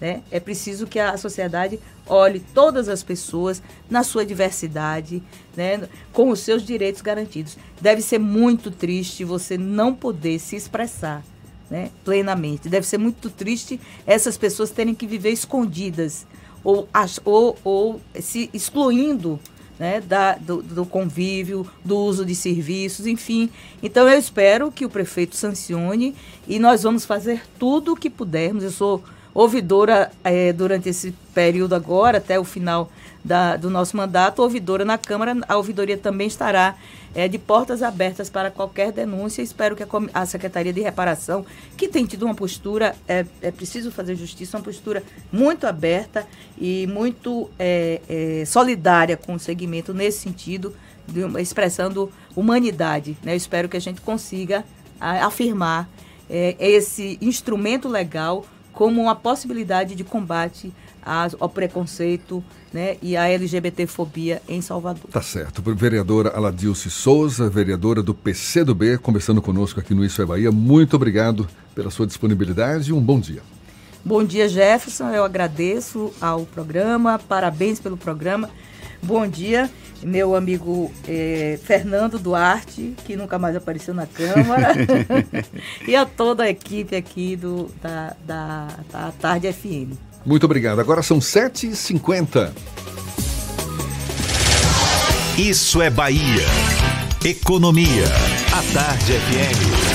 [0.00, 0.22] Né?
[0.30, 5.22] É preciso que a sociedade olhe todas as pessoas na sua diversidade,
[5.56, 5.88] né?
[6.12, 7.56] com os seus direitos garantidos.
[7.80, 11.22] Deve ser muito triste você não poder se expressar
[11.70, 11.90] né?
[12.04, 12.68] plenamente.
[12.68, 16.26] Deve ser muito triste essas pessoas terem que viver escondidas
[16.62, 16.88] ou,
[17.24, 19.38] ou, ou se excluindo
[19.78, 23.50] né, da, do, do, convívio, do uso de serviços, enfim.
[23.82, 26.14] Então eu espero que o prefeito sancione
[26.46, 28.62] e nós vamos fazer tudo o que pudermos.
[28.64, 29.02] Eu sou
[29.34, 32.90] ouvidora é, durante esse período agora, até o final
[33.24, 35.36] da, do nosso mandato, ouvidora na Câmara.
[35.48, 36.76] A ouvidoria também estará
[37.14, 39.42] é, de portas abertas para qualquer denúncia.
[39.42, 41.44] Espero que a, a, Secretaria de Reparação,
[41.76, 46.26] que tem tido uma postura, é, é preciso fazer justiça, uma postura muito aberta
[46.56, 50.74] e muito é, solidária com o segmento nesse sentido,
[51.06, 53.16] de expressando humanidade.
[53.22, 53.34] Né?
[53.34, 54.64] Espero que a gente consiga
[55.00, 55.88] a, afirmar
[56.58, 60.72] esse instrumento legal como uma possibilidade de combate
[61.38, 65.10] ao preconceito né, e à LGBTfobia em Salvador.
[65.10, 65.62] Tá certo.
[65.74, 70.50] Vereadora Aladilce Souza, vereadora do PCdoB, conversando conosco aqui no Isso é Bahia.
[70.50, 73.42] Muito obrigado pela sua disponibilidade e um bom dia.
[74.04, 75.10] Bom dia, Jefferson.
[75.10, 78.50] Eu agradeço ao programa, parabéns pelo programa.
[79.02, 79.70] Bom dia,
[80.04, 84.74] meu amigo eh, Fernando Duarte, que nunca mais apareceu na Câmara,
[85.86, 89.96] e a toda a equipe aqui do, da, da, da Tarde FM.
[90.24, 90.80] Muito obrigado.
[90.80, 92.52] Agora são 7h50.
[95.38, 96.46] Isso é Bahia.
[97.24, 98.04] Economia.
[98.52, 99.93] A Tarde FM.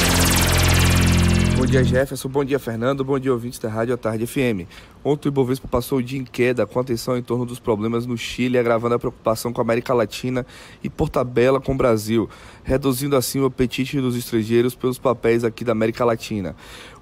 [1.59, 2.29] Bom dia, Jefferson.
[2.29, 3.03] Bom dia, Fernando.
[3.03, 4.63] Bom dia, ouvintes da Rádio A Tarde FM.
[5.03, 8.17] Ontem o Ibovespa passou o dia em queda, com atenção em torno dos problemas no
[8.17, 10.45] Chile, agravando a preocupação com a América Latina
[10.81, 12.29] e por tabela com o Brasil,
[12.63, 16.55] reduzindo assim o apetite dos estrangeiros pelos papéis aqui da América Latina.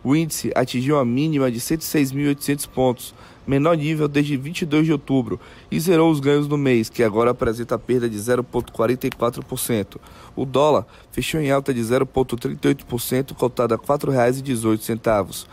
[0.03, 3.13] O índice atingiu a mínima de 106.800 pontos,
[3.47, 5.39] menor nível desde 22 de outubro,
[5.71, 9.97] e zerou os ganhos do mês, que agora apresenta perda de 0,44%.
[10.35, 15.47] O dólar fechou em alta de 0,38%, cotado a R$ 4,18.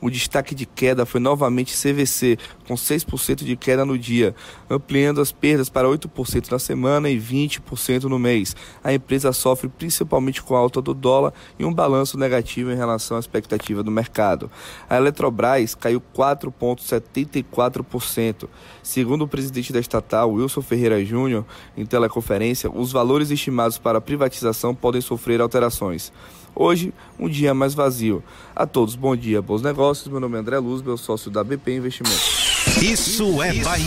[0.00, 4.32] O destaque de queda foi novamente CVC, com 6% de queda no dia,
[4.70, 8.54] ampliando as perdas para 8% na semana e 20% no mês.
[8.82, 13.16] A empresa sofre principalmente com a alta do dólar e um balanço negativo em relação
[13.16, 14.48] à expectativa do mercado.
[14.88, 18.48] A Eletrobras caiu 4,74%.
[18.82, 21.44] Segundo o presidente da estatal, Wilson Ferreira Júnior,
[21.76, 26.12] em teleconferência, os valores estimados para a privatização podem sofrer alterações.
[26.60, 28.20] Hoje, um dia mais vazio.
[28.54, 30.08] A todos, bom dia, bons negócios.
[30.08, 32.82] Meu nome é André Luz, meu sócio da BP Investimentos.
[32.82, 33.86] Isso é Bahia.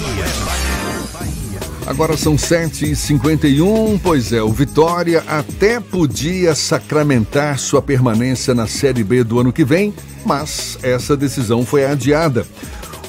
[1.86, 9.22] Agora são 7h51, pois é, o Vitória até podia sacramentar sua permanência na Série B
[9.26, 9.94] do ano que vem,
[10.26, 12.48] mas essa decisão foi adiada.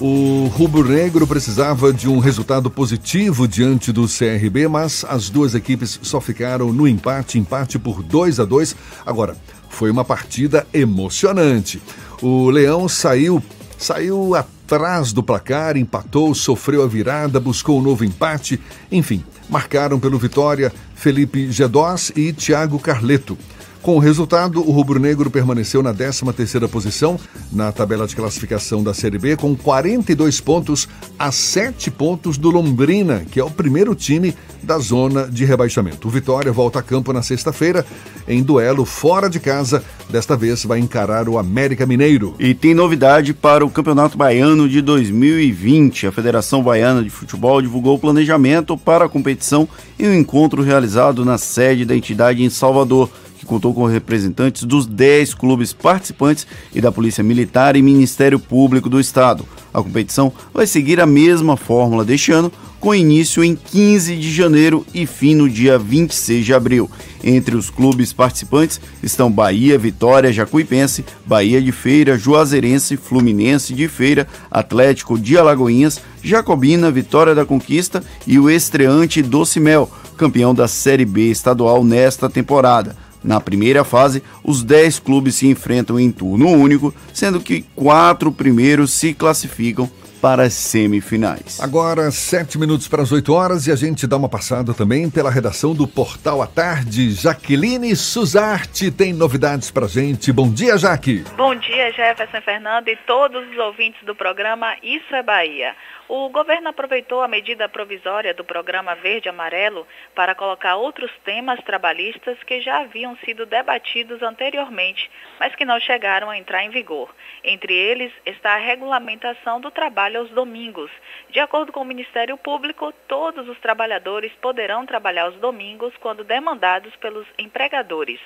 [0.04, 6.20] O rubro-negro precisava de um resultado positivo diante do CRB, mas as duas equipes só
[6.20, 8.74] ficaram no empate, empate por 2 a 2.
[9.06, 9.36] Agora,
[9.72, 11.82] foi uma partida emocionante.
[12.20, 13.42] O Leão saiu,
[13.76, 18.60] saiu atrás do placar, empatou, sofreu a virada, buscou um novo empate,
[18.92, 23.36] enfim, marcaram pelo Vitória Felipe Gedós e Thiago Carleto.
[23.82, 27.18] Com o resultado, o rubro-negro permaneceu na 13ª posição
[27.50, 33.24] na tabela de classificação da Série B com 42 pontos a 7 pontos do Londrina,
[33.28, 36.06] que é o primeiro time da zona de rebaixamento.
[36.06, 37.84] O Vitória volta a campo na sexta-feira
[38.28, 39.82] em duelo fora de casa.
[40.08, 42.36] Desta vez vai encarar o América Mineiro.
[42.38, 46.06] E tem novidade para o Campeonato Baiano de 2020.
[46.06, 49.68] A Federação Baiana de Futebol divulgou o planejamento para a competição
[49.98, 53.10] em um encontro realizado na sede da entidade em Salvador
[53.42, 58.88] que contou com representantes dos 10 clubes participantes e da Polícia Militar e Ministério Público
[58.88, 59.44] do Estado.
[59.74, 64.86] A competição vai seguir a mesma fórmula deste ano, com início em 15 de janeiro
[64.94, 66.88] e fim no dia 26 de abril.
[67.22, 74.28] Entre os clubes participantes estão Bahia, Vitória, Jacuipense, Bahia de Feira, Juazeirense, Fluminense de Feira,
[74.48, 81.28] Atlético de Alagoinhas, Jacobina, Vitória da Conquista e o estreante Docimel, campeão da Série B
[81.30, 83.01] estadual nesta temporada.
[83.22, 88.90] Na primeira fase, os 10 clubes se enfrentam em turno único, sendo que quatro primeiros
[88.92, 89.90] se classificam
[90.22, 91.60] para as semifinais.
[91.60, 95.28] Agora, sete minutos para as 8 horas e a gente dá uma passada também pela
[95.28, 97.10] redação do Portal à Tarde.
[97.10, 100.32] Jaqueline Suzarte tem novidades para gente.
[100.32, 101.24] Bom dia, Jaque.
[101.36, 105.74] Bom dia, Jefferson Fernando e todos os ouvintes do programa Isso é Bahia.
[106.08, 112.42] O governo aproveitou a medida provisória do programa Verde Amarelo para colocar outros temas trabalhistas
[112.42, 117.14] que já haviam sido debatidos anteriormente, mas que não chegaram a entrar em vigor.
[117.44, 120.90] Entre eles está a regulamentação do trabalho aos domingos.
[121.30, 126.94] De acordo com o Ministério Público, todos os trabalhadores poderão trabalhar aos domingos quando demandados
[126.96, 128.20] pelos empregadores,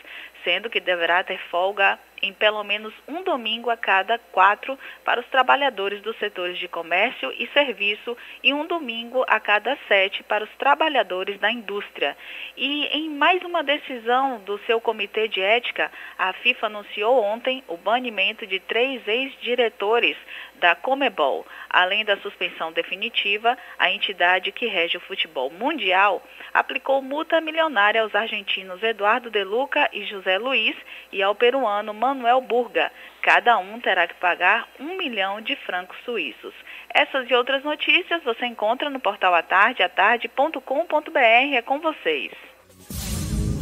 [0.46, 5.26] sendo que deverá ter folga em pelo menos um domingo a cada quatro para os
[5.26, 10.50] trabalhadores dos setores de comércio e serviço e um domingo a cada sete para os
[10.56, 12.16] trabalhadores da indústria.
[12.56, 17.76] E em mais uma decisão do seu comitê de ética, a FIFA anunciou ontem o
[17.76, 20.16] banimento de três ex-diretores
[20.54, 21.46] da Comebol.
[21.68, 26.22] Além da suspensão definitiva, a entidade que rege o futebol mundial
[26.56, 30.74] aplicou multa milionária aos argentinos Eduardo De Luca e José Luiz
[31.12, 32.90] e ao peruano Manuel Burga.
[33.22, 36.54] Cada um terá que pagar um milhão de francos suíços.
[36.94, 41.18] Essas e outras notícias você encontra no portal atarde, atarde.com.br.
[41.54, 42.32] É com vocês.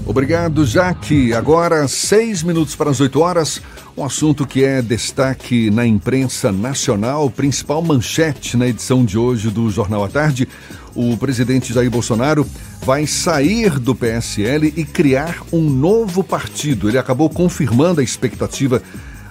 [0.06, 1.32] Obrigado, Jaque.
[1.32, 3.60] Agora, seis minutos para as oito horas.
[3.96, 9.70] Um assunto que é destaque na imprensa nacional, principal manchete na edição de hoje do
[9.70, 10.48] Jornal à Tarde.
[10.96, 12.44] O presidente Jair Bolsonaro
[12.82, 16.88] vai sair do PSL e criar um novo partido.
[16.88, 18.82] Ele acabou confirmando a expectativa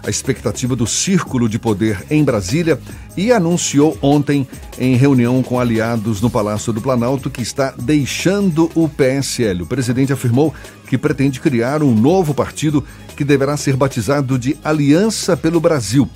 [0.04, 2.80] a expectativa do círculo de poder em Brasília
[3.16, 4.48] e anunciou ontem,
[4.78, 9.64] em reunião com aliados no Palácio do Planalto, que está deixando o PSL.
[9.64, 10.54] O presidente afirmou
[10.88, 12.84] que pretende criar um novo partido
[13.16, 16.10] que deverá ser batizado de Aliança pelo Brasil.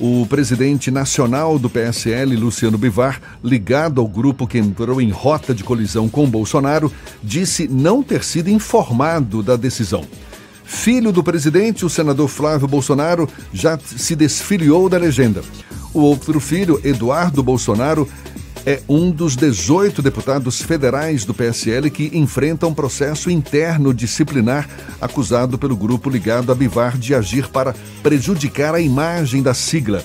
[0.00, 5.62] O presidente nacional do PSL, Luciano Bivar, ligado ao grupo que entrou em rota de
[5.62, 6.90] colisão com Bolsonaro,
[7.22, 10.02] disse não ter sido informado da decisão.
[10.72, 15.42] Filho do presidente, o senador Flávio Bolsonaro já se desfiliou da legenda.
[15.92, 18.08] O outro filho, Eduardo Bolsonaro,
[18.64, 24.68] é um dos 18 deputados federais do PSL que enfrentam processo interno disciplinar
[25.00, 30.04] acusado pelo grupo ligado a Bivar de agir para prejudicar a imagem da sigla.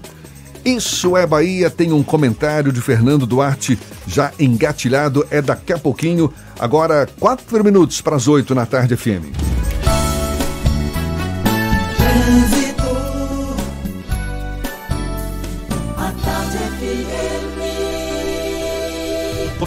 [0.66, 1.70] Isso é Bahia.
[1.70, 6.32] Tem um comentário de Fernando Duarte já engatilhado, é daqui a pouquinho.
[6.60, 9.93] Agora, quatro minutos para as oito na tarde, FM.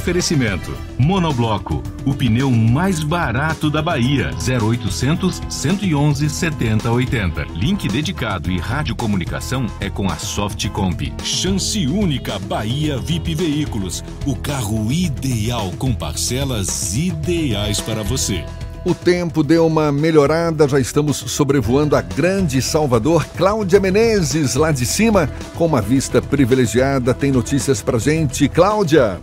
[0.06, 4.30] Oferecimento: Monobloco, o pneu mais barato da Bahia.
[4.38, 7.42] 0800 111 7080.
[7.56, 11.12] Link dedicado e radiocomunicação é com a Softcomp.
[11.24, 18.44] Chance única Bahia VIP Veículos, o carro ideal com parcelas ideais para você.
[18.84, 23.26] O tempo deu uma melhorada, já estamos sobrevoando a grande Salvador.
[23.36, 28.48] Cláudia Menezes, lá de cima, com uma vista privilegiada, tem notícias pra gente.
[28.48, 29.20] Cláudia!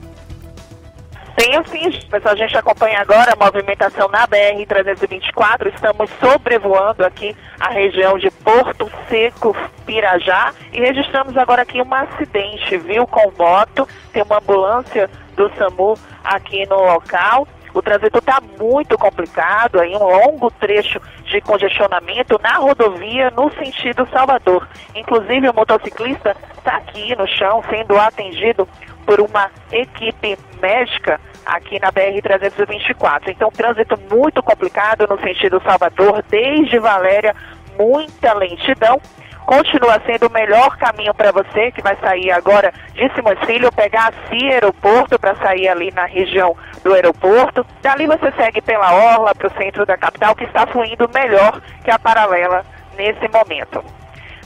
[1.35, 2.33] Tenho sim, pessoal.
[2.33, 5.73] A gente acompanha agora a movimentação na BR-324.
[5.73, 9.55] Estamos sobrevoando aqui a região de Porto Seco,
[9.85, 10.53] Pirajá.
[10.71, 13.87] E registramos agora aqui um acidente, viu, com moto.
[14.11, 17.47] Tem uma ambulância do SAMU aqui no local.
[17.73, 24.07] O trânsito está muito complicado, aí um longo trecho de congestionamento na rodovia no sentido
[24.11, 24.67] Salvador.
[24.93, 28.67] Inclusive o motociclista está aqui no chão sendo atendido
[29.05, 33.27] por uma equipe médica aqui na BR-324.
[33.27, 37.35] Então, trânsito muito complicado no sentido Salvador, desde Valéria,
[37.77, 39.01] muita lentidão.
[39.45, 44.09] Continua sendo o melhor caminho para você, que vai sair agora de Simões Filho, pegar
[44.09, 47.65] a CIA Aeroporto para sair ali na região do aeroporto.
[47.81, 51.91] Dali você segue pela Orla para o centro da capital, que está fluindo melhor que
[51.91, 52.65] a paralela
[52.95, 53.83] nesse momento.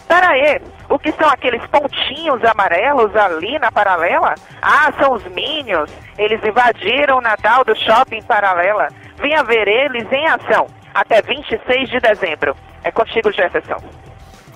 [0.08, 4.36] Peraí, o que são aqueles pontinhos amarelos ali na paralela?
[4.62, 5.92] Ah, são os Minions.
[6.18, 8.88] Eles invadiram o Natal do Shopping Paralela.
[9.18, 12.56] Venha ver eles em ação até 26 de dezembro.
[12.84, 14.07] É contigo, Jefferson.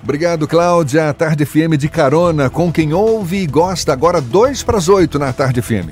[0.03, 1.13] Obrigado, Cláudia.
[1.13, 3.93] Tarde FM de carona com quem ouve e gosta.
[3.93, 5.91] Agora, dois para as oito na Tarde FM.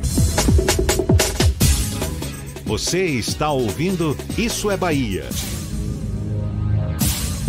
[2.66, 5.26] Você está ouvindo Isso é Bahia.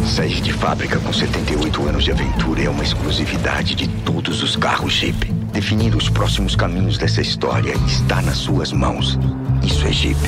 [0.06, 4.92] Sair de fábrica com 78 anos de aventura é uma exclusividade de todos os carros
[4.92, 5.39] Jeep.
[5.52, 9.18] Definir os próximos caminhos dessa história está nas suas mãos.
[9.62, 10.18] Isso é Jeep.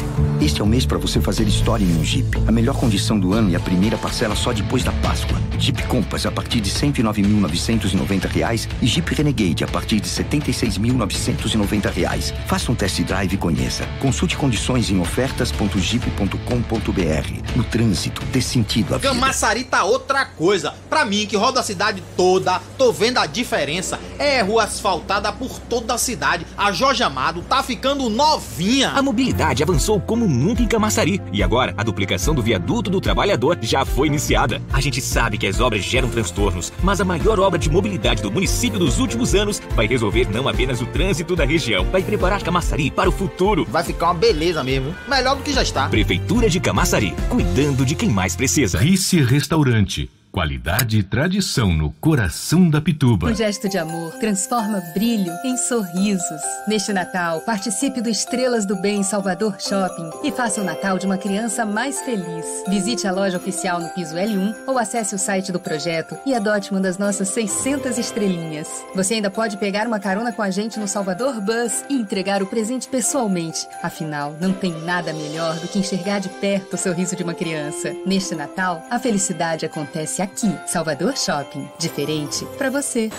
[0.41, 2.37] Este é o mês para você fazer história em um Jeep.
[2.49, 5.41] A melhor condição do ano e a primeira parcela só depois da Páscoa.
[5.59, 12.35] Jeep Compass a partir de R$ 109.990 e Jeep Renegade a partir de R$ 76.990.
[12.47, 13.87] Faça um test drive e conheça.
[14.01, 17.57] Consulte condições em ofertas.jeep.com.br.
[17.57, 19.15] No trânsito, dê sentido à vida.
[19.15, 20.75] Camaçari tá outra coisa.
[20.91, 24.01] Pra mim, que roda a cidade toda, tô vendo a diferença.
[24.19, 26.47] É rua asfaltada por toda a cidade.
[26.57, 28.91] A Jorge Amado tá ficando novinha.
[28.91, 31.21] A mobilidade avançou como nunca em Camaçari.
[31.33, 34.63] E agora, a duplicação do viaduto do trabalhador já foi iniciada.
[34.73, 38.31] A gente sabe que as obras geram transtornos, mas a maior obra de mobilidade do
[38.31, 42.91] município dos últimos anos vai resolver não apenas o trânsito da região, vai preparar Camaçari
[42.91, 43.67] para o futuro.
[43.69, 44.95] Vai ficar uma beleza mesmo.
[45.09, 45.89] Melhor do que já está.
[45.89, 48.79] Prefeitura de Camaçari, cuidando de quem mais precisa.
[48.79, 50.22] Rice Restaurante.
[50.33, 53.29] Qualidade e tradição no coração da Pituba.
[53.29, 56.41] Um gesto de amor transforma brilho em sorrisos.
[56.67, 61.19] Neste Natal, participe do Estrelas do Bem Salvador Shopping e faça o Natal de uma
[61.19, 62.47] criança mais feliz.
[62.67, 66.71] Visite a loja oficial no piso L1 ou acesse o site do projeto e adote
[66.71, 68.69] uma das nossas 600 estrelinhas.
[68.95, 72.47] Você ainda pode pegar uma carona com a gente no Salvador Bus e entregar o
[72.47, 73.69] presente pessoalmente.
[73.83, 77.95] Afinal, não tem nada melhor do que enxergar de perto o sorriso de uma criança.
[78.07, 81.69] Neste Natal, a felicidade acontece aqui, Salvador Shopping.
[81.79, 83.11] Diferente para você.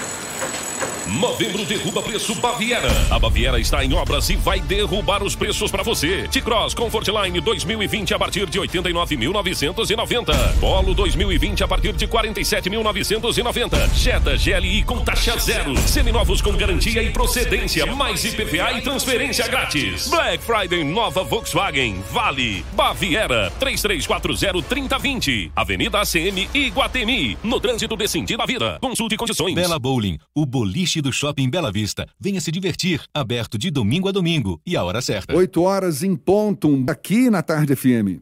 [1.08, 2.88] Novembro derruba preço Baviera.
[3.12, 6.30] A Baviera está em obras e vai derrubar os preços para você.
[6.30, 10.34] T-Cross Comfortline 2020 a partir de 89.990.
[10.60, 13.94] Polo 2020 a partir de 47.990.
[13.96, 15.76] Jetta GLI com taxa zero.
[15.80, 20.08] Seminovos com garantia e procedência, mais IPVA e transferência grátis.
[20.08, 22.02] Black Friday nova Volkswagen.
[22.12, 22.66] Vale.
[22.74, 25.52] Baviera 3340-3020.
[25.54, 27.38] Avenida ACM Iguatemi.
[27.44, 28.78] No trânsito desse sentido à vida.
[28.80, 29.54] Consulte condições.
[29.54, 32.08] Bela Bowling, o boliche do Shopping Bela Vista.
[32.20, 33.02] Venha se divertir.
[33.14, 35.36] Aberto de domingo a domingo e a hora certa.
[35.36, 38.22] 8 horas em ponto, aqui na Tarde FM.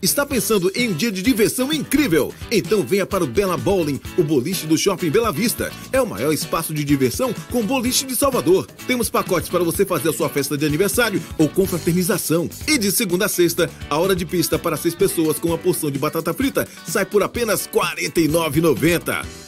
[0.00, 2.32] Está pensando em um dia de diversão incrível?
[2.52, 5.72] Então venha para o Bela Bowling, o boliche do Shopping Bela Vista.
[5.90, 8.66] É o maior espaço de diversão com boliche de Salvador.
[8.86, 12.48] Temos pacotes para você fazer a sua festa de aniversário ou confraternização.
[12.68, 15.90] E de segunda a sexta, a hora de pista para seis pessoas com uma porção
[15.90, 19.47] de batata frita sai por apenas R$ 49,90.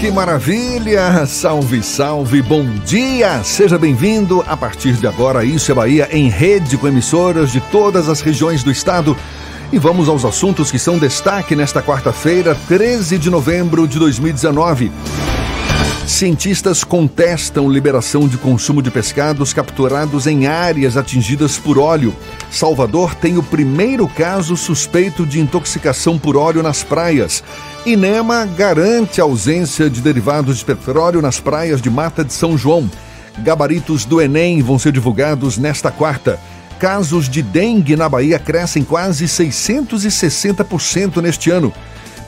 [0.00, 1.26] Que maravilha!
[1.26, 3.42] Salve, salve, bom dia!
[3.42, 4.44] Seja bem-vindo.
[4.46, 8.62] A partir de agora, Isso é Bahia em rede com emissoras de todas as regiões
[8.62, 9.16] do estado.
[9.72, 14.92] E vamos aos assuntos que são destaque nesta quarta-feira, 13 de novembro de 2019.
[16.08, 22.16] Cientistas contestam liberação de consumo de pescados capturados em áreas atingidas por óleo.
[22.50, 27.44] Salvador tem o primeiro caso suspeito de intoxicação por óleo nas praias.
[27.88, 32.86] Inema garante a ausência de derivados de petróleo nas praias de Mata de São João.
[33.38, 36.38] Gabaritos do Enem vão ser divulgados nesta quarta.
[36.78, 41.72] Casos de dengue na Bahia crescem quase 660% neste ano.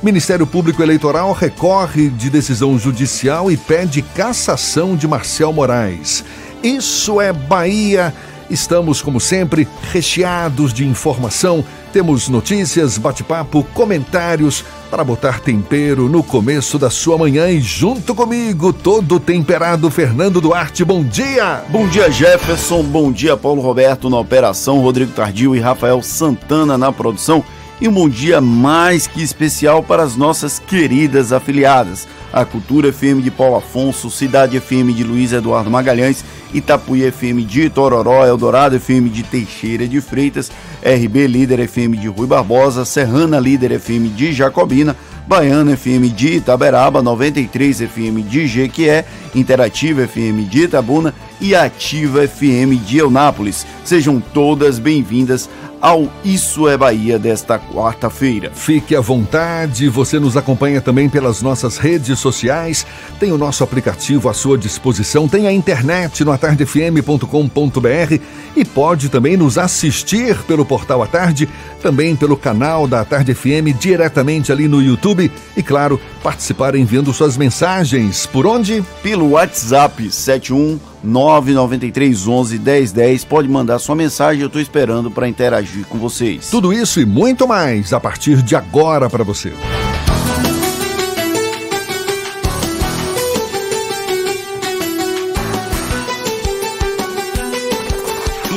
[0.03, 6.25] Ministério Público Eleitoral recorre de decisão judicial e pede cassação de Marcel Moraes.
[6.63, 8.15] Isso é Bahia.
[8.49, 11.63] Estamos, como sempre, recheados de informação.
[11.93, 18.73] Temos notícias, bate-papo, comentários para botar tempero no começo da sua manhã e junto comigo,
[18.73, 20.85] todo temperado Fernando Duarte.
[20.85, 21.65] Bom dia!
[21.69, 22.85] Bom dia, Jefferson.
[22.85, 27.45] Bom dia, Paulo Roberto na operação, Rodrigo Tardio e Rafael Santana na produção.
[27.81, 32.07] E um bom dia mais que especial para as nossas queridas afiliadas.
[32.33, 37.71] A Cultura FM de Paulo Afonso, Cidade FM de Luiz Eduardo Magalhães, Itapuí FM de
[37.71, 40.51] Tororó, Eldorado FM de Teixeira de Freitas,
[40.83, 44.97] RB Líder FM de Rui Barbosa, Serrana Líder FM de Jacobina,
[45.27, 52.77] Baiana FM de Itaberaba, 93 FM de Jequié, Interativa FM de Itabuna e Ativa FM
[52.77, 53.65] de Eunápolis.
[53.85, 55.49] Sejam todas bem-vindas
[55.81, 58.51] ao Isso é Bahia desta quarta-feira.
[58.55, 62.87] Fique à vontade, você nos acompanha também pelas nossas redes sociais,
[63.19, 68.21] tem o nosso aplicativo à sua disposição, tem a internet no atardefm.com.br
[68.57, 71.49] e pode também nos assistir pelo portal à tarde,
[71.83, 77.37] também pelo canal da Tarde FM, diretamente ali no YouTube e, claro, participar enviando suas
[77.37, 78.27] mensagens.
[78.27, 78.85] Por onde?
[79.03, 83.25] Pelo WhatsApp 71 993 11 1010.
[83.25, 86.51] Pode mandar sua mensagem, eu estou esperando para interagir com vocês.
[86.51, 89.53] Tudo isso e muito mais a partir de agora para você.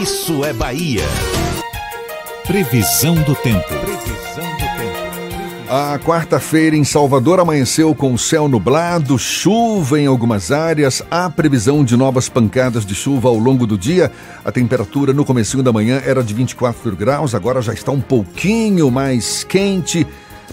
[0.01, 1.03] Isso é Bahia.
[2.45, 4.12] Previsão do tempo.
[5.69, 11.95] A quarta-feira em Salvador amanheceu com céu nublado, chuva em algumas áreas, há previsão de
[11.95, 14.11] novas pancadas de chuva ao longo do dia.
[14.43, 18.91] A temperatura no comecinho da manhã era de 24 graus, agora já está um pouquinho
[18.91, 20.05] mais quente.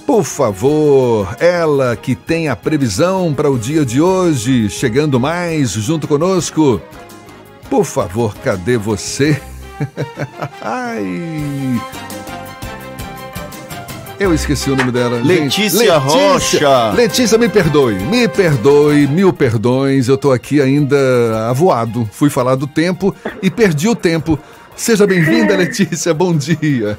[0.06, 6.06] Por favor, ela que tem a previsão para o dia de hoje, chegando mais junto
[6.06, 6.80] conosco.
[7.68, 9.40] Por favor, cadê você?
[10.62, 11.80] Ai.
[14.20, 15.18] Eu esqueci o nome dela.
[15.24, 16.90] Letícia Gente, Rocha.
[16.90, 20.08] Letícia, me perdoe, me perdoe, mil perdões.
[20.08, 22.06] Eu tô aqui ainda avoado.
[22.12, 24.38] Fui falar do tempo e perdi o tempo.
[24.80, 26.14] Seja bem-vinda, Letícia.
[26.14, 26.98] Bom dia.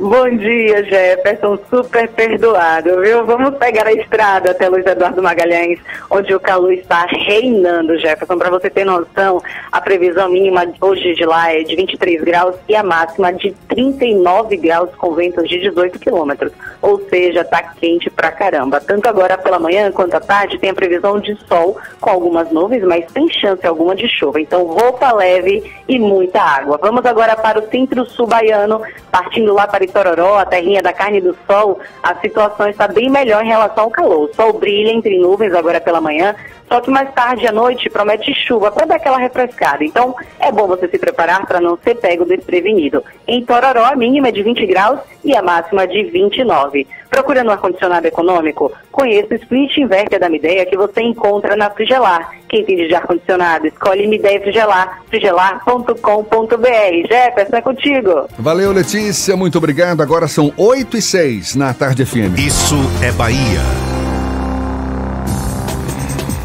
[0.00, 1.58] Bom dia, Jefferson.
[1.68, 3.26] Super perdoado, viu?
[3.26, 8.38] Vamos pegar a estrada até Luiz Eduardo Magalhães, onde o calor está reinando, Jefferson.
[8.38, 12.74] Para você ter noção, a previsão mínima hoje de lá é de 23 graus e
[12.74, 16.50] a máxima de 39 graus com ventos de 18 quilômetros.
[16.80, 18.80] Ou seja, tá quente pra caramba.
[18.80, 22.82] Tanto agora pela manhã quanto à tarde tem a previsão de sol com algumas nuvens,
[22.84, 24.40] mas tem chance alguma de chuva.
[24.40, 26.78] Então, roupa leve e muita água.
[26.80, 31.36] Vamos agora para o centro-sul baiano, partindo lá para Itororó, a terrinha da carne do
[31.46, 34.28] sol, a situação está bem melhor em relação ao calor.
[34.30, 36.34] O sol brilha entre nuvens agora pela manhã,
[36.68, 39.82] só que mais tarde à noite promete chuva para dar aquela refrescada.
[39.82, 43.02] Então, é bom você se preparar para não ser pego desprevenido.
[43.26, 46.86] Em Tororó, a mínima é de 20 graus e a máxima de 29.
[47.10, 48.72] Procurando um ar-condicionado econômico?
[48.92, 52.30] Conheça o Split Inverter da Mideia que você encontra na Frigelar.
[52.48, 57.08] Quem entende de ar-condicionado, escolhe Mideia Frigelar, frigelar.com.br.
[57.08, 58.28] Jefferson, é contigo.
[58.38, 59.36] Valeu, Letícia.
[59.36, 60.02] Muito obrigado.
[60.02, 62.38] Agora são 8 e 6 na Tarde FM.
[62.38, 63.60] Isso é Bahia.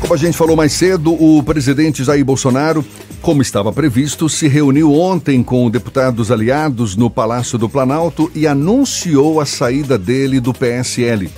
[0.02, 2.84] Como a gente falou mais cedo, o presidente Jair Bolsonaro,
[3.24, 9.40] como estava previsto, se reuniu ontem com deputados aliados no Palácio do Planalto e anunciou
[9.40, 11.32] a saída dele do PSL.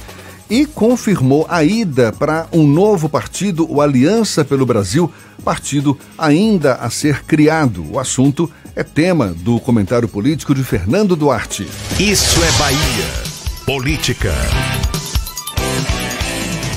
[0.50, 5.12] E confirmou a ida para um novo partido, o Aliança pelo Brasil,
[5.44, 7.86] partido ainda a ser criado.
[7.92, 11.68] O assunto é tema do comentário político de Fernando Duarte.
[12.00, 13.24] Isso é Bahia.
[13.64, 14.34] Política.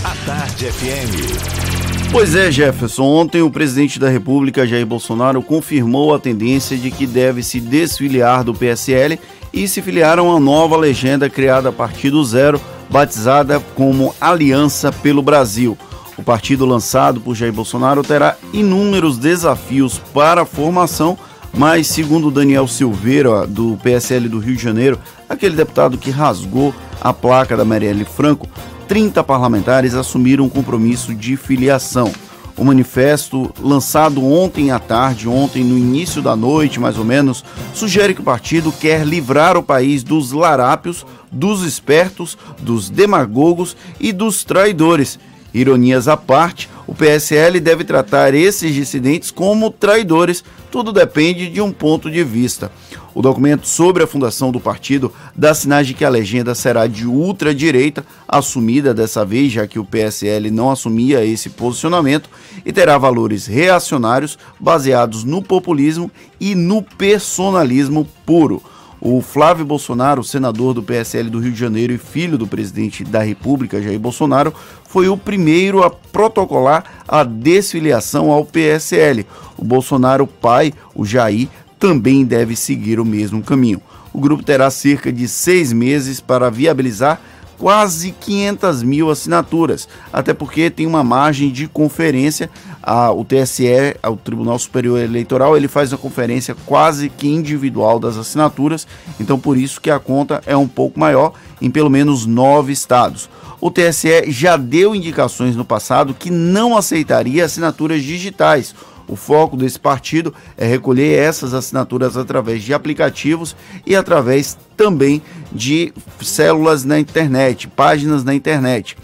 [0.05, 1.68] A Tarde FM.
[2.11, 3.05] Pois é, Jefferson.
[3.05, 8.43] Ontem o presidente da República, Jair Bolsonaro, confirmou a tendência de que deve se desfiliar
[8.43, 9.21] do PSL
[9.53, 14.91] e se filiar a uma nova legenda criada a partir do zero, batizada como Aliança
[14.91, 15.77] pelo Brasil.
[16.17, 21.17] O partido lançado por Jair Bolsonaro terá inúmeros desafios para a formação,
[21.55, 24.99] mas segundo Daniel Silveira, do PSL do Rio de Janeiro,
[25.29, 28.49] aquele deputado que rasgou a placa da Marielle Franco,
[28.89, 32.11] 30 parlamentares assumiram um compromisso de filiação.
[32.57, 38.15] O manifesto, lançado ontem à tarde, ontem no início da noite, mais ou menos, sugere
[38.15, 44.43] que o partido quer livrar o país dos larápios, dos espertos, dos demagogos e dos
[44.43, 45.21] traidores.
[45.53, 51.73] Ironias à parte, o PSL deve tratar esses dissidentes como traidores, tudo depende de um
[51.73, 52.73] ponto de vista.
[53.19, 57.05] O documento sobre a fundação do partido dá sinais de que a legenda será de
[57.05, 62.31] ultradireita, assumida dessa vez, já que o PSL não assumia esse posicionamento,
[62.65, 66.09] e terá valores reacionários baseados no populismo
[66.39, 68.63] e no personalismo puro.
[69.01, 73.21] O Flávio Bolsonaro, senador do PSL do Rio de Janeiro e filho do presidente da
[73.21, 74.55] República, Jair Bolsonaro,
[74.89, 79.27] foi o primeiro a protocolar a desfiliação ao PSL.
[79.57, 81.49] O Bolsonaro pai, o Jair,
[81.79, 83.81] também deve seguir o mesmo caminho.
[84.13, 87.21] O grupo terá cerca de seis meses para viabilizar
[87.59, 92.49] quase 500 mil assinaturas, até porque tem uma margem de conferência.
[92.81, 98.17] A, o TSE, o Tribunal Superior Eleitoral, ele faz uma conferência quase que individual das
[98.17, 98.87] assinaturas,
[99.21, 103.29] então por isso que a conta é um pouco maior em pelo menos nove estados.
[103.61, 108.73] O TSE já deu indicações no passado que não aceitaria assinaturas digitais.
[109.09, 113.57] O foco desse partido é recolher essas assinaturas através de aplicativos
[113.87, 118.97] e através também de células na internet, páginas na internet.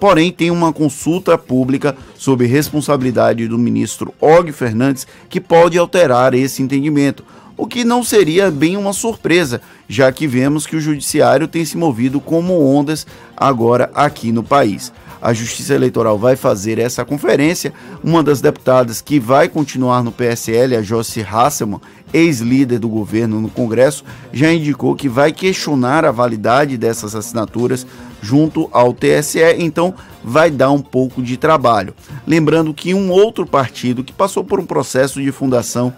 [0.00, 6.60] Porém, tem uma consulta pública sob responsabilidade do ministro Og Fernandes que pode alterar esse
[6.60, 7.24] entendimento,
[7.56, 11.76] o que não seria bem uma surpresa, já que vemos que o judiciário tem se
[11.76, 13.06] movido como ondas
[13.36, 17.72] agora aqui no país a Justiça Eleitoral vai fazer essa conferência.
[18.02, 21.80] Uma das deputadas que vai continuar no PSL, a Joyce Hasselman,
[22.12, 27.86] ex-líder do governo no Congresso, já indicou que vai questionar a validade dessas assinaturas
[28.20, 29.94] junto ao TSE, então
[30.24, 31.94] vai dar um pouco de trabalho.
[32.26, 35.94] Lembrando que um outro partido que passou por um processo de fundação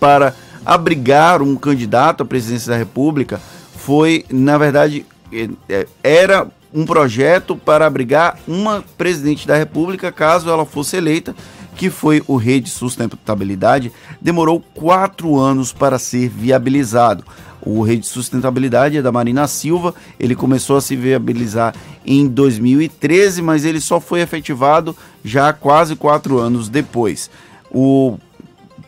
[0.00, 0.34] para
[0.64, 3.40] abrigar um candidato à presidência da República
[3.76, 6.46] foi, na verdade, é, é, era
[6.78, 11.34] um projeto para abrigar uma presidente da República caso ela fosse eleita,
[11.74, 13.92] que foi o Rede Sustentabilidade,
[14.22, 17.24] demorou quatro anos para ser viabilizado.
[17.60, 21.74] O Rede Sustentabilidade é da Marina Silva, ele começou a se viabilizar
[22.06, 27.28] em 2013, mas ele só foi efetivado já quase quatro anos depois.
[27.72, 28.18] O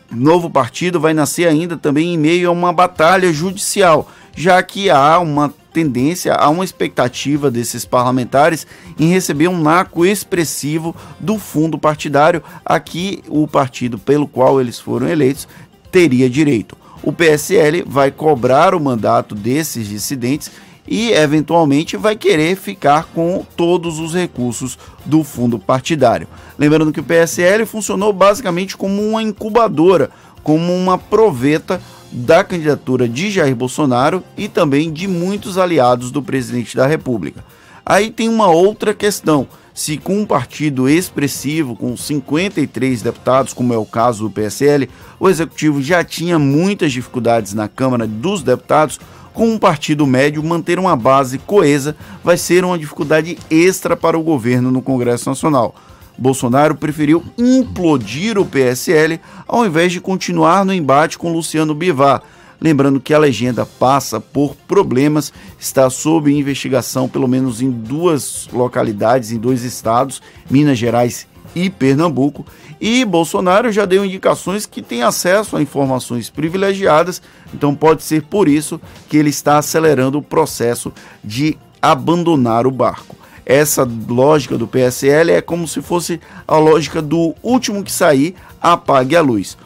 [0.09, 5.19] novo partido vai nascer ainda também em meio a uma batalha judicial, já que há
[5.19, 8.67] uma tendência, há uma expectativa desses parlamentares
[8.99, 14.79] em receber um naco expressivo do fundo partidário a que o partido pelo qual eles
[14.79, 15.47] foram eleitos
[15.91, 16.77] teria direito.
[17.03, 20.51] O PSL vai cobrar o mandato desses dissidentes
[20.87, 26.27] e, eventualmente, vai querer ficar com todos os recursos do fundo partidário.
[26.59, 30.11] Lembrando que o PSL funcionou basicamente como uma incubadora,
[30.43, 31.81] como uma proveta
[32.11, 37.43] da candidatura de Jair Bolsonaro e também de muitos aliados do presidente da República.
[37.85, 39.47] Aí tem uma outra questão.
[39.73, 44.89] Se com um partido expressivo, com 53 deputados, como é o caso do PSL,
[45.19, 48.99] o executivo já tinha muitas dificuldades na Câmara dos Deputados,
[49.33, 54.23] com um partido médio manter uma base coesa vai ser uma dificuldade extra para o
[54.23, 55.73] governo no Congresso Nacional.
[56.21, 62.21] Bolsonaro preferiu implodir o PSL ao invés de continuar no embate com Luciano Bivar.
[62.61, 69.31] Lembrando que a legenda passa por problemas, está sob investigação pelo menos em duas localidades,
[69.31, 71.25] em dois estados, Minas Gerais
[71.55, 72.45] e Pernambuco,
[72.79, 77.19] e Bolsonaro já deu indicações que tem acesso a informações privilegiadas,
[77.51, 78.79] então pode ser por isso
[79.09, 80.93] que ele está acelerando o processo
[81.23, 83.20] de abandonar o barco
[83.51, 89.13] essa lógica do PSL é como se fosse a lógica do último que sair, apague
[89.13, 89.57] a luz.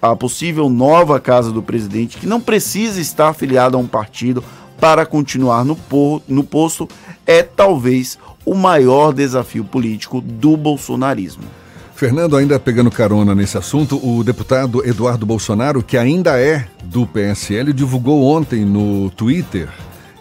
[0.00, 4.44] A possível nova casa do presidente, que não precisa estar afiliada a um partido
[4.78, 5.76] para continuar no,
[6.28, 6.88] no posto,
[7.26, 8.16] é talvez
[8.46, 11.42] o maior desafio político do bolsonarismo.
[11.96, 17.72] Fernando, ainda pegando carona nesse assunto, o deputado Eduardo Bolsonaro, que ainda é do PSL,
[17.72, 19.68] divulgou ontem no Twitter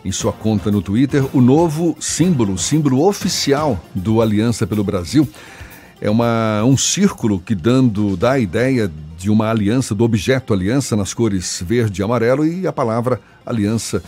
[0.03, 5.27] em sua conta no Twitter o novo símbolo, símbolo oficial do Aliança pelo Brasil.
[5.99, 10.95] É uma, um círculo que dando dá a ideia de uma aliança, do objeto aliança
[10.95, 14.01] nas cores verde e amarelo e a palavra aliança,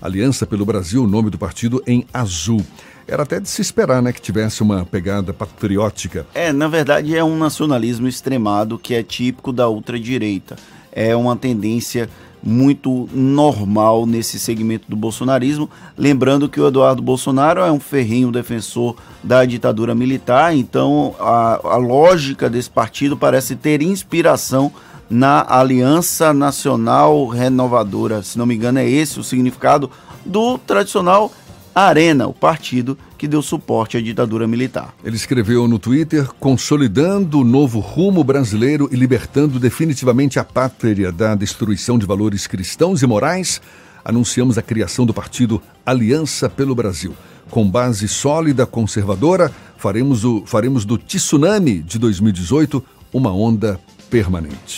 [0.00, 2.60] Aliança pelo Brasil, o nome do partido em azul.
[3.06, 6.26] Era até de se esperar, né, que tivesse uma pegada patriótica.
[6.34, 10.56] É, na verdade é um nacionalismo extremado que é típico da ultradireita.
[10.90, 12.08] É uma tendência
[12.42, 15.70] muito normal nesse segmento do bolsonarismo.
[15.96, 21.76] Lembrando que o Eduardo Bolsonaro é um ferrenho defensor da ditadura militar, então a, a
[21.76, 24.72] lógica desse partido parece ter inspiração
[25.08, 28.22] na Aliança Nacional Renovadora.
[28.22, 29.90] Se não me engano, é esse o significado
[30.24, 31.30] do tradicional
[31.74, 34.92] Arena, o partido que deu suporte à ditadura militar.
[35.04, 41.36] Ele escreveu no Twitter: consolidando o novo rumo brasileiro e libertando definitivamente a pátria da
[41.36, 43.62] destruição de valores cristãos e morais,
[44.04, 47.14] anunciamos a criação do partido Aliança pelo Brasil.
[47.48, 53.78] Com base sólida conservadora, faremos, o, faremos do tsunami de 2018 uma onda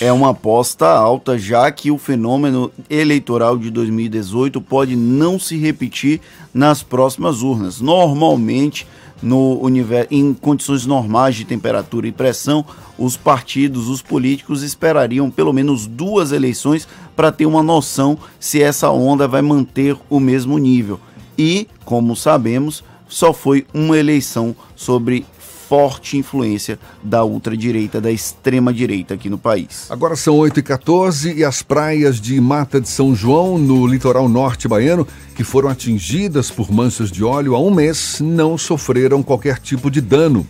[0.00, 6.20] É uma aposta alta, já que o fenômeno eleitoral de 2018 pode não se repetir
[6.54, 7.80] nas próximas urnas.
[7.80, 8.86] Normalmente,
[9.20, 12.64] no universo, em condições normais de temperatura e pressão,
[12.96, 16.86] os partidos, os políticos esperariam pelo menos duas eleições
[17.16, 21.00] para ter uma noção se essa onda vai manter o mesmo nível.
[21.36, 25.26] E, como sabemos, só foi uma eleição sobre
[25.68, 29.86] forte influência da ultradireita, da extrema-direita aqui no país.
[29.90, 35.06] Agora são 8h14 e as praias de Mata de São João, no litoral norte baiano,
[35.34, 40.00] que foram atingidas por manchas de óleo há um mês, não sofreram qualquer tipo de
[40.00, 40.46] dano.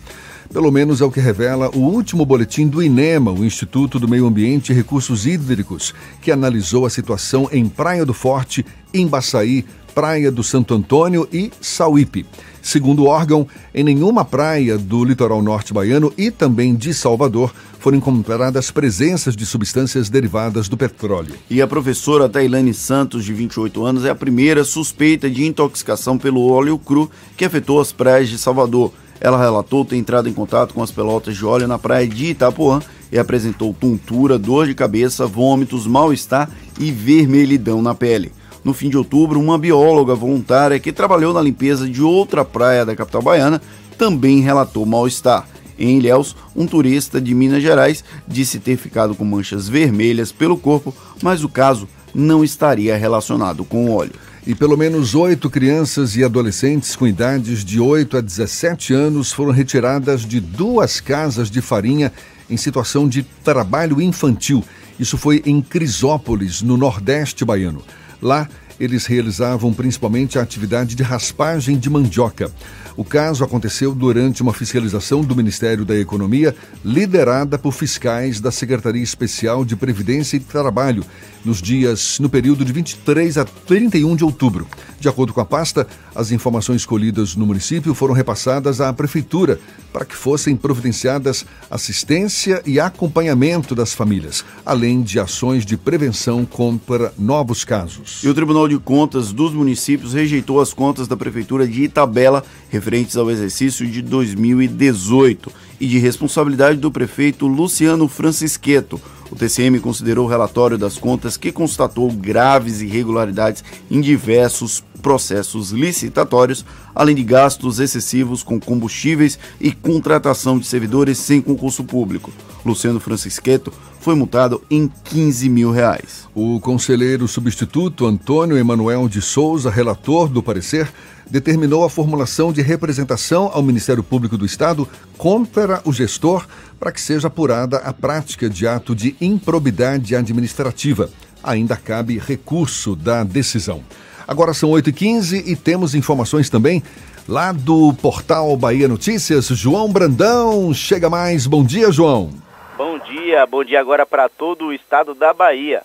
[0.51, 4.27] Pelo menos é o que revela o último boletim do INEMA, o Instituto do Meio
[4.27, 10.43] Ambiente e Recursos Hídricos, que analisou a situação em Praia do Forte, Embaçaí, Praia do
[10.43, 12.25] Santo Antônio e Sauípe.
[12.65, 17.99] Segundo o órgão, em nenhuma praia do litoral norte baiano e também de Salvador foram
[17.99, 21.35] encontradas presenças de substâncias derivadas do petróleo.
[21.47, 26.43] E a professora Tailane Santos, de 28 anos, é a primeira suspeita de intoxicação pelo
[26.49, 28.91] óleo cru que afetou as praias de Salvador.
[29.21, 32.81] Ela relatou ter entrado em contato com as pelotas de óleo na praia de Itapuã
[33.11, 38.31] e apresentou tontura, dor de cabeça, vômitos, mal-estar e vermelhidão na pele.
[38.65, 42.95] No fim de outubro, uma bióloga voluntária que trabalhou na limpeza de outra praia da
[42.95, 43.61] capital baiana
[43.95, 45.47] também relatou mal-estar.
[45.77, 50.91] Em Ilhéus, um turista de Minas Gerais disse ter ficado com manchas vermelhas pelo corpo,
[51.21, 54.13] mas o caso não estaria relacionado com o óleo.
[54.47, 59.51] e pelo menos oito crianças e adolescentes com idades de 8 a 17 anos foram
[59.51, 62.11] retiradas de duas casas de farinha
[62.47, 64.63] em situação de trabalho infantil.
[64.99, 67.81] Isso foi em Crisópolis, no Nordeste baiano.
[68.21, 68.47] Lá,
[68.79, 72.51] eles realizavam principalmente a atividade de raspagem de mandioca.
[72.97, 79.03] O caso aconteceu durante uma fiscalização do Ministério da Economia, liderada por fiscais da Secretaria
[79.03, 81.03] Especial de Previdência e Trabalho,
[81.45, 84.67] nos dias no período de 23 a 31 de outubro.
[84.99, 89.59] De acordo com a pasta, as informações colhidas no município foram repassadas à prefeitura
[89.93, 97.13] para que fossem providenciadas assistência e acompanhamento das famílias, além de ações de prevenção contra
[97.17, 98.21] novos casos.
[98.23, 103.15] E o Tribunal de Contas dos municípios rejeitou as contas da prefeitura de Itabela referentes
[103.15, 108.99] ao exercício de 2018 e de responsabilidade do prefeito Luciano Francisqueto.
[109.31, 116.65] O TCM considerou o relatório das contas que constatou graves irregularidades em diversos processos licitatórios,
[116.93, 122.31] além de gastos excessivos com combustíveis e contratação de servidores sem concurso público.
[122.65, 126.27] Luciano Francisqueto foi multado em 15 mil reais.
[126.33, 130.91] O conselheiro substituto Antônio Emanuel de Souza, relator do parecer,
[131.29, 134.87] determinou a formulação de representação ao Ministério Público do Estado
[135.17, 136.45] contra o gestor
[136.79, 141.09] para que seja apurada a prática de ato de improbidade administrativa.
[141.43, 143.83] Ainda cabe recurso da decisão.
[144.27, 146.81] Agora são 8h15 e temos informações também
[147.27, 149.47] lá do portal Bahia Notícias.
[149.47, 151.45] João Brandão, chega mais.
[151.45, 152.31] Bom dia, João.
[152.77, 155.83] Bom dia, bom dia agora para todo o estado da Bahia.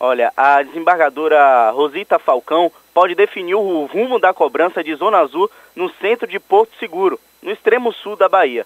[0.00, 5.90] Olha, a desembargadora Rosita Falcão pode definir o rumo da cobrança de Zona Azul no
[5.94, 8.64] centro de Porto Seguro, no extremo sul da Bahia.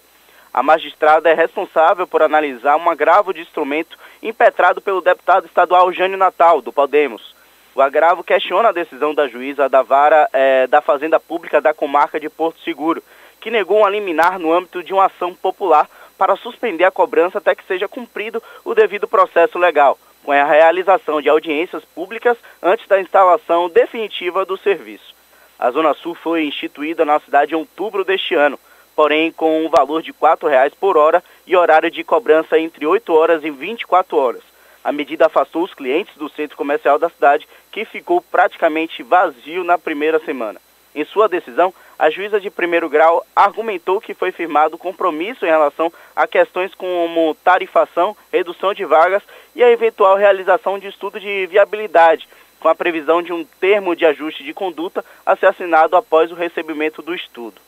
[0.52, 6.18] A magistrada é responsável por analisar um agravo de instrumento impetrado pelo deputado estadual Jânio
[6.18, 7.34] Natal, do Podemos.
[7.74, 12.20] O agravo questiona a decisão da juíza da vara é, da Fazenda Pública da comarca
[12.20, 13.02] de Porto Seguro,
[13.40, 15.88] que negou um liminar no âmbito de uma ação popular
[16.22, 21.20] para suspender a cobrança até que seja cumprido o devido processo legal, com a realização
[21.20, 25.16] de audiências públicas antes da instalação definitiva do serviço.
[25.58, 28.56] A Zona Sul foi instituída na cidade em outubro deste ano,
[28.94, 33.12] porém com um valor de R$ 4,00 por hora e horário de cobrança entre 8
[33.12, 34.42] horas e 24 horas.
[34.84, 39.76] A medida afastou os clientes do centro comercial da cidade, que ficou praticamente vazio na
[39.76, 40.60] primeira semana.
[40.94, 45.92] Em sua decisão, a juíza de primeiro grau argumentou que foi firmado compromisso em relação
[46.16, 49.22] a questões como tarifação, redução de vagas
[49.54, 54.04] e a eventual realização de estudo de viabilidade, com a previsão de um termo de
[54.04, 57.62] ajuste de conduta a ser assinado após o recebimento do estudo.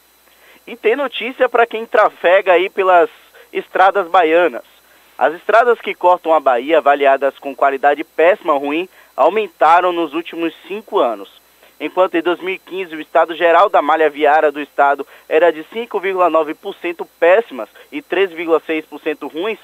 [0.66, 3.10] E tem notícia para quem trafega aí pelas
[3.52, 4.64] estradas baianas.
[5.16, 10.52] As estradas que cortam a Bahia, avaliadas com qualidade péssima ou ruim, aumentaram nos últimos
[10.66, 11.43] cinco anos.
[11.80, 17.68] Enquanto em 2015 o estado geral da malha viária do estado era de 5,9% péssimas
[17.90, 19.58] e 3,6% ruins,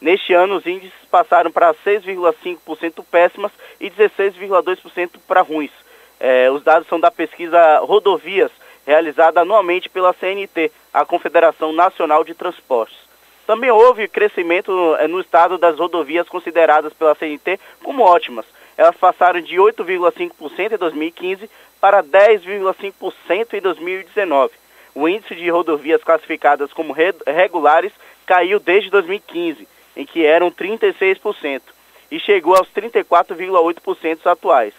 [0.00, 5.72] neste ano os índices passaram para 6,5% péssimas e 16,2% para ruins.
[6.20, 8.52] É, os dados são da pesquisa Rodovias,
[8.86, 12.96] realizada anualmente pela CNT, a Confederação Nacional de Transportes.
[13.46, 18.46] Também houve crescimento eh, no estado das rodovias consideradas pela CNT como ótimas.
[18.76, 24.52] Elas passaram de 8,5% em 2015 para 10,5% em 2019.
[24.94, 26.94] O índice de rodovias classificadas como
[27.26, 27.92] regulares
[28.26, 31.62] caiu desde 2015, em que eram 36%,
[32.10, 34.72] e chegou aos 34,8% atuais.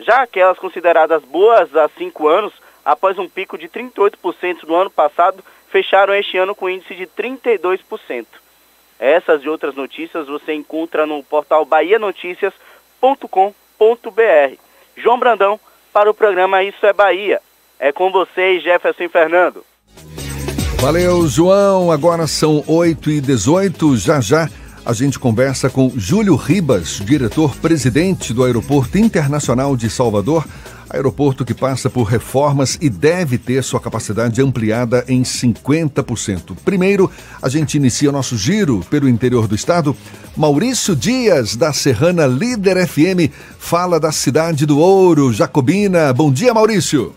[0.00, 2.52] Já aquelas consideradas boas há cinco anos,
[2.84, 8.26] após um pico de 38% no ano passado, fecharam este ano com índice de 32%.
[8.98, 11.64] Essas e outras notícias você encontra no portal
[13.02, 14.56] bahianoticias.com.br.
[14.96, 15.58] João Brandão,
[15.92, 17.40] para o programa Isso é Bahia.
[17.78, 19.64] É com vocês, Jefferson Fernando.
[20.76, 21.90] Valeu, João.
[21.90, 24.48] Agora são 8 e 18 Já já
[24.84, 30.44] a gente conversa com Júlio Ribas, diretor-presidente do Aeroporto Internacional de Salvador
[30.92, 36.54] aeroporto que passa por reformas e deve ter sua capacidade ampliada em 50%.
[36.64, 37.10] Primeiro,
[37.40, 39.96] a gente inicia nosso giro pelo interior do estado.
[40.36, 46.12] Maurício Dias, da Serrana Líder FM, fala da cidade do Ouro, Jacobina.
[46.12, 47.14] Bom dia, Maurício.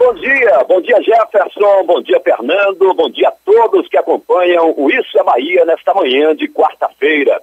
[0.00, 4.90] Bom dia, bom dia Jefferson, bom dia Fernando, bom dia a todos que acompanham o
[4.90, 7.38] Isso é Bahia nesta manhã de quarta-feira.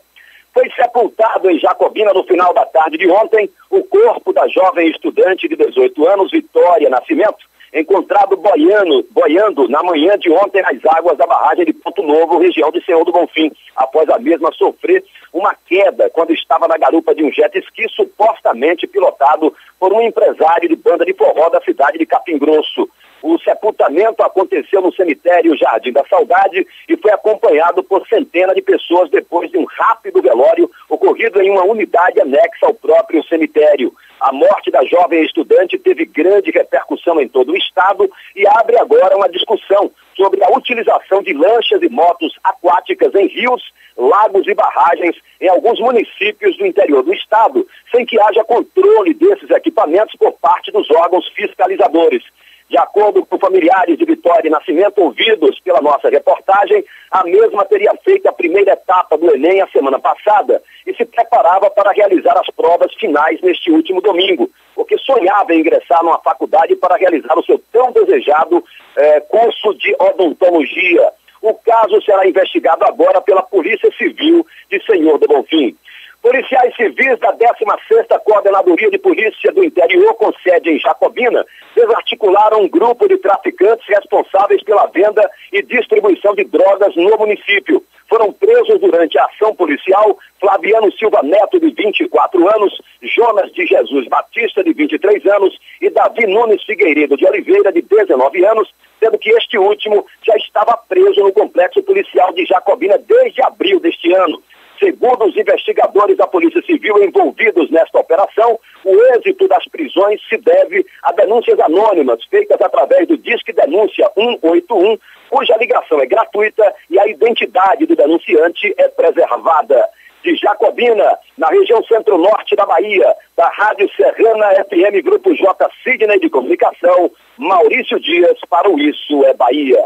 [0.52, 5.48] Foi sepultado em Jacobina no final da tarde de ontem o corpo da jovem estudante
[5.48, 11.26] de 18 anos, Vitória Nascimento, encontrado boiando, boiando na manhã de ontem nas águas da
[11.26, 15.04] barragem de Ponto Novo, região de Senhor do Bonfim, após a mesma sofrer
[15.34, 20.70] uma queda quando estava na garupa de um jet ski supostamente pilotado por um empresário
[20.70, 22.90] de banda de forró da cidade de Capim Grosso.
[23.22, 29.10] O sepultamento aconteceu no cemitério Jardim da Saudade e foi acompanhado por centenas de pessoas
[29.10, 33.94] depois de um rápido velório ocorrido em uma unidade anexa ao próprio cemitério.
[34.20, 39.16] A morte da jovem estudante teve grande repercussão em todo o estado e abre agora
[39.16, 45.16] uma discussão sobre a utilização de lanchas e motos aquáticas em rios, lagos e barragens
[45.40, 50.72] em alguns municípios do interior do estado, sem que haja controle desses equipamentos por parte
[50.72, 52.24] dos órgãos fiscalizadores.
[52.70, 57.94] De acordo com familiares de Vitória e Nascimento ouvidos pela nossa reportagem, a mesma teria
[58.04, 62.50] feito a primeira etapa do Enem a semana passada e se preparava para realizar as
[62.54, 67.58] provas finais neste último domingo, porque sonhava em ingressar numa faculdade para realizar o seu
[67.72, 68.62] tão desejado
[68.98, 71.14] eh, curso de odontologia.
[71.42, 75.74] O caso será investigado agora pela Polícia Civil de Senhor do Bonfim.
[76.22, 81.46] Policiais civis da 16ª Coordenadoria de Polícia do Interior, com sede em Jacobina,
[81.76, 87.84] desarticularam um grupo de traficantes responsáveis pela venda e distribuição de drogas no município.
[88.10, 94.08] Foram presos durante a ação policial Flaviano Silva Neto, de 24 anos, Jonas de Jesus
[94.08, 99.30] Batista, de 23 anos, e Davi Nunes Figueiredo de Oliveira, de 19 anos, sendo que
[99.30, 104.42] este último já estava preso no complexo policial de Jacobina desde abril deste ano.
[104.80, 110.86] Segundo os investigadores da Polícia Civil envolvidos nesta operação, o êxito das prisões se deve
[111.02, 114.98] a denúncias anônimas feitas através do Disque Denúncia 181,
[115.30, 119.84] cuja ligação é gratuita e a identidade do denunciante é preservada.
[120.24, 126.30] De Jacobina, na região centro-norte da Bahia, da Rádio Serrana FM Grupo J Sidney de
[126.30, 129.80] Comunicação, Maurício Dias para o Isso é Bahia.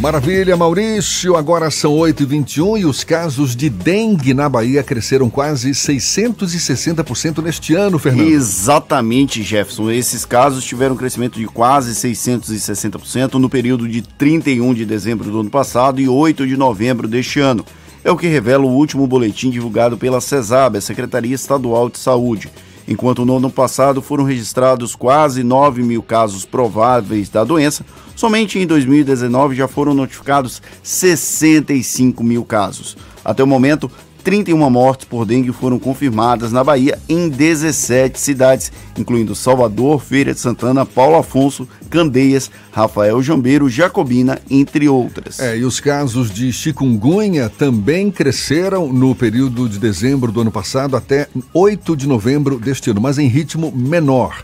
[0.00, 1.36] Maravilha, Maurício.
[1.36, 7.98] Agora são 8h21 e os casos de dengue na Bahia cresceram quase 660% neste ano,
[7.98, 8.28] Fernando.
[8.28, 9.90] Exatamente, Jefferson.
[9.90, 15.40] Esses casos tiveram um crescimento de quase 660% no período de 31 de dezembro do
[15.40, 17.64] ano passado e 8 de novembro deste ano.
[18.04, 22.50] É o que revela o último boletim divulgado pela CESAB, a Secretaria Estadual de Saúde.
[22.88, 27.84] Enquanto no ano passado foram registrados quase 9 mil casos prováveis da doença,
[28.14, 32.96] somente em 2019 já foram notificados 65 mil casos.
[33.24, 33.90] Até o momento,
[34.26, 40.40] 31 mortes por dengue foram confirmadas na Bahia em 17 cidades, incluindo Salvador, Feira de
[40.40, 45.38] Santana, Paulo Afonso, Candeias, Rafael Jambeiro, Jacobina, entre outras.
[45.38, 50.96] É, e os casos de chikungunya também cresceram no período de dezembro do ano passado
[50.96, 54.42] até 8 de novembro deste ano, mas em ritmo menor.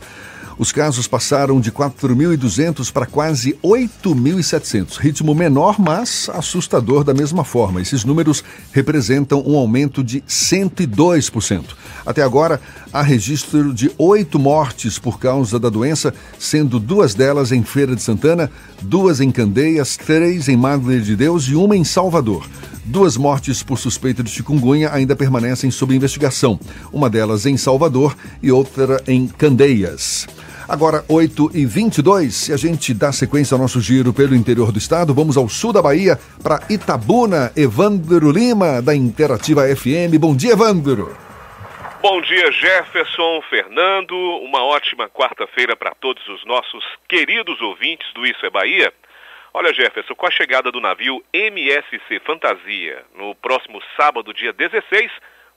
[0.59, 4.99] Os casos passaram de 4.200 para quase 8.700.
[4.99, 7.81] Ritmo menor, mas assustador da mesma forma.
[7.81, 11.65] Esses números representam um aumento de 102%.
[12.05, 12.61] Até agora,
[12.93, 18.03] há registro de oito mortes por causa da doença, sendo duas delas em Feira de
[18.03, 18.51] Santana,
[18.83, 22.47] duas em Candeias, três em Madre de Deus e uma em Salvador.
[22.85, 26.59] Duas mortes por suspeita de chikungunya ainda permanecem sob investigação,
[26.93, 30.27] uma delas em Salvador e outra em Candeias.
[30.73, 34.79] Agora, 8 e 22 e a gente dá sequência ao nosso giro pelo interior do
[34.79, 35.13] estado.
[35.13, 37.53] Vamos ao sul da Bahia, para Itabuna.
[37.55, 40.17] Evandro Lima, da Interativa FM.
[40.19, 41.15] Bom dia, Evandro.
[42.01, 44.17] Bom dia, Jefferson, Fernando.
[44.41, 48.91] Uma ótima quarta-feira para todos os nossos queridos ouvintes do Isso é Bahia.
[49.53, 55.13] Olha, Jefferson, com a chegada do navio MSC Fantasia no próximo sábado, dia 16,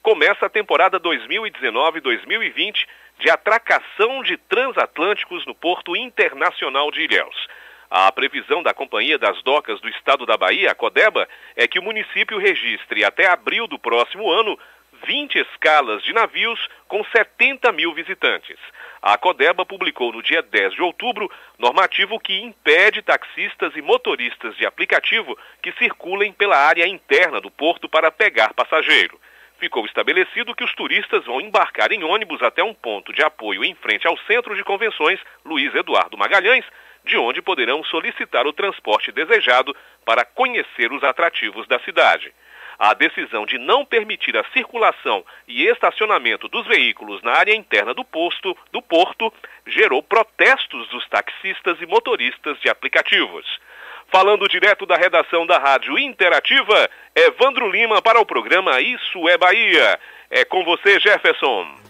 [0.05, 2.85] começa a temporada 2019-2020
[3.17, 7.47] de atracação de transatlânticos no Porto Internacional de Ilhéus.
[7.89, 11.81] A previsão da Companhia das Docas do Estado da Bahia, a Codeba, é que o
[11.81, 14.59] município registre até abril do próximo ano
[15.07, 18.59] 20 escalas de navios com 70 mil visitantes.
[19.01, 24.67] A Codeba publicou no dia 10 de outubro normativo que impede taxistas e motoristas de
[24.67, 29.19] aplicativo que circulem pela área interna do porto para pegar passageiro
[29.59, 33.75] ficou estabelecido que os turistas vão embarcar em ônibus até um ponto de apoio em
[33.75, 36.65] frente ao Centro de Convenções Luiz Eduardo Magalhães,
[37.03, 42.33] de onde poderão solicitar o transporte desejado para conhecer os atrativos da cidade.
[42.77, 48.03] A decisão de não permitir a circulação e estacionamento dos veículos na área interna do
[48.03, 49.31] posto do porto
[49.65, 53.45] gerou protestos dos taxistas e motoristas de aplicativos.
[54.11, 59.99] Falando direto da redação da Rádio Interativa, Evandro Lima para o programa Isso é Bahia.
[60.29, 61.85] É com você, Jefferson.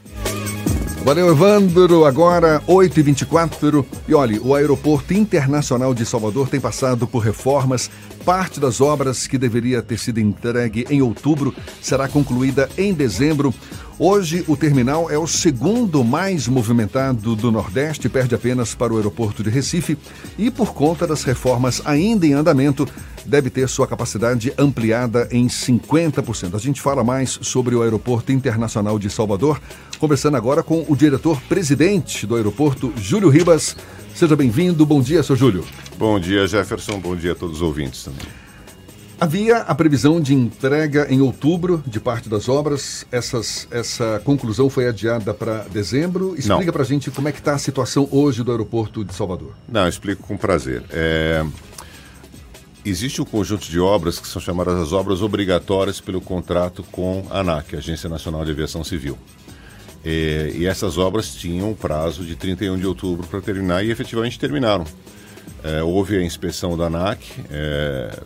[1.06, 2.04] Valeu, Evandro.
[2.04, 3.86] Agora, 8h24.
[4.08, 7.92] E olha, o Aeroporto Internacional de Salvador tem passado por reformas.
[8.26, 13.54] Parte das obras que deveria ter sido entregue em outubro será concluída em dezembro.
[13.98, 19.42] Hoje, o terminal é o segundo mais movimentado do Nordeste, perde apenas para o aeroporto
[19.42, 19.98] de Recife
[20.38, 22.86] e, por conta das reformas ainda em andamento,
[23.26, 26.56] deve ter sua capacidade ampliada em 50%.
[26.56, 29.62] A gente fala mais sobre o Aeroporto Internacional de Salvador,
[29.98, 33.78] conversando agora com o diretor-presidente do aeroporto, Júlio Ribas.
[34.14, 34.86] Seja bem-vindo.
[34.86, 35.64] Bom dia, seu Júlio.
[35.98, 37.00] Bom dia, Jefferson.
[37.00, 38.45] Bom dia a todos os ouvintes também.
[39.20, 43.06] Havia a previsão de entrega em outubro de parte das obras.
[43.12, 46.36] Essas, essa conclusão foi adiada para dezembro.
[46.38, 49.54] Explica para a gente como é que está a situação hoje do aeroporto de Salvador.
[49.68, 50.84] Não, explico com prazer.
[50.90, 51.46] É...
[52.84, 57.40] Existe um conjunto de obras que são chamadas as obras obrigatórias pelo contrato com a
[57.40, 59.18] ANAC, Agência Nacional de Aviação Civil.
[60.04, 64.38] E, e essas obras tinham um prazo de 31 de outubro para terminar e efetivamente
[64.38, 64.86] terminaram.
[65.64, 68.20] É, houve a inspeção da ANAC, é,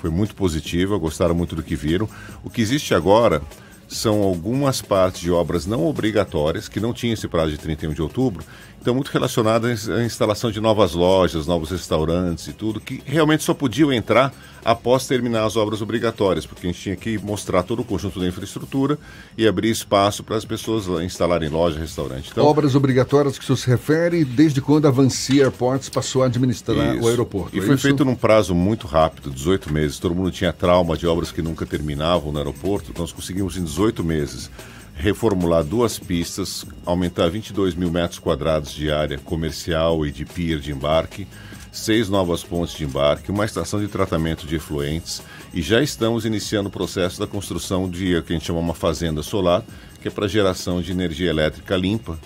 [0.00, 2.08] foi muito positiva, gostaram muito do que viram.
[2.42, 3.42] O que existe agora
[3.88, 8.02] são algumas partes de obras não obrigatórias, que não tinham esse prazo de 31 de
[8.02, 8.44] outubro,
[8.86, 13.52] estão muito relacionadas à instalação de novas lojas, novos restaurantes e tudo, que realmente só
[13.52, 14.32] podiam entrar
[14.64, 18.26] após terminar as obras obrigatórias, porque a gente tinha que mostrar todo o conjunto da
[18.26, 18.96] infraestrutura
[19.36, 22.30] e abrir espaço para as pessoas instalarem loja, restaurante.
[22.30, 26.26] Então, obras obrigatórias que o senhor se refere desde quando a Vancy Airports passou a
[26.26, 27.04] administrar isso.
[27.04, 27.56] o aeroporto.
[27.56, 27.82] E é foi isso?
[27.82, 29.98] feito num prazo muito rápido, 18 meses.
[29.98, 32.92] Todo mundo tinha trauma de obras que nunca terminavam no aeroporto.
[32.96, 34.50] Nós conseguimos em 18 meses
[34.96, 40.72] reformular duas pistas, aumentar 22 mil metros quadrados de área comercial e de pier de
[40.72, 41.28] embarque,
[41.70, 46.70] seis novas pontes de embarque, uma estação de tratamento de efluentes e já estamos iniciando
[46.70, 49.62] o processo da construção de o que a gente chama uma fazenda solar,
[50.00, 52.18] que é para geração de energia elétrica limpa,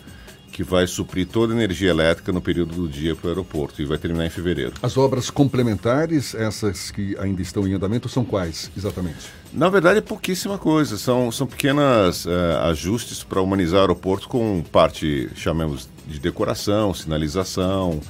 [0.50, 3.84] que vai suprir toda a energia elétrica no período do dia para o aeroporto e
[3.84, 4.72] vai terminar em fevereiro.
[4.82, 9.28] As obras complementares, essas que ainda estão em andamento, são quais exatamente?
[9.52, 10.98] Na verdade, é pouquíssima coisa.
[10.98, 12.30] São, são pequenos uh,
[12.64, 18.00] ajustes para humanizar o aeroporto com parte, chamemos de decoração, sinalização,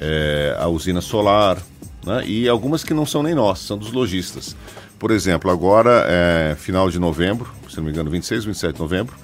[0.00, 1.58] é, a usina solar,
[2.04, 2.24] né?
[2.26, 4.56] e algumas que não são nem nossas, são dos lojistas.
[4.98, 9.16] Por exemplo, agora, é, final de novembro, se não me engano, 26, 27 de novembro,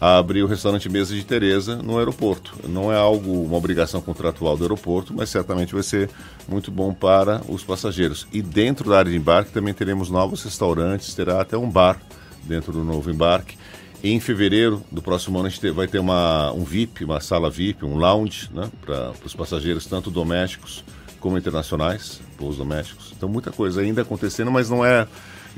[0.00, 2.54] abre o restaurante Mesa de Teresa no aeroporto.
[2.68, 6.08] Não é algo, uma obrigação contratual do aeroporto, mas certamente vai ser
[6.48, 8.26] muito bom para os passageiros.
[8.32, 12.00] E dentro da área de embarque também teremos novos restaurantes, terá até um bar
[12.44, 13.56] dentro do novo embarque.
[14.02, 17.84] Em fevereiro do próximo ano a gente vai ter uma, um VIP, uma sala VIP,
[17.84, 20.84] um lounge né, para os passageiros, tanto domésticos
[21.18, 23.12] como internacionais, voos domésticos.
[23.16, 25.08] Então muita coisa ainda acontecendo, mas não é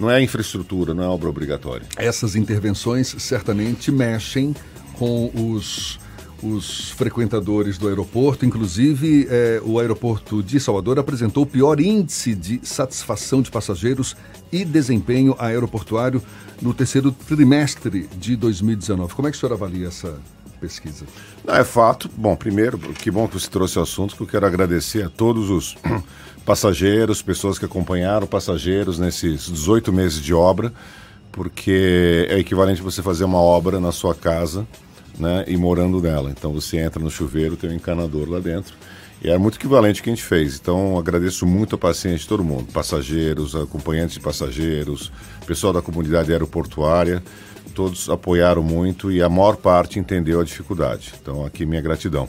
[0.00, 1.86] não é infraestrutura, não é obra obrigatória.
[1.96, 4.54] Essas intervenções certamente mexem
[4.94, 5.98] com os,
[6.42, 8.46] os frequentadores do aeroporto.
[8.46, 14.16] Inclusive, eh, o aeroporto de Salvador apresentou o pior índice de satisfação de passageiros
[14.50, 16.22] e desempenho aeroportuário
[16.60, 19.14] no terceiro trimestre de 2019.
[19.14, 20.18] Como é que o senhor avalia essa
[20.60, 21.04] pesquisa?
[21.44, 22.10] Não, é fato.
[22.16, 25.50] Bom, primeiro, que bom que você trouxe o assunto, que eu quero agradecer a todos
[25.50, 25.76] os
[26.44, 30.72] passageiros, pessoas que acompanharam passageiros nesses 18 meses de obra,
[31.32, 34.66] porque é equivalente você fazer uma obra na sua casa
[35.18, 36.30] né, e morando nela.
[36.30, 38.74] Então você entra no chuveiro, tem um encanador lá dentro.
[39.22, 40.56] E é muito equivalente ao que a gente fez.
[40.56, 45.12] Então agradeço muito a paciência de todo mundo, passageiros, acompanhantes de passageiros,
[45.46, 47.22] pessoal da comunidade aeroportuária,
[47.80, 51.14] todos apoiaram muito e a maior parte entendeu a dificuldade.
[51.18, 52.28] Então aqui minha gratidão.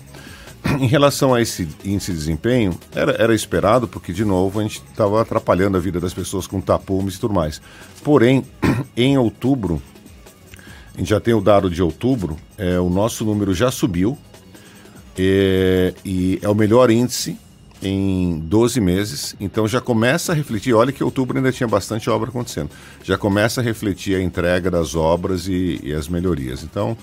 [0.79, 4.81] Em relação a esse índice de desempenho, era, era esperado, porque, de novo, a gente
[4.89, 7.61] estava atrapalhando a vida das pessoas com tapumes e tudo mais.
[8.01, 8.45] Porém,
[8.95, 9.81] em outubro,
[10.95, 14.17] a gente já tem o dado de outubro, é, o nosso número já subiu
[15.17, 17.37] é, e é o melhor índice
[17.81, 20.73] em 12 meses, então já começa a refletir.
[20.73, 22.69] Olha que outubro ainda tinha bastante obra acontecendo,
[23.03, 26.63] já começa a refletir a entrega das obras e, e as melhorias.
[26.63, 26.95] Então,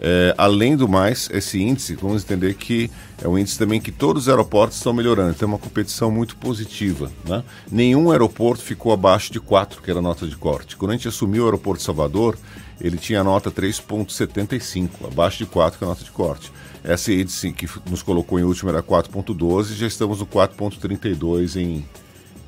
[0.00, 2.90] é, além do mais, esse índice, vamos entender que
[3.22, 5.34] é um índice também que todos os aeroportos estão melhorando.
[5.34, 7.10] Tem uma competição muito positiva.
[7.26, 7.42] Né?
[7.70, 10.76] Nenhum aeroporto ficou abaixo de 4, que era a nota de corte.
[10.76, 12.36] Quando a gente assumiu o aeroporto de Salvador,
[12.80, 16.52] ele tinha a nota 3,75, abaixo de 4, que é a nota de corte.
[16.86, 21.84] Essa índice que nos colocou em último era 4,12, já estamos no 4,32 em,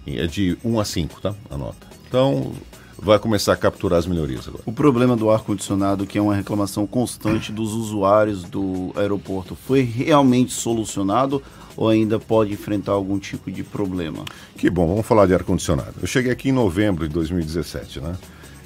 [0.06, 0.19] em.
[0.19, 1.35] É de 1 a 5, tá?
[1.51, 1.89] A nota.
[2.06, 2.52] Então,
[2.97, 4.62] vai começar a capturar as melhorias agora.
[4.65, 10.52] O problema do ar-condicionado, que é uma reclamação constante dos usuários do aeroporto, foi realmente
[10.52, 11.43] solucionado
[11.77, 14.24] ou ainda pode enfrentar algum tipo de problema?
[14.56, 15.94] Que bom, vamos falar de ar-condicionado.
[16.01, 18.16] Eu cheguei aqui em novembro de 2017, né?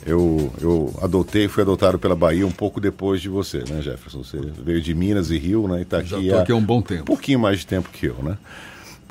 [0.04, 4.24] Eu, eu adotei, fui adotado pela Bahia um pouco depois de você, né, Jefferson?
[4.24, 5.82] Você veio de Minas e Rio, né?
[5.82, 7.02] E tá Já aqui, há aqui há um bom tempo.
[7.02, 8.36] Um pouquinho mais de tempo que eu, né?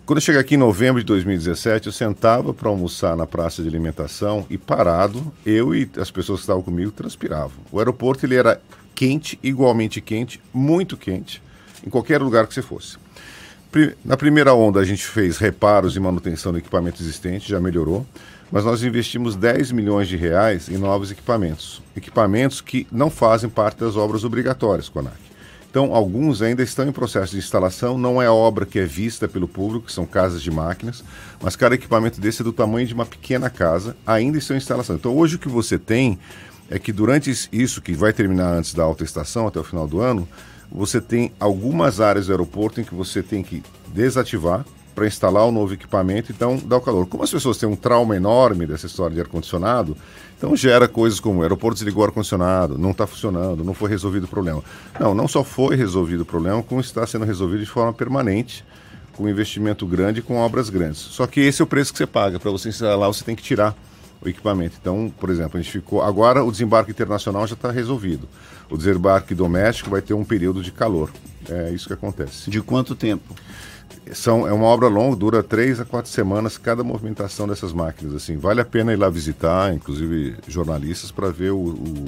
[0.05, 3.69] Quando eu cheguei aqui em novembro de 2017, eu sentava para almoçar na praça de
[3.69, 7.57] alimentação e parado, eu e as pessoas que estavam comigo transpiravam.
[7.71, 8.59] O aeroporto ele era
[8.93, 11.41] quente, igualmente quente, muito quente,
[11.85, 12.97] em qualquer lugar que você fosse.
[14.03, 18.05] Na primeira onda, a gente fez reparos e manutenção do equipamento existente, já melhorou,
[18.51, 21.81] mas nós investimos 10 milhões de reais em novos equipamentos.
[21.95, 25.15] Equipamentos que não fazem parte das obras obrigatórias, CONAC.
[25.69, 29.47] Então, alguns ainda estão em processo de instalação, não é obra que é vista pelo
[29.47, 31.01] público, que são casas de máquinas,
[31.41, 34.97] mas cada equipamento desse é do tamanho de uma pequena casa, ainda estão em instalação.
[34.97, 36.19] Então, hoje o que você tem
[36.69, 40.01] é que durante isso, que vai terminar antes da alta estação, até o final do
[40.01, 40.27] ano,
[40.69, 43.63] você tem algumas áreas do aeroporto em que você tem que
[43.93, 47.07] desativar para instalar o novo equipamento, então dá o calor.
[47.07, 49.95] Como as pessoas têm um trauma enorme dessa história de ar-condicionado,
[50.37, 54.23] então gera coisas como o aeroporto desligou o ar-condicionado, não está funcionando, não foi resolvido
[54.23, 54.63] o problema.
[54.99, 58.65] Não, não só foi resolvido o problema, como está sendo resolvido de forma permanente,
[59.13, 60.99] com investimento grande e com obras grandes.
[60.99, 62.39] Só que esse é o preço que você paga.
[62.39, 63.75] Para você instalar, você tem que tirar
[64.21, 64.77] o equipamento.
[64.79, 66.01] Então, por exemplo, a gente ficou.
[66.01, 68.27] Agora o desembarque internacional já está resolvido.
[68.69, 71.11] O desembarque doméstico vai ter um período de calor.
[71.49, 72.49] É isso que acontece.
[72.49, 73.35] De quanto tempo?
[74.13, 78.15] São, é uma obra longa, dura três a quatro semanas cada movimentação dessas máquinas.
[78.15, 82.05] Assim, vale a pena ir lá visitar, inclusive jornalistas, para ver o, o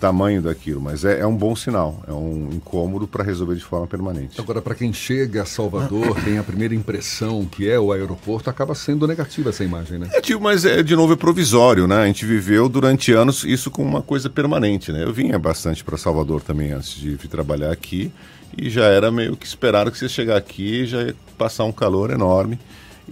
[0.00, 0.80] tamanho daquilo.
[0.80, 4.40] Mas é, é um bom sinal, é um incômodo para resolver de forma permanente.
[4.40, 8.74] Agora, para quem chega a Salvador, tem a primeira impressão que é o aeroporto, acaba
[8.74, 10.08] sendo negativa essa imagem, né?
[10.12, 12.02] É, mas é, de novo é provisório, né?
[12.02, 15.04] A gente viveu durante anos isso como uma coisa permanente, né?
[15.04, 18.10] Eu vinha bastante para Salvador também antes de vir trabalhar aqui
[18.56, 22.10] e já era meio que esperado que você chegar aqui já ia passar um calor
[22.10, 22.58] enorme.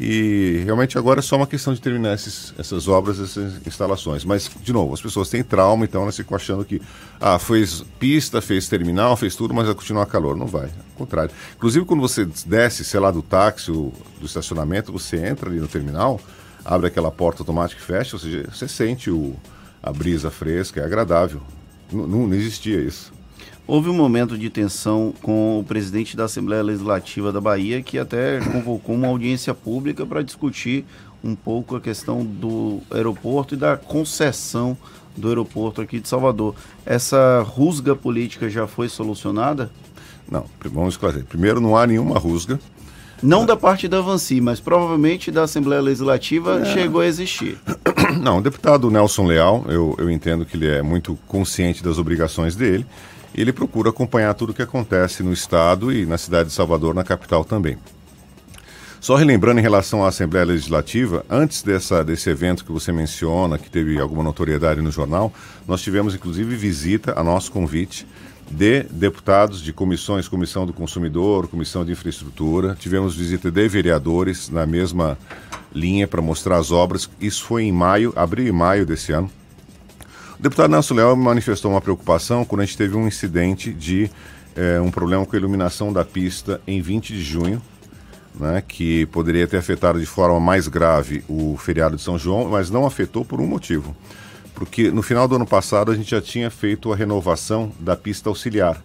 [0.01, 4.25] E realmente agora é só uma questão de terminar esses, essas obras, essas instalações.
[4.25, 6.81] Mas, de novo, as pessoas têm trauma, então elas ficam achando que
[7.21, 10.37] ah, fez pista, fez terminal, fez tudo, mas vai continuar calor.
[10.37, 10.67] Não vai.
[10.67, 11.33] Ao contrário.
[11.57, 15.67] Inclusive, quando você desce, sei lá, do táxi, ou do estacionamento, você entra ali no
[15.67, 16.21] terminal,
[16.65, 19.35] abre aquela porta automática e fecha, ou seja, você sente o,
[19.83, 21.41] a brisa fresca, é agradável.
[21.91, 23.18] Não, não existia isso.
[23.69, 28.41] Houve um momento de tensão com o presidente da Assembleia Legislativa da Bahia, que até
[28.41, 30.87] convocou uma audiência pública para discutir
[31.23, 34.75] um pouco a questão do aeroporto e da concessão
[35.15, 36.55] do aeroporto aqui de Salvador.
[36.87, 39.71] Essa rusga política já foi solucionada?
[40.31, 41.27] Não, vamos esclarecer.
[41.27, 42.59] Primeiro, não há nenhuma rusga.
[43.23, 46.65] Não da parte da Vanci, mas provavelmente da Assembleia Legislativa É.
[46.73, 47.59] chegou a existir.
[48.19, 52.57] Não, o deputado Nelson Leal, eu, eu entendo que ele é muito consciente das obrigações
[52.57, 52.87] dele.
[53.35, 57.05] Ele procura acompanhar tudo o que acontece no Estado e na cidade de Salvador, na
[57.05, 57.79] capital também.
[59.01, 63.71] Só relembrando em relação à Assembleia Legislativa, antes dessa, desse evento que você menciona, que
[63.71, 65.33] teve alguma notoriedade no jornal,
[65.69, 68.05] nós tivemos inclusive visita a nosso convite
[68.51, 74.67] de deputados de comissões, Comissão do Consumidor, Comissão de Infraestrutura, tivemos visita de vereadores na
[74.67, 75.19] mesma
[75.73, 77.09] linha para mostrar as obras.
[77.21, 79.31] Isso foi em maio, abril e maio desse ano.
[80.39, 84.09] O deputado Nelson Leal manifestou uma preocupação quando a gente teve um incidente de
[84.55, 87.61] eh, um problema com a iluminação da pista em 20 de junho,
[88.39, 92.71] né, que poderia ter afetado de forma mais grave o feriado de São João, mas
[92.71, 93.97] não afetou por um motivo.
[94.55, 98.29] Porque no final do ano passado a gente já tinha feito a renovação da pista
[98.29, 98.81] auxiliar.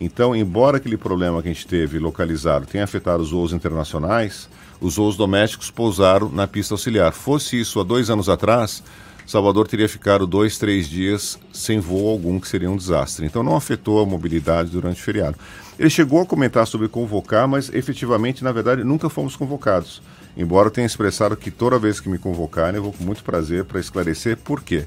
[0.00, 4.48] Então, embora aquele problema que a gente teve localizado tenha afetado os voos internacionais,
[4.80, 7.12] os voos domésticos pousaram na pista auxiliar.
[7.12, 8.82] Fosse isso há dois anos atrás,
[9.26, 13.26] Salvador teria ficado dois, três dias sem voo algum, que seria um desastre.
[13.26, 15.36] Então não afetou a mobilidade durante o feriado.
[15.78, 20.00] Ele chegou a comentar sobre convocar, mas efetivamente, na verdade, nunca fomos convocados.
[20.36, 23.64] Embora eu tenha expressado que toda vez que me convocarem, eu vou com muito prazer
[23.64, 24.84] para esclarecer por quê.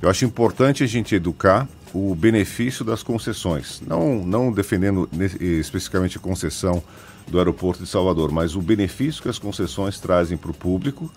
[0.00, 6.16] Eu acho importante a gente educar o benefício das concessões, não, não defendendo ne- especificamente
[6.16, 6.82] a concessão
[7.26, 11.10] do aeroporto de Salvador, mas o benefício que as concessões trazem para o público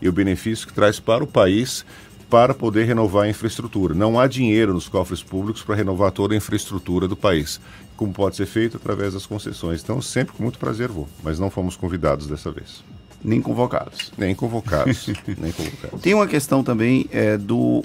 [0.00, 1.84] e o benefício que traz para o país
[2.30, 3.92] para poder renovar a infraestrutura.
[3.92, 7.60] Não há dinheiro nos cofres públicos para renovar toda a infraestrutura do país,
[7.96, 9.82] como pode ser feito através das concessões.
[9.82, 12.84] Então, sempre com muito prazer vou, mas não fomos convidados dessa vez.
[13.22, 14.12] Nem convocados.
[14.16, 15.08] Nem convocados.
[15.36, 16.00] nem convocados.
[16.00, 17.84] Tem uma questão também é, do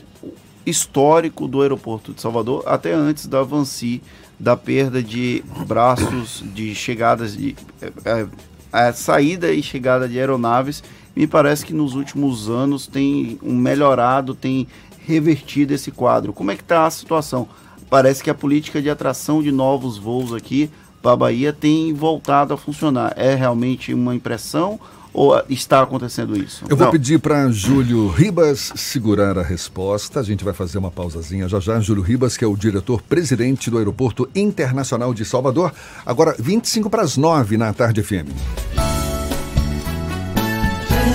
[0.66, 4.02] histórico do aeroporto de Salvador, até antes da Vanci,
[4.40, 7.56] da perda de braços, de chegadas de.
[7.82, 8.28] é, é,
[8.72, 10.84] a saída e chegada de aeronaves.
[11.16, 14.68] Me parece que nos últimos anos tem um melhorado, tem
[15.06, 16.34] revertido esse quadro.
[16.34, 17.48] Como é que está a situação?
[17.90, 20.70] Parece que a política de atração de novos voos aqui
[21.02, 23.14] para a Bahia tem voltado a funcionar.
[23.16, 24.80] É realmente uma impressão
[25.14, 26.66] ou está acontecendo isso?
[26.68, 26.92] Eu vou Não.
[26.92, 30.20] pedir para Júlio Ribas segurar a resposta.
[30.20, 31.80] A gente vai fazer uma pausazinha já já.
[31.80, 35.72] Júlio Ribas, que é o diretor-presidente do Aeroporto Internacional de Salvador.
[36.06, 38.95] Agora, 25 para as 9 na tarde FM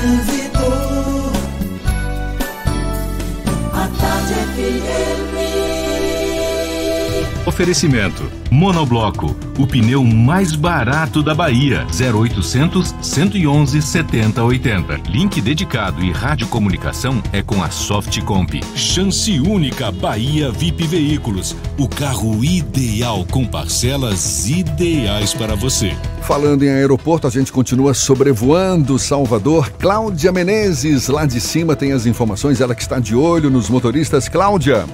[0.01, 1.33] trânsito.
[3.73, 5.40] A tarde é fiel.
[7.61, 11.87] Oferecimento: Monobloco, o pneu mais barato da Bahia.
[11.91, 15.03] 0800 111 7080.
[15.11, 18.63] Link dedicado e radiocomunicação é com a Softcomp.
[18.75, 21.55] Chance única Bahia VIP Veículos.
[21.77, 25.95] O carro ideal com parcelas ideais para você.
[26.23, 29.71] Falando em aeroporto, a gente continua sobrevoando Salvador.
[29.73, 32.59] Cláudia Menezes, lá de cima, tem as informações.
[32.63, 34.31] Ela que está de olho nos motoristas.
[34.31, 34.87] Cláudia.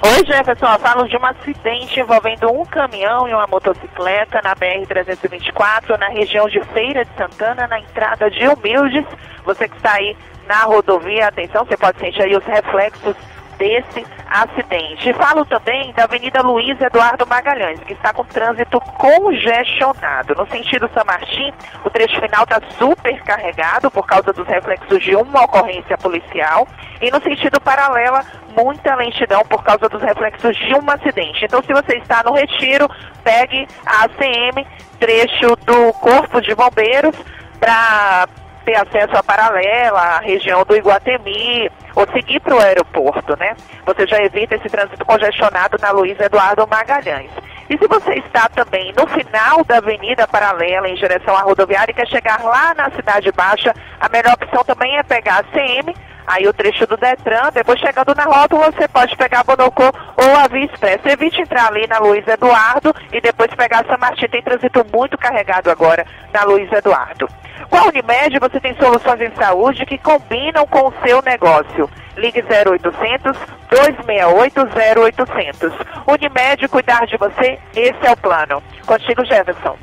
[0.00, 0.78] Oi, Jefferson.
[0.78, 6.60] Falo de um acidente envolvendo um caminhão e uma motocicleta na BR-324, na região de
[6.66, 9.04] Feira de Santana, na entrada de Humildes.
[9.44, 10.16] Você que está aí
[10.46, 13.16] na rodovia, atenção, você pode sentir aí os reflexos
[13.58, 15.12] desse acidente.
[15.14, 20.34] Falo também da Avenida Luiz Eduardo Magalhães, que está com trânsito congestionado.
[20.34, 21.52] No sentido São Martim,
[21.84, 26.66] o trecho final está super carregado por causa dos reflexos de uma ocorrência policial.
[27.00, 28.24] E no sentido paralela,
[28.56, 31.44] muita lentidão por causa dos reflexos de um acidente.
[31.44, 32.88] Então, se você está no retiro,
[33.22, 34.66] pegue a ACM,
[34.98, 37.14] trecho do Corpo de Bombeiros,
[37.60, 38.28] para
[38.64, 43.56] ter acesso à paralela, à região do Iguatemi, ou seguir para o aeroporto, né?
[43.84, 47.30] Você já evita esse trânsito congestionado na Luiz Eduardo Magalhães.
[47.68, 51.94] E se você está também no final da Avenida Paralela, em direção à rodoviária, e
[51.94, 55.92] quer chegar lá na Cidade Baixa, a melhor opção também é pegar a CM,
[56.24, 60.36] aí o trecho do Detran, depois chegando na rota você pode pegar a Bonocô ou
[60.36, 61.10] a Via Expressa.
[61.10, 64.28] Evite entrar ali na Luiz Eduardo e depois pegar a São Martin.
[64.28, 67.28] Tem trânsito muito carregado agora na Luiz Eduardo.
[67.78, 71.88] Com a Unimed, você tem soluções em saúde que combinam com o seu negócio.
[72.16, 73.38] Ligue 0800
[73.70, 74.68] 268
[75.14, 75.72] 0800.
[76.08, 78.60] Unimed, cuidar de você, esse é o plano.
[78.84, 79.76] Contigo, Jefferson.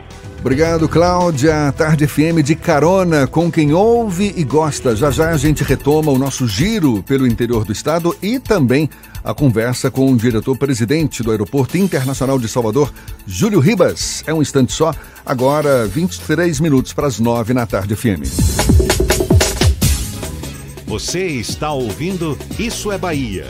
[0.45, 1.73] Obrigado, Cláudia.
[1.75, 4.95] Tarde FM de carona com quem ouve e gosta.
[4.95, 8.87] Já já a gente retoma o nosso giro pelo interior do estado e também
[9.23, 12.93] a conversa com o diretor-presidente do Aeroporto Internacional de Salvador,
[13.25, 14.23] Júlio Ribas.
[14.27, 14.93] É um instante só,
[15.25, 18.21] agora 23 minutos para as 9 na tarde FM.
[20.85, 23.49] Você está ouvindo Isso é Bahia.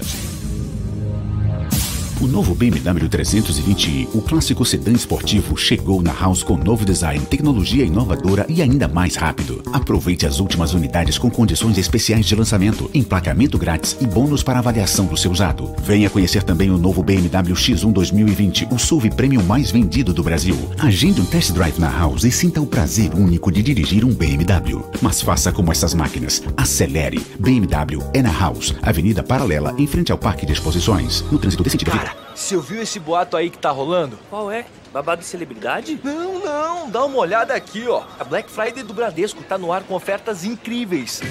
[2.21, 7.83] O novo BMW 320i, o clássico sedã esportivo, chegou na House com novo design, tecnologia
[7.83, 9.61] inovadora e ainda mais rápido.
[9.73, 15.05] Aproveite as últimas unidades com condições especiais de lançamento, emplacamento grátis e bônus para avaliação
[15.07, 15.75] do seu usado.
[15.83, 20.57] Venha conhecer também o novo BMW X1 2020, o SUV premium mais vendido do Brasil.
[20.79, 24.81] Agende um test drive na House e sinta o prazer único de dirigir um BMW.
[25.01, 26.41] Mas faça como essas máquinas.
[26.55, 27.21] Acelere.
[27.37, 31.25] BMW é na House, Avenida Paralela, em frente ao Parque de Exposições.
[31.29, 34.19] No trânsito sentido, Cara, você ouviu esse boato aí que tá rolando?
[34.29, 34.65] Qual é?
[34.93, 35.99] Babado de celebridade?
[36.03, 38.03] Não, não, dá uma olhada aqui, ó.
[38.19, 41.21] A Black Friday do Bradesco tá no ar com ofertas incríveis.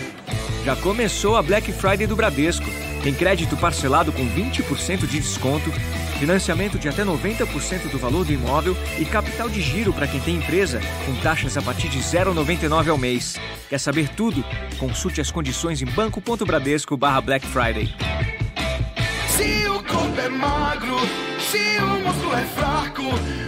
[0.64, 2.66] Já começou a Black Friday do Bradesco.
[3.02, 5.70] Tem crédito parcelado com 20% de desconto,
[6.18, 10.36] financiamento de até 90% do valor do imóvel e capital de giro para quem tem
[10.36, 13.36] empresa, com taxas a partir de 0,99 ao mês.
[13.68, 14.42] Quer saber tudo?
[14.78, 17.94] Consulte as condições em banco.bradesco barra Black Friday.
[19.36, 20.96] Se o corpo é magro,
[21.40, 23.02] se o músculo é fraco,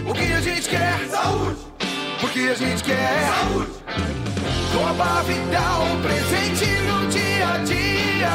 [0.05, 1.07] o que a gente quer?
[1.09, 1.57] Saúde!
[2.19, 3.71] Porque a gente quer saúde!
[4.73, 8.29] Coba Vital, presente no dia a dia.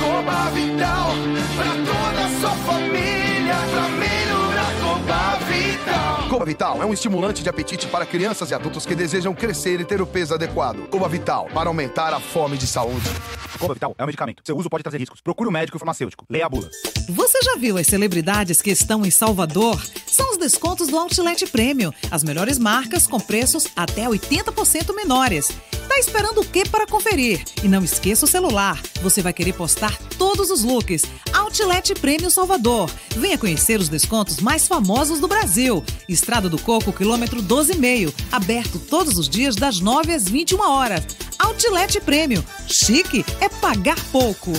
[0.00, 1.10] Coba Vital,
[1.56, 6.28] pra toda a sua família, pra melhorar Coba Vital.
[6.28, 9.84] Coba Vital é um estimulante de apetite para crianças e adultos que desejam crescer e
[9.84, 10.88] ter o peso adequado.
[10.88, 13.10] Coba Vital, para aumentar a fome de saúde.
[13.58, 14.42] Coba Vital é um medicamento.
[14.44, 15.20] Seu uso pode trazer riscos.
[15.20, 16.24] Procure o médico farmacêutico.
[16.28, 16.68] Leia a bula.
[17.08, 19.80] Você já viu as celebridades que estão em Salvador?
[20.06, 21.92] São os descontos do Outlet Premium.
[22.10, 25.48] As melhores marcas com preços até 80% menores.
[25.88, 27.44] Tá esperando o que para conferir?
[27.62, 28.80] E não esqueça o celular.
[29.02, 31.04] Você vai querer postar todos os looks.
[31.32, 32.90] Outlet Premium Salvador.
[33.16, 35.82] Venha conhecer os descontos mais famosos do Brasil.
[36.08, 38.12] Estrada do Coco, quilômetro 12,5.
[38.32, 41.06] Aberto todos os dias das 9 às 21 horas.
[41.38, 42.42] Outlet Premium.
[42.66, 44.52] Chique é pagar pouco.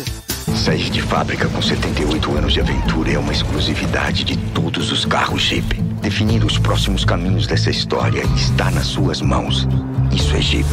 [0.56, 5.42] Sair de fábrica com 78 anos de aventura é uma exclusividade de todos os carros
[5.42, 5.87] Jeep.
[6.08, 9.68] Definir os próximos caminhos dessa história está nas suas mãos.
[10.10, 10.66] Isso é Jeep.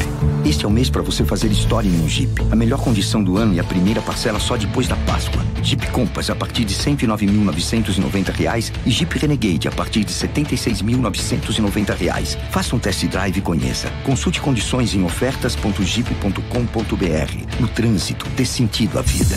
[0.44, 2.30] Este é o mês para você fazer história em um Jeep.
[2.52, 5.42] A melhor condição do ano e a primeira parcela só depois da Páscoa.
[5.60, 12.38] Jeep Compass a partir de 109.990 reais e Jeep Renegade a partir de 76.990 reais.
[12.52, 13.90] Faça um test drive e conheça.
[14.04, 17.58] Consulte condições em ofertas.jeep.com.br.
[17.58, 19.36] No trânsito, dê sentido à vida.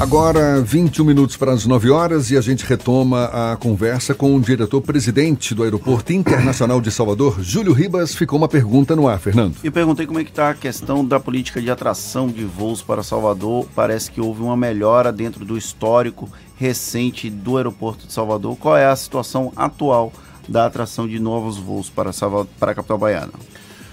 [0.00, 4.40] Agora, 21 minutos para as 9 horas e a gente retoma a conversa com o
[4.40, 8.14] diretor-presidente do Aeroporto Internacional de Salvador, Júlio Ribas.
[8.14, 9.56] Ficou uma pergunta no ar, Fernando.
[9.62, 13.02] Eu perguntei como é que está a questão da política de atração de voos para
[13.02, 13.68] Salvador.
[13.74, 18.56] Parece que houve uma melhora dentro do histórico recente do aeroporto de Salvador.
[18.56, 20.14] Qual é a situação atual
[20.48, 23.32] da atração de novos voos para, Salvador, para a capital baiana?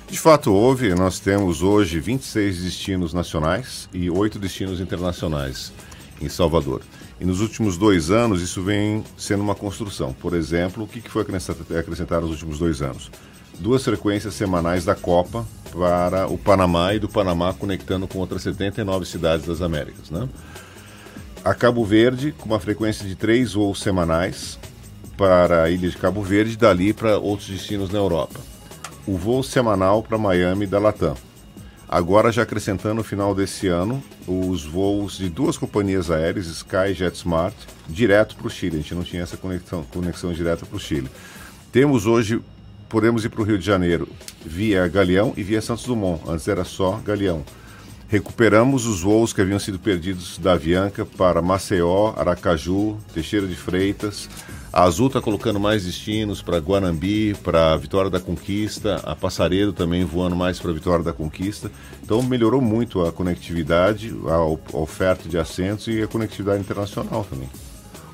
[0.09, 0.95] De fato, houve.
[0.95, 5.73] Nós temos hoje 26 destinos nacionais e 8 destinos internacionais
[6.21, 6.81] em Salvador.
[7.19, 10.13] E nos últimos dois anos isso vem sendo uma construção.
[10.13, 13.11] Por exemplo, o que foi acrescentado nos últimos dois anos?
[13.59, 19.05] Duas frequências semanais da Copa para o Panamá e do Panamá conectando com outras 79
[19.05, 20.11] cidades das Américas.
[20.11, 20.29] Né?
[21.43, 24.59] A Cabo Verde, com uma frequência de três voos semanais
[25.17, 28.39] para a ilha de Cabo Verde, dali para outros destinos na Europa.
[29.07, 31.15] O voo semanal para Miami da Latam
[31.89, 36.93] Agora, já acrescentando no final desse ano, os voos de duas companhias aéreas, Sky e
[36.93, 37.55] JetSmart,
[37.87, 38.75] direto para o Chile.
[38.75, 41.09] A gente não tinha essa conexão, conexão direta para o Chile.
[41.71, 42.41] Temos hoje,
[42.89, 44.07] podemos ir para o Rio de Janeiro
[44.45, 46.21] via Galeão e via Santos Dumont.
[46.27, 47.45] Antes era só Galeão.
[48.09, 54.29] Recuperamos os voos que haviam sido perdidos da Avianca para Maceió, Aracaju, Teixeira de Freitas,
[54.71, 60.03] a Azul está colocando mais destinos para Guanambi, para Vitória da Conquista, a Passaredo também
[60.03, 61.71] voando mais para Vitória da Conquista.
[62.03, 67.49] Então melhorou muito a conectividade, a oferta de assentos e a conectividade internacional também.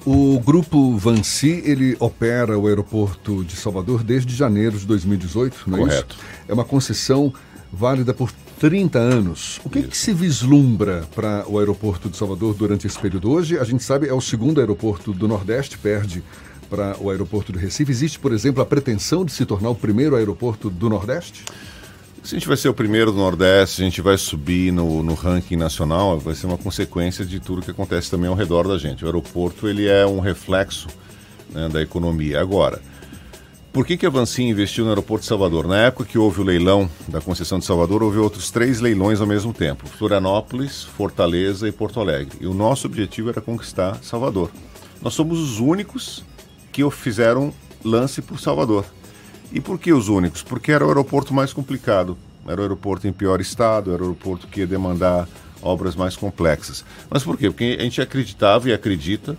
[0.06, 5.82] O grupo Vansi, ele opera o aeroporto de Salvador desde janeiro de 2018, não é
[5.82, 6.16] Correto.
[6.16, 6.26] isso?
[6.48, 7.34] É uma concessão
[7.72, 8.30] válida por
[8.64, 9.60] 30 anos.
[9.66, 13.30] O que, que, se vislumbra para o aeroporto de Salvador durante esse período?
[13.30, 16.24] Hoje, a gente sabe, é o segundo aeroporto do Nordeste, perde
[16.70, 17.92] para o aeroporto do Recife?
[17.92, 21.44] Existe, por exemplo, a pretensão de se tornar o primeiro aeroporto do Nordeste?
[22.24, 25.14] Se a gente vai ser o primeiro do Nordeste, a gente vai subir no, no
[25.14, 29.04] ranking nacional, vai ser uma consequência de tudo que acontece também ao redor da gente.
[29.04, 30.88] O aeroporto ele é um reflexo
[31.52, 32.40] né, da economia.
[32.40, 32.82] Agora,
[33.74, 35.68] por que, que a Vancin investiu no aeroporto de Salvador?
[35.68, 39.26] Na época que houve o leilão da concessão de Salvador, houve outros três leilões ao
[39.26, 42.38] mesmo tempo: Florianópolis, Fortaleza e Porto Alegre.
[42.40, 44.52] E o nosso objetivo era conquistar Salvador.
[45.02, 46.24] Nós somos os únicos
[46.72, 47.52] que fizeram
[47.84, 48.86] lance por Salvador.
[49.52, 50.44] E por que os únicos?
[50.44, 52.16] Porque era o aeroporto mais complicado,
[52.48, 55.28] era o aeroporto em pior estado, era o aeroporto que ia demandar
[55.64, 56.86] obras mais complexas.
[57.10, 57.50] Mas por quê?
[57.50, 59.36] Porque a gente acreditava e acredita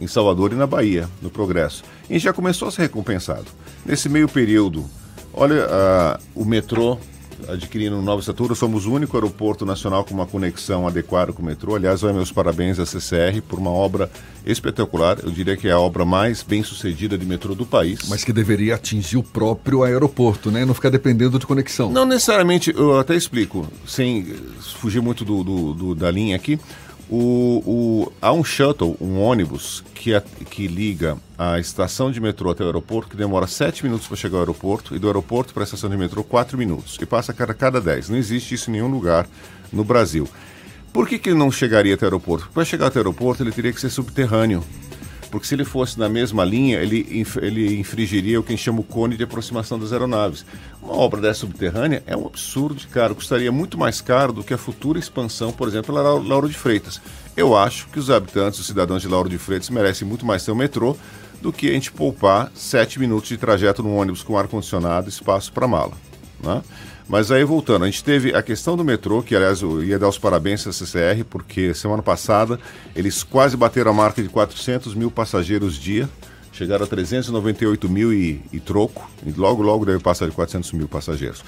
[0.00, 1.82] em Salvador e na Bahia, no progresso.
[2.08, 3.46] E já começou a ser recompensado.
[3.84, 4.84] Nesse meio período,
[5.32, 6.98] olha uh, o metrô
[7.46, 8.54] adquirindo um novo estatura.
[8.54, 11.76] Somos o único aeroporto nacional com uma conexão adequada com o metrô.
[11.76, 14.10] Aliás, vai meus parabéns à CCR por uma obra
[14.44, 15.18] espetacular.
[15.22, 18.00] Eu diria que é a obra mais bem sucedida de metrô do país.
[18.08, 20.64] Mas que deveria atingir o próprio aeroporto, né?
[20.64, 21.90] Não ficar dependendo de conexão.
[21.90, 24.24] Não necessariamente, eu até explico, sem
[24.60, 26.58] fugir muito do, do, do da linha aqui.
[27.10, 30.20] O, o, há um shuttle, um ônibus, que,
[30.50, 34.36] que liga a estação de metrô até o aeroporto, que demora 7 minutos para chegar
[34.36, 37.34] ao aeroporto, e do aeroporto para a estação de metrô 4 minutos, e passa a
[37.34, 38.10] cada, cada 10.
[38.10, 39.26] Não existe isso em nenhum lugar
[39.72, 40.28] no Brasil.
[40.92, 42.50] Por que, que ele não chegaria até o aeroporto?
[42.52, 44.62] Para chegar até o aeroporto ele teria que ser subterrâneo
[45.30, 48.80] porque se ele fosse na mesma linha, ele, ele infringiria o que a gente chama
[48.80, 50.44] o cone de aproximação das aeronaves.
[50.82, 54.54] Uma obra dessa subterrânea é um absurdo de caro, custaria muito mais caro do que
[54.54, 57.00] a futura expansão, por exemplo, da Lauro de Freitas.
[57.36, 60.50] Eu acho que os habitantes, os cidadãos de Lauro de Freitas merecem muito mais ter
[60.50, 60.96] um metrô
[61.40, 65.52] do que a gente poupar sete minutos de trajeto num ônibus com ar-condicionado e espaço
[65.52, 65.92] para mala.
[66.42, 66.62] Né?
[67.08, 70.08] Mas aí voltando, a gente teve a questão do metrô, que aliás eu ia dar
[70.08, 72.60] os parabéns à CCR, porque semana passada
[72.94, 76.06] eles quase bateram a marca de 400 mil passageiros dia,
[76.52, 80.86] chegaram a 398 mil e, e troco, e logo logo deve passar de 400 mil
[80.86, 81.42] passageiros.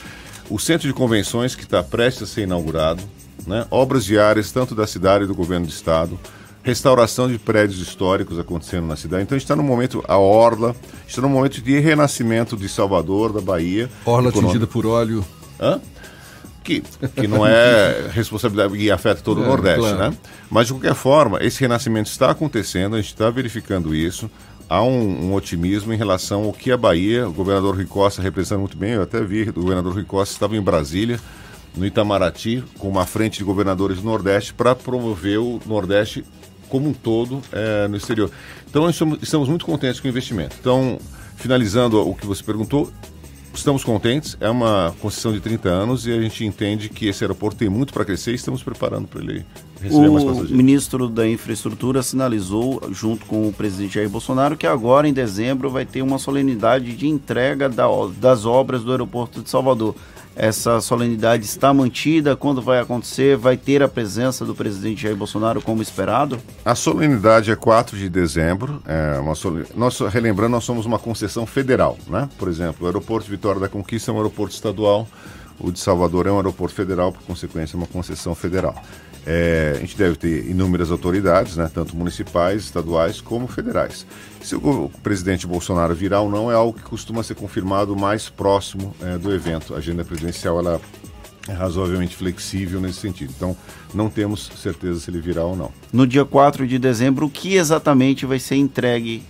[0.49, 3.03] O centro de convenções que está prestes a ser inaugurado,
[3.47, 3.67] né?
[3.71, 6.19] obras diárias tanto da cidade e do governo do estado,
[6.63, 9.25] restauração de prédios históricos acontecendo na cidade.
[9.25, 10.75] Então a gente está no momento, a Orla,
[11.07, 13.91] está no momento de renascimento de Salvador, da Bahia.
[14.07, 15.23] Orla atingida por óleo.
[15.61, 15.81] Hã?
[16.63, 16.83] Que,
[17.17, 19.99] que não é responsabilidade e afeta todo é, o Nordeste, claro.
[19.99, 20.17] né?
[20.51, 24.31] Mas de qualquer forma, esse renascimento está acontecendo, a gente está verificando isso.
[24.69, 28.59] há um, um, otimismo em relação ao que a Bahia, o governador Rui Costa representa
[28.59, 31.19] muito bem, eu até vi, o governador Rui Costa estava em Brasília,
[31.77, 36.25] no Itamaraty, com uma frente de governadores do Nordeste, para promover o Nordeste
[36.69, 38.31] como um todo é, no exterior.
[38.69, 40.57] Então, nós estamos, estamos muito contentes com o investimento.
[40.61, 40.99] Então,
[41.37, 42.93] finalizando o que você perguntou,
[43.55, 47.59] estamos contentes, é uma concessão de 30 anos e a gente entende que esse aeroporto
[47.59, 49.45] tem muito para crescer e estamos preparando para ele
[49.81, 50.51] receber o mais passageiros.
[50.53, 55.71] O ministro da Infraestrutura sinalizou, junto com o presidente Jair Bolsonaro, que agora em dezembro
[55.71, 57.87] vai ter uma solenidade de entrega da,
[58.19, 59.95] das obras do aeroporto de Salvador.
[60.43, 62.35] Essa solenidade está mantida?
[62.35, 63.37] Quando vai acontecer?
[63.37, 66.39] Vai ter a presença do presidente Jair Bolsonaro como esperado?
[66.65, 68.83] A solenidade é 4 de dezembro.
[68.87, 69.35] É uma
[69.77, 71.99] nós, relembrando, nós somos uma concessão federal.
[72.09, 72.27] Né?
[72.39, 75.07] Por exemplo, o aeroporto Vitória da Conquista é um aeroporto estadual,
[75.59, 78.83] o de Salvador é um aeroporto federal, por consequência, é uma concessão federal.
[79.33, 84.05] É, a gente deve ter inúmeras autoridades, né, tanto municipais, estaduais como federais.
[84.43, 88.93] Se o presidente Bolsonaro virar ou não é algo que costuma ser confirmado mais próximo
[89.01, 89.73] é, do evento.
[89.73, 90.81] A agenda presidencial ela
[91.47, 93.33] é razoavelmente flexível nesse sentido.
[93.37, 93.57] Então,
[93.95, 95.71] não temos certeza se ele virá ou não.
[95.93, 99.23] No dia 4 de dezembro, o que exatamente vai ser entregue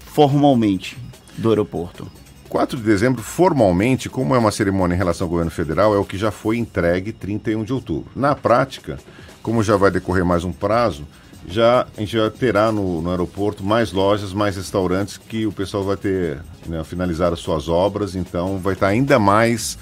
[0.00, 0.98] formalmente
[1.38, 2.06] do aeroporto?
[2.46, 6.04] 4 de dezembro, formalmente, como é uma cerimônia em relação ao governo federal, é o
[6.04, 8.10] que já foi entregue 31 de outubro.
[8.14, 8.98] Na prática,
[9.42, 11.04] como já vai decorrer mais um prazo,
[11.48, 15.82] já a gente já terá no, no aeroporto mais lojas, mais restaurantes que o pessoal
[15.82, 19.78] vai ter né, finalizar as suas obras, então vai estar ainda mais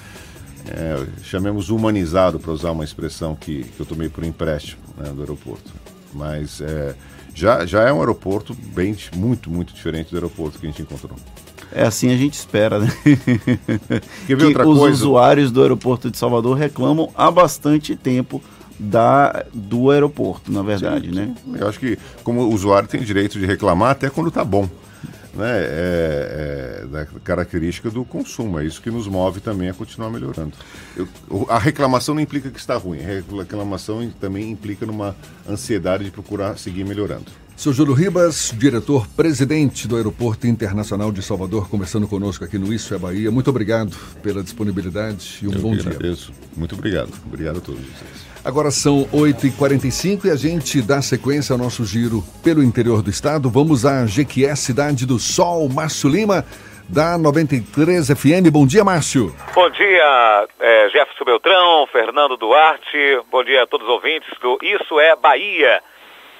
[0.66, 5.20] é, chamemos humanizado para usar uma expressão que, que eu tomei por empréstimo né, do
[5.20, 5.72] aeroporto.
[6.12, 6.94] Mas é,
[7.35, 11.16] já, já é um aeroporto bem muito muito diferente do aeroporto que a gente encontrou.
[11.70, 12.89] É assim a gente espera, né?
[14.26, 14.94] Quer ver outra os coisa?
[14.94, 18.43] usuários do aeroporto de Salvador reclamam há bastante tempo
[18.79, 21.35] da, do aeroporto, na verdade, sim, né?
[21.45, 21.57] Sim.
[21.59, 24.69] Eu acho que como usuário tem direito de reclamar até quando está bom.
[25.35, 25.51] Né?
[25.51, 30.53] É, é, da característica do consumo, é isso que nos move também a continuar melhorando.
[30.97, 31.07] Eu,
[31.49, 35.15] a reclamação não implica que está ruim, a reclamação também implica numa
[35.49, 37.27] ansiedade de procurar seguir melhorando.
[37.59, 42.99] Seu Júlio Ribas, diretor-presidente do Aeroporto Internacional de Salvador, conversando conosco aqui no Isso é
[42.99, 43.33] Bahia.
[43.33, 45.83] Muito obrigado pela disponibilidade e um Eu bom dia.
[45.83, 46.33] agradeço.
[46.57, 47.13] Muito obrigado.
[47.27, 48.28] Obrigado a todos vocês.
[48.44, 53.51] Agora são 8h45 e a gente dá sequência ao nosso giro pelo interior do estado.
[53.51, 56.44] Vamos à Jequié, Cidade do Sol, Márcio Lima,
[56.89, 58.51] da 93 FM.
[58.51, 59.35] Bom dia, Márcio.
[59.55, 64.98] Bom dia, é, Jefferson Beltrão, Fernando Duarte, bom dia a todos os ouvintes do Isso
[64.98, 65.82] é Bahia.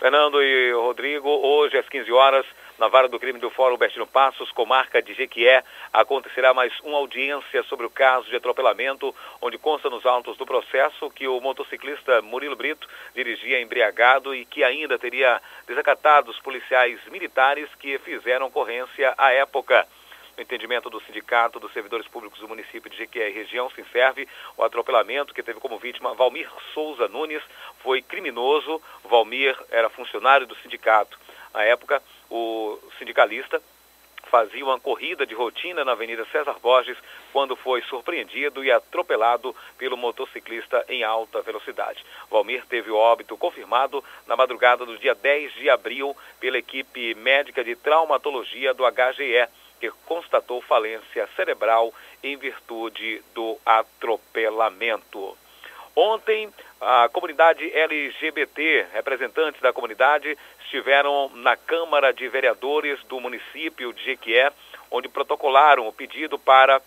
[0.01, 2.47] Fernando e Rodrigo, hoje às 15 horas,
[2.79, 7.63] na vara do crime do Fórum Bertino Passos, comarca de Jequié, acontecerá mais uma audiência
[7.65, 12.55] sobre o caso de atropelamento, onde consta nos autos do processo que o motociclista Murilo
[12.55, 19.33] Brito dirigia embriagado e que ainda teria desacatado os policiais militares que fizeram ocorrência à
[19.33, 19.87] época.
[20.37, 24.29] No entendimento do Sindicato dos Servidores Públicos do município de Jequié e região, se serve
[24.57, 27.43] o atropelamento que teve como vítima Valmir Souza Nunes
[27.83, 28.81] foi criminoso.
[29.03, 31.19] Valmir era funcionário do sindicato.
[31.53, 32.01] Na época,
[32.31, 33.61] o sindicalista
[34.29, 36.97] fazia uma corrida de rotina na Avenida César Borges
[37.33, 42.05] quando foi surpreendido e atropelado pelo motociclista em alta velocidade.
[42.31, 47.65] Valmir teve o óbito confirmado na madrugada do dia 10 de abril pela equipe médica
[47.65, 49.49] de traumatologia do HGE,
[49.81, 55.37] que constatou falência cerebral em virtude do atropelamento.
[55.95, 60.39] Ontem, a comunidade LGBT, representantes da comunidade,
[60.69, 64.53] estiveram na Câmara de Vereadores do município de Jequié,
[64.91, 66.83] onde protocolaram o pedido para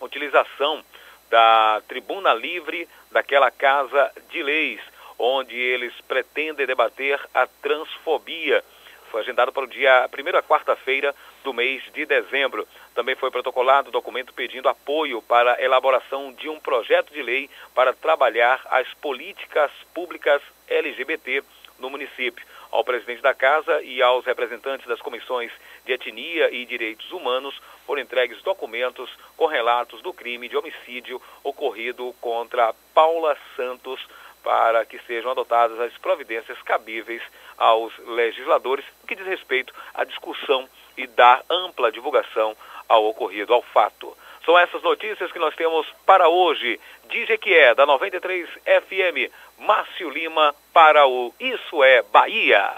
[0.00, 0.84] utilização
[1.30, 4.80] da tribuna livre daquela casa de leis,
[5.16, 8.64] onde eles pretendem debater a transfobia.
[9.12, 12.66] Foi agendado para o dia primeira quarta-feira do mês de dezembro.
[12.92, 17.48] Também foi protocolado o documento pedindo apoio para a elaboração de um projeto de lei
[17.72, 21.44] para trabalhar as políticas públicas LGBT
[21.78, 22.44] no município.
[22.72, 25.52] Ao presidente da casa e aos representantes das comissões
[25.84, 27.54] de etnia e direitos humanos
[27.86, 34.00] foram entregues documentos com relatos do crime de homicídio ocorrido contra Paula Santos
[34.42, 37.22] para que sejam adotadas as providências cabíveis
[37.58, 40.66] aos legisladores, que diz respeito à discussão
[40.96, 42.56] e dar ampla divulgação
[42.88, 44.16] ao ocorrido, ao fato.
[44.44, 46.80] São essas notícias que nós temos para hoje.
[47.12, 49.30] De Jequié, da 93 FM,
[49.60, 52.72] Márcio Lima para o Isso é Bahia.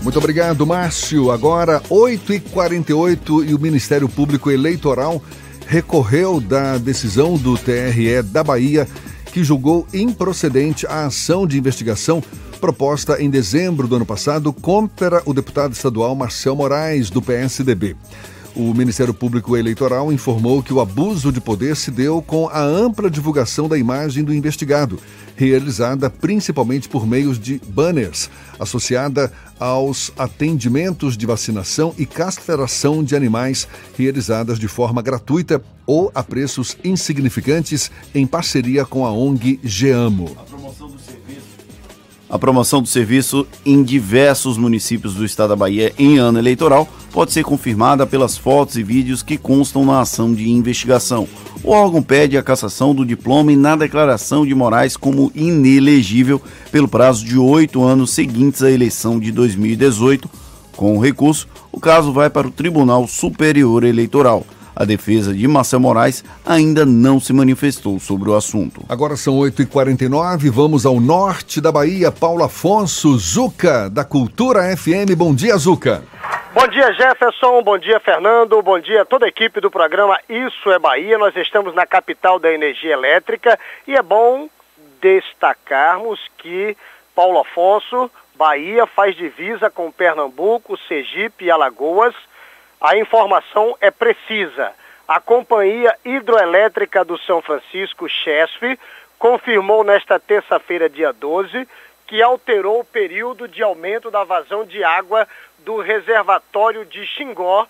[0.00, 1.32] Muito obrigado, Márcio.
[1.32, 5.20] Agora, 8h48 e o Ministério Público Eleitoral
[5.66, 8.86] recorreu da decisão do TRE da Bahia
[9.32, 12.22] que julgou improcedente a ação de investigação
[12.60, 17.96] proposta em dezembro do ano passado contra o deputado estadual Marcel Moraes, do PSDB.
[18.54, 23.08] O Ministério Público Eleitoral informou que o abuso de poder se deu com a ampla
[23.08, 24.98] divulgação da imagem do investigado,
[25.36, 28.28] realizada principalmente por meios de banners,
[28.58, 36.22] associada aos atendimentos de vacinação e castração de animais realizadas de forma gratuita ou a
[36.22, 40.36] preços insignificantes em parceria com a ONG Geamo.
[40.38, 40.98] A promoção do
[42.86, 48.36] serviço em diversos municípios do estado da Bahia em ano eleitoral pode ser confirmada pelas
[48.36, 51.26] fotos e vídeos que constam na ação de investigação.
[51.62, 56.40] O órgão pede a cassação do diploma e na declaração de Moraes como inelegível
[56.70, 60.30] pelo prazo de oito anos seguintes à eleição de 2018.
[60.76, 64.46] Com o recurso, o caso vai para o Tribunal Superior Eleitoral.
[64.80, 68.82] A defesa de Marcel Moraes ainda não se manifestou sobre o assunto.
[68.88, 72.10] Agora são 8h49, vamos ao norte da Bahia.
[72.10, 75.14] Paulo Afonso Zuca, da Cultura FM.
[75.14, 76.02] Bom dia, Zuca.
[76.54, 77.62] Bom dia, Jefferson.
[77.62, 78.62] Bom dia, Fernando.
[78.62, 81.18] Bom dia a toda a equipe do programa Isso é Bahia.
[81.18, 84.48] Nós estamos na capital da energia elétrica e é bom
[85.02, 86.74] destacarmos que
[87.14, 92.14] Paulo Afonso, Bahia, faz divisa com Pernambuco, Sergipe e Alagoas.
[92.80, 94.72] A informação é precisa.
[95.06, 98.78] A Companhia Hidroelétrica do São Francisco, CHESF,
[99.18, 101.68] confirmou nesta terça-feira, dia 12,
[102.06, 105.28] que alterou o período de aumento da vazão de água
[105.58, 107.66] do reservatório de Xingó,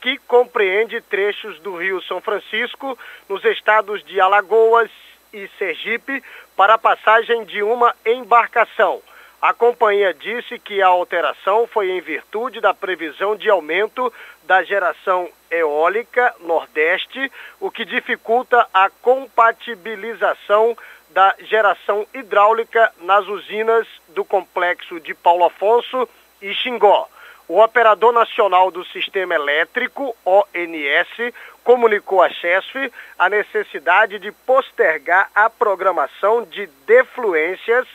[0.00, 2.98] que compreende trechos do Rio São Francisco,
[3.28, 4.90] nos estados de Alagoas
[5.32, 6.20] e Sergipe,
[6.56, 9.00] para a passagem de uma embarcação.
[9.40, 14.12] A companhia disse que a alteração foi em virtude da previsão de aumento
[14.42, 20.76] da geração eólica Nordeste, o que dificulta a compatibilização
[21.10, 26.08] da geração hidráulica nas usinas do complexo de Paulo Afonso
[26.42, 27.08] e Xingó.
[27.46, 31.32] O Operador Nacional do Sistema Elétrico, ONS,
[31.62, 37.86] comunicou à CHESF a necessidade de postergar a programação de defluências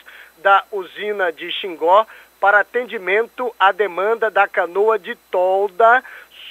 [0.44, 2.06] da usina de Xingó
[2.38, 6.04] para atendimento à demanda da canoa de tolda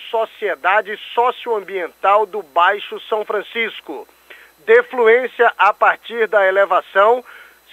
[0.10, 4.08] Sociedade Socioambiental do Baixo São Francisco.
[4.66, 7.24] Defluência a partir da elevação,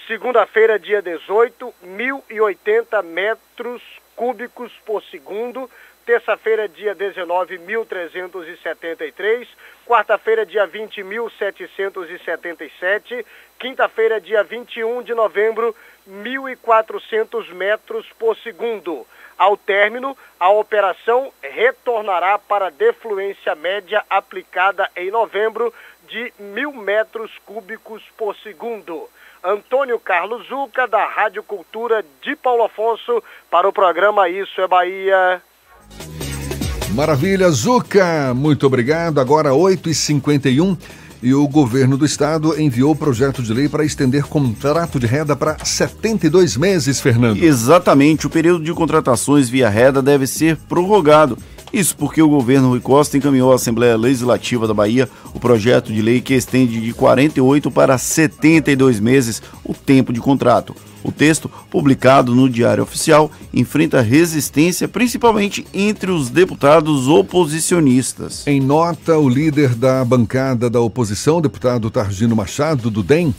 [0.05, 3.81] segunda-feira, dia 18, 1.080 metros
[4.15, 5.67] cúbicos por segundo.
[6.05, 9.47] Terça-feira, dia 19, 1.373.
[9.85, 13.25] Quarta-feira, dia 20, 1.777.
[13.57, 15.73] Quinta-feira, dia 21 de novembro,
[16.09, 19.05] 1.400 metros por segundo.
[19.37, 25.73] Ao término, a operação retornará para a defluência média aplicada em novembro
[26.07, 29.09] de mil metros cúbicos por segundo.
[29.43, 35.41] Antônio Carlos Zuca, da Rádio Cultura de Paulo Afonso, para o programa Isso é Bahia.
[36.93, 39.19] Maravilha, Zuca, muito obrigado.
[39.19, 40.77] Agora 8h51
[41.21, 45.63] e o governo do estado enviou projeto de lei para estender contrato de renda para
[45.63, 47.43] 72 meses, Fernando.
[47.43, 51.37] Exatamente, o período de contratações via renda deve ser prorrogado.
[51.71, 56.01] Isso porque o governo Rui Costa encaminhou à Assembleia Legislativa da Bahia o projeto de
[56.01, 60.75] lei que estende de 48 para 72 meses o tempo de contrato.
[61.03, 68.45] O texto, publicado no Diário Oficial, enfrenta resistência principalmente entre os deputados oposicionistas.
[68.45, 73.33] Em nota, o líder da bancada da oposição, deputado Targino Machado, do DEM,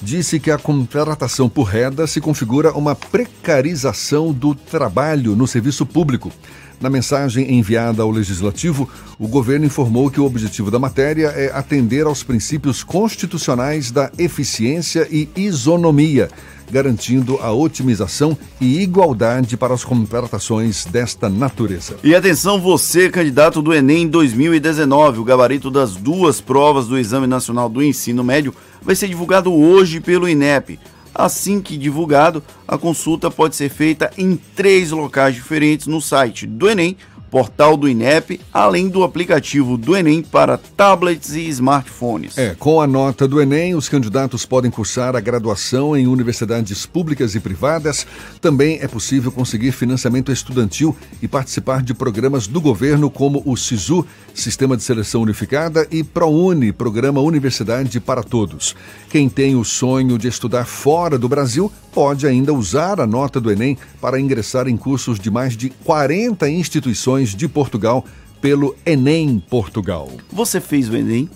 [0.00, 6.30] disse que a contratação por renda se configura uma precarização do trabalho no serviço público.
[6.80, 8.88] Na mensagem enviada ao Legislativo,
[9.18, 15.08] o governo informou que o objetivo da matéria é atender aos princípios constitucionais da eficiência
[15.10, 16.28] e isonomia,
[16.70, 21.96] garantindo a otimização e igualdade para as contratações desta natureza.
[22.04, 27.68] E atenção, você, candidato do Enem 2019, o gabarito das duas provas do Exame Nacional
[27.68, 30.78] do Ensino Médio vai ser divulgado hoje pelo INEP.
[31.18, 36.70] Assim que divulgado, a consulta pode ser feita em três locais diferentes no site do
[36.70, 36.96] Enem,
[37.28, 42.36] portal do INEP, além do aplicativo do Enem para tablets e smartphones.
[42.38, 47.34] É, com a nota do Enem, os candidatos podem cursar a graduação em universidades públicas
[47.34, 48.06] e privadas.
[48.40, 54.06] Também é possível conseguir financiamento estudantil e participar de programas do governo como o SISU,
[54.40, 58.74] Sistema de Seleção Unificada, e ProUni, Programa Universidade para Todos.
[59.10, 63.50] Quem tem o sonho de estudar fora do Brasil pode ainda usar a nota do
[63.50, 68.04] Enem para ingressar em cursos de mais de 40 instituições de Portugal
[68.40, 70.10] pelo Enem Portugal.
[70.32, 71.28] Você fez o Enem?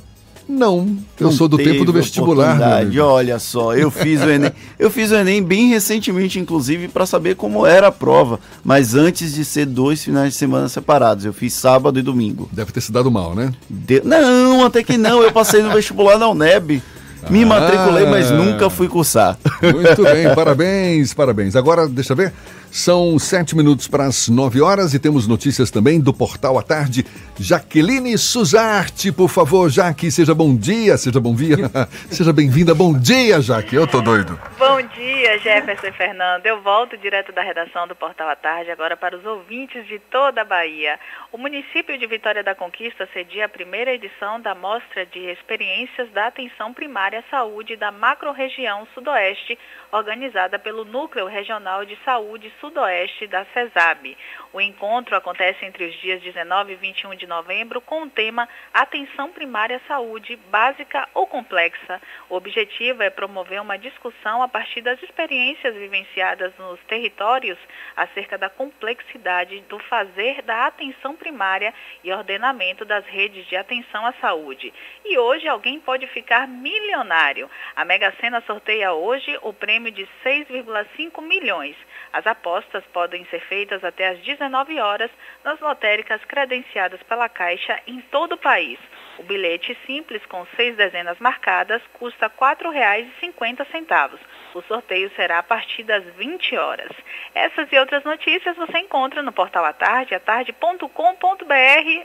[0.48, 2.58] Não, eu Não sou do tempo do vestibular.
[3.00, 4.50] Olha só, eu fiz o Enem.
[4.78, 8.38] Eu fiz o Enem bem recentemente, inclusive, para saber como era a prova.
[8.64, 11.24] Mas antes de ser dois finais de semana separados.
[11.24, 12.48] Eu fiz sábado e domingo.
[12.52, 13.52] Deve ter se dado mal, né?
[13.70, 15.22] De- Não, até que não.
[15.22, 16.82] Eu passei no vestibular na UNEB.
[17.30, 17.46] Me Ah.
[17.46, 19.38] matriculei, mas nunca fui cursar.
[19.62, 21.54] Muito bem, parabéns, parabéns.
[21.54, 22.32] Agora, deixa eu ver,
[22.72, 27.04] são sete minutos para as nove horas e temos notícias também do Portal à Tarde.
[27.38, 31.56] Jaqueline Suzarte, por favor, Jaque, seja bom dia, seja bom dia,
[32.08, 32.74] seja bem-vinda.
[32.74, 34.40] Bom dia, Jaque, eu tô doido.
[34.58, 36.46] Bom dia, Jefferson e Fernando.
[36.46, 40.40] Eu volto direto da redação do Portal à Tarde agora para os ouvintes de toda
[40.40, 40.98] a Bahia.
[41.30, 46.28] O município de Vitória da Conquista cedia a primeira edição da Mostra de Experiências da
[46.28, 49.58] Atenção Primária à Saúde da Macro-Região Sudoeste,
[49.92, 54.16] organizada pelo Núcleo Regional de Saúde Sudoeste da CESAB.
[54.52, 59.32] O encontro acontece entre os dias 19 e 21 de novembro com o tema Atenção
[59.32, 61.98] Primária à Saúde Básica ou Complexa.
[62.28, 67.58] O objetivo é promover uma discussão a partir das experiências vivenciadas nos territórios
[67.96, 71.72] acerca da complexidade do fazer da atenção primária
[72.04, 74.70] e ordenamento das redes de atenção à saúde.
[75.02, 77.50] E hoje alguém pode ficar milionário.
[77.74, 81.74] A Mega Sena sorteia hoje o prêmio de 6,5 milhões.
[82.12, 85.10] As apostas podem ser feitas até às 19 horas
[85.42, 88.78] nas lotéricas credenciadas pela Caixa em todo o país.
[89.18, 94.18] O bilhete simples com seis dezenas marcadas custa R$ 4,50.
[94.54, 96.90] O sorteio será a partir das 20 horas.
[97.34, 100.84] Essas e outras notícias você encontra no portal à tarde, atarde.com.br.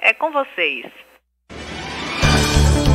[0.02, 1.07] É com vocês.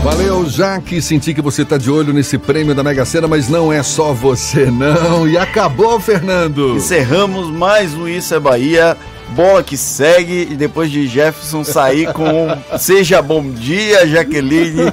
[0.03, 1.01] Valeu, Jaque.
[1.01, 4.12] Senti que você tá de olho nesse prêmio da Mega Sena, mas não é só
[4.12, 5.29] você, não.
[5.29, 6.74] E acabou, Fernando.
[6.74, 8.97] Encerramos mais um Isso é Bahia.
[9.29, 14.93] Bola que segue e depois de Jefferson sair com Seja Bom Dia, Jaqueline.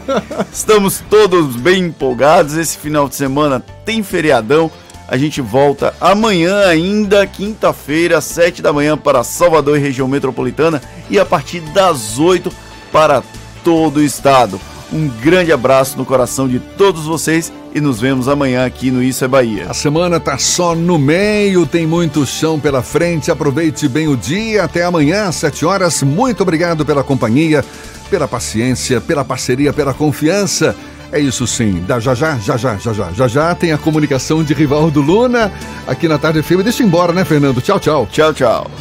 [0.53, 2.55] Estamos todos bem empolgados.
[2.55, 4.69] Esse final de semana tem feriadão.
[5.07, 10.79] A gente volta amanhã ainda, quinta-feira, às 7 da manhã para Salvador e região metropolitana
[11.09, 12.51] e a partir das 8
[12.91, 13.23] para
[13.63, 14.61] todo o estado.
[14.91, 19.23] Um grande abraço no coração de todos vocês e nos vemos amanhã aqui no Isso
[19.23, 19.67] é Bahia.
[19.69, 23.29] A semana tá só no meio, tem muito chão pela frente.
[23.29, 24.63] Aproveite bem o dia.
[24.63, 26.01] Até amanhã, às 7 horas.
[26.01, 27.63] Muito obrigado pela companhia,
[28.09, 30.75] pela paciência, pela parceria, pela confiança.
[31.11, 31.83] É isso sim.
[31.87, 35.51] Da já já, já já, já já, já já tem a comunicação de Rivaldo Luna
[35.87, 36.63] aqui na Tarde FM.
[36.63, 37.61] Deixa eu ir embora, né, Fernando?
[37.61, 38.07] Tchau, tchau.
[38.11, 38.71] Tchau, tchau.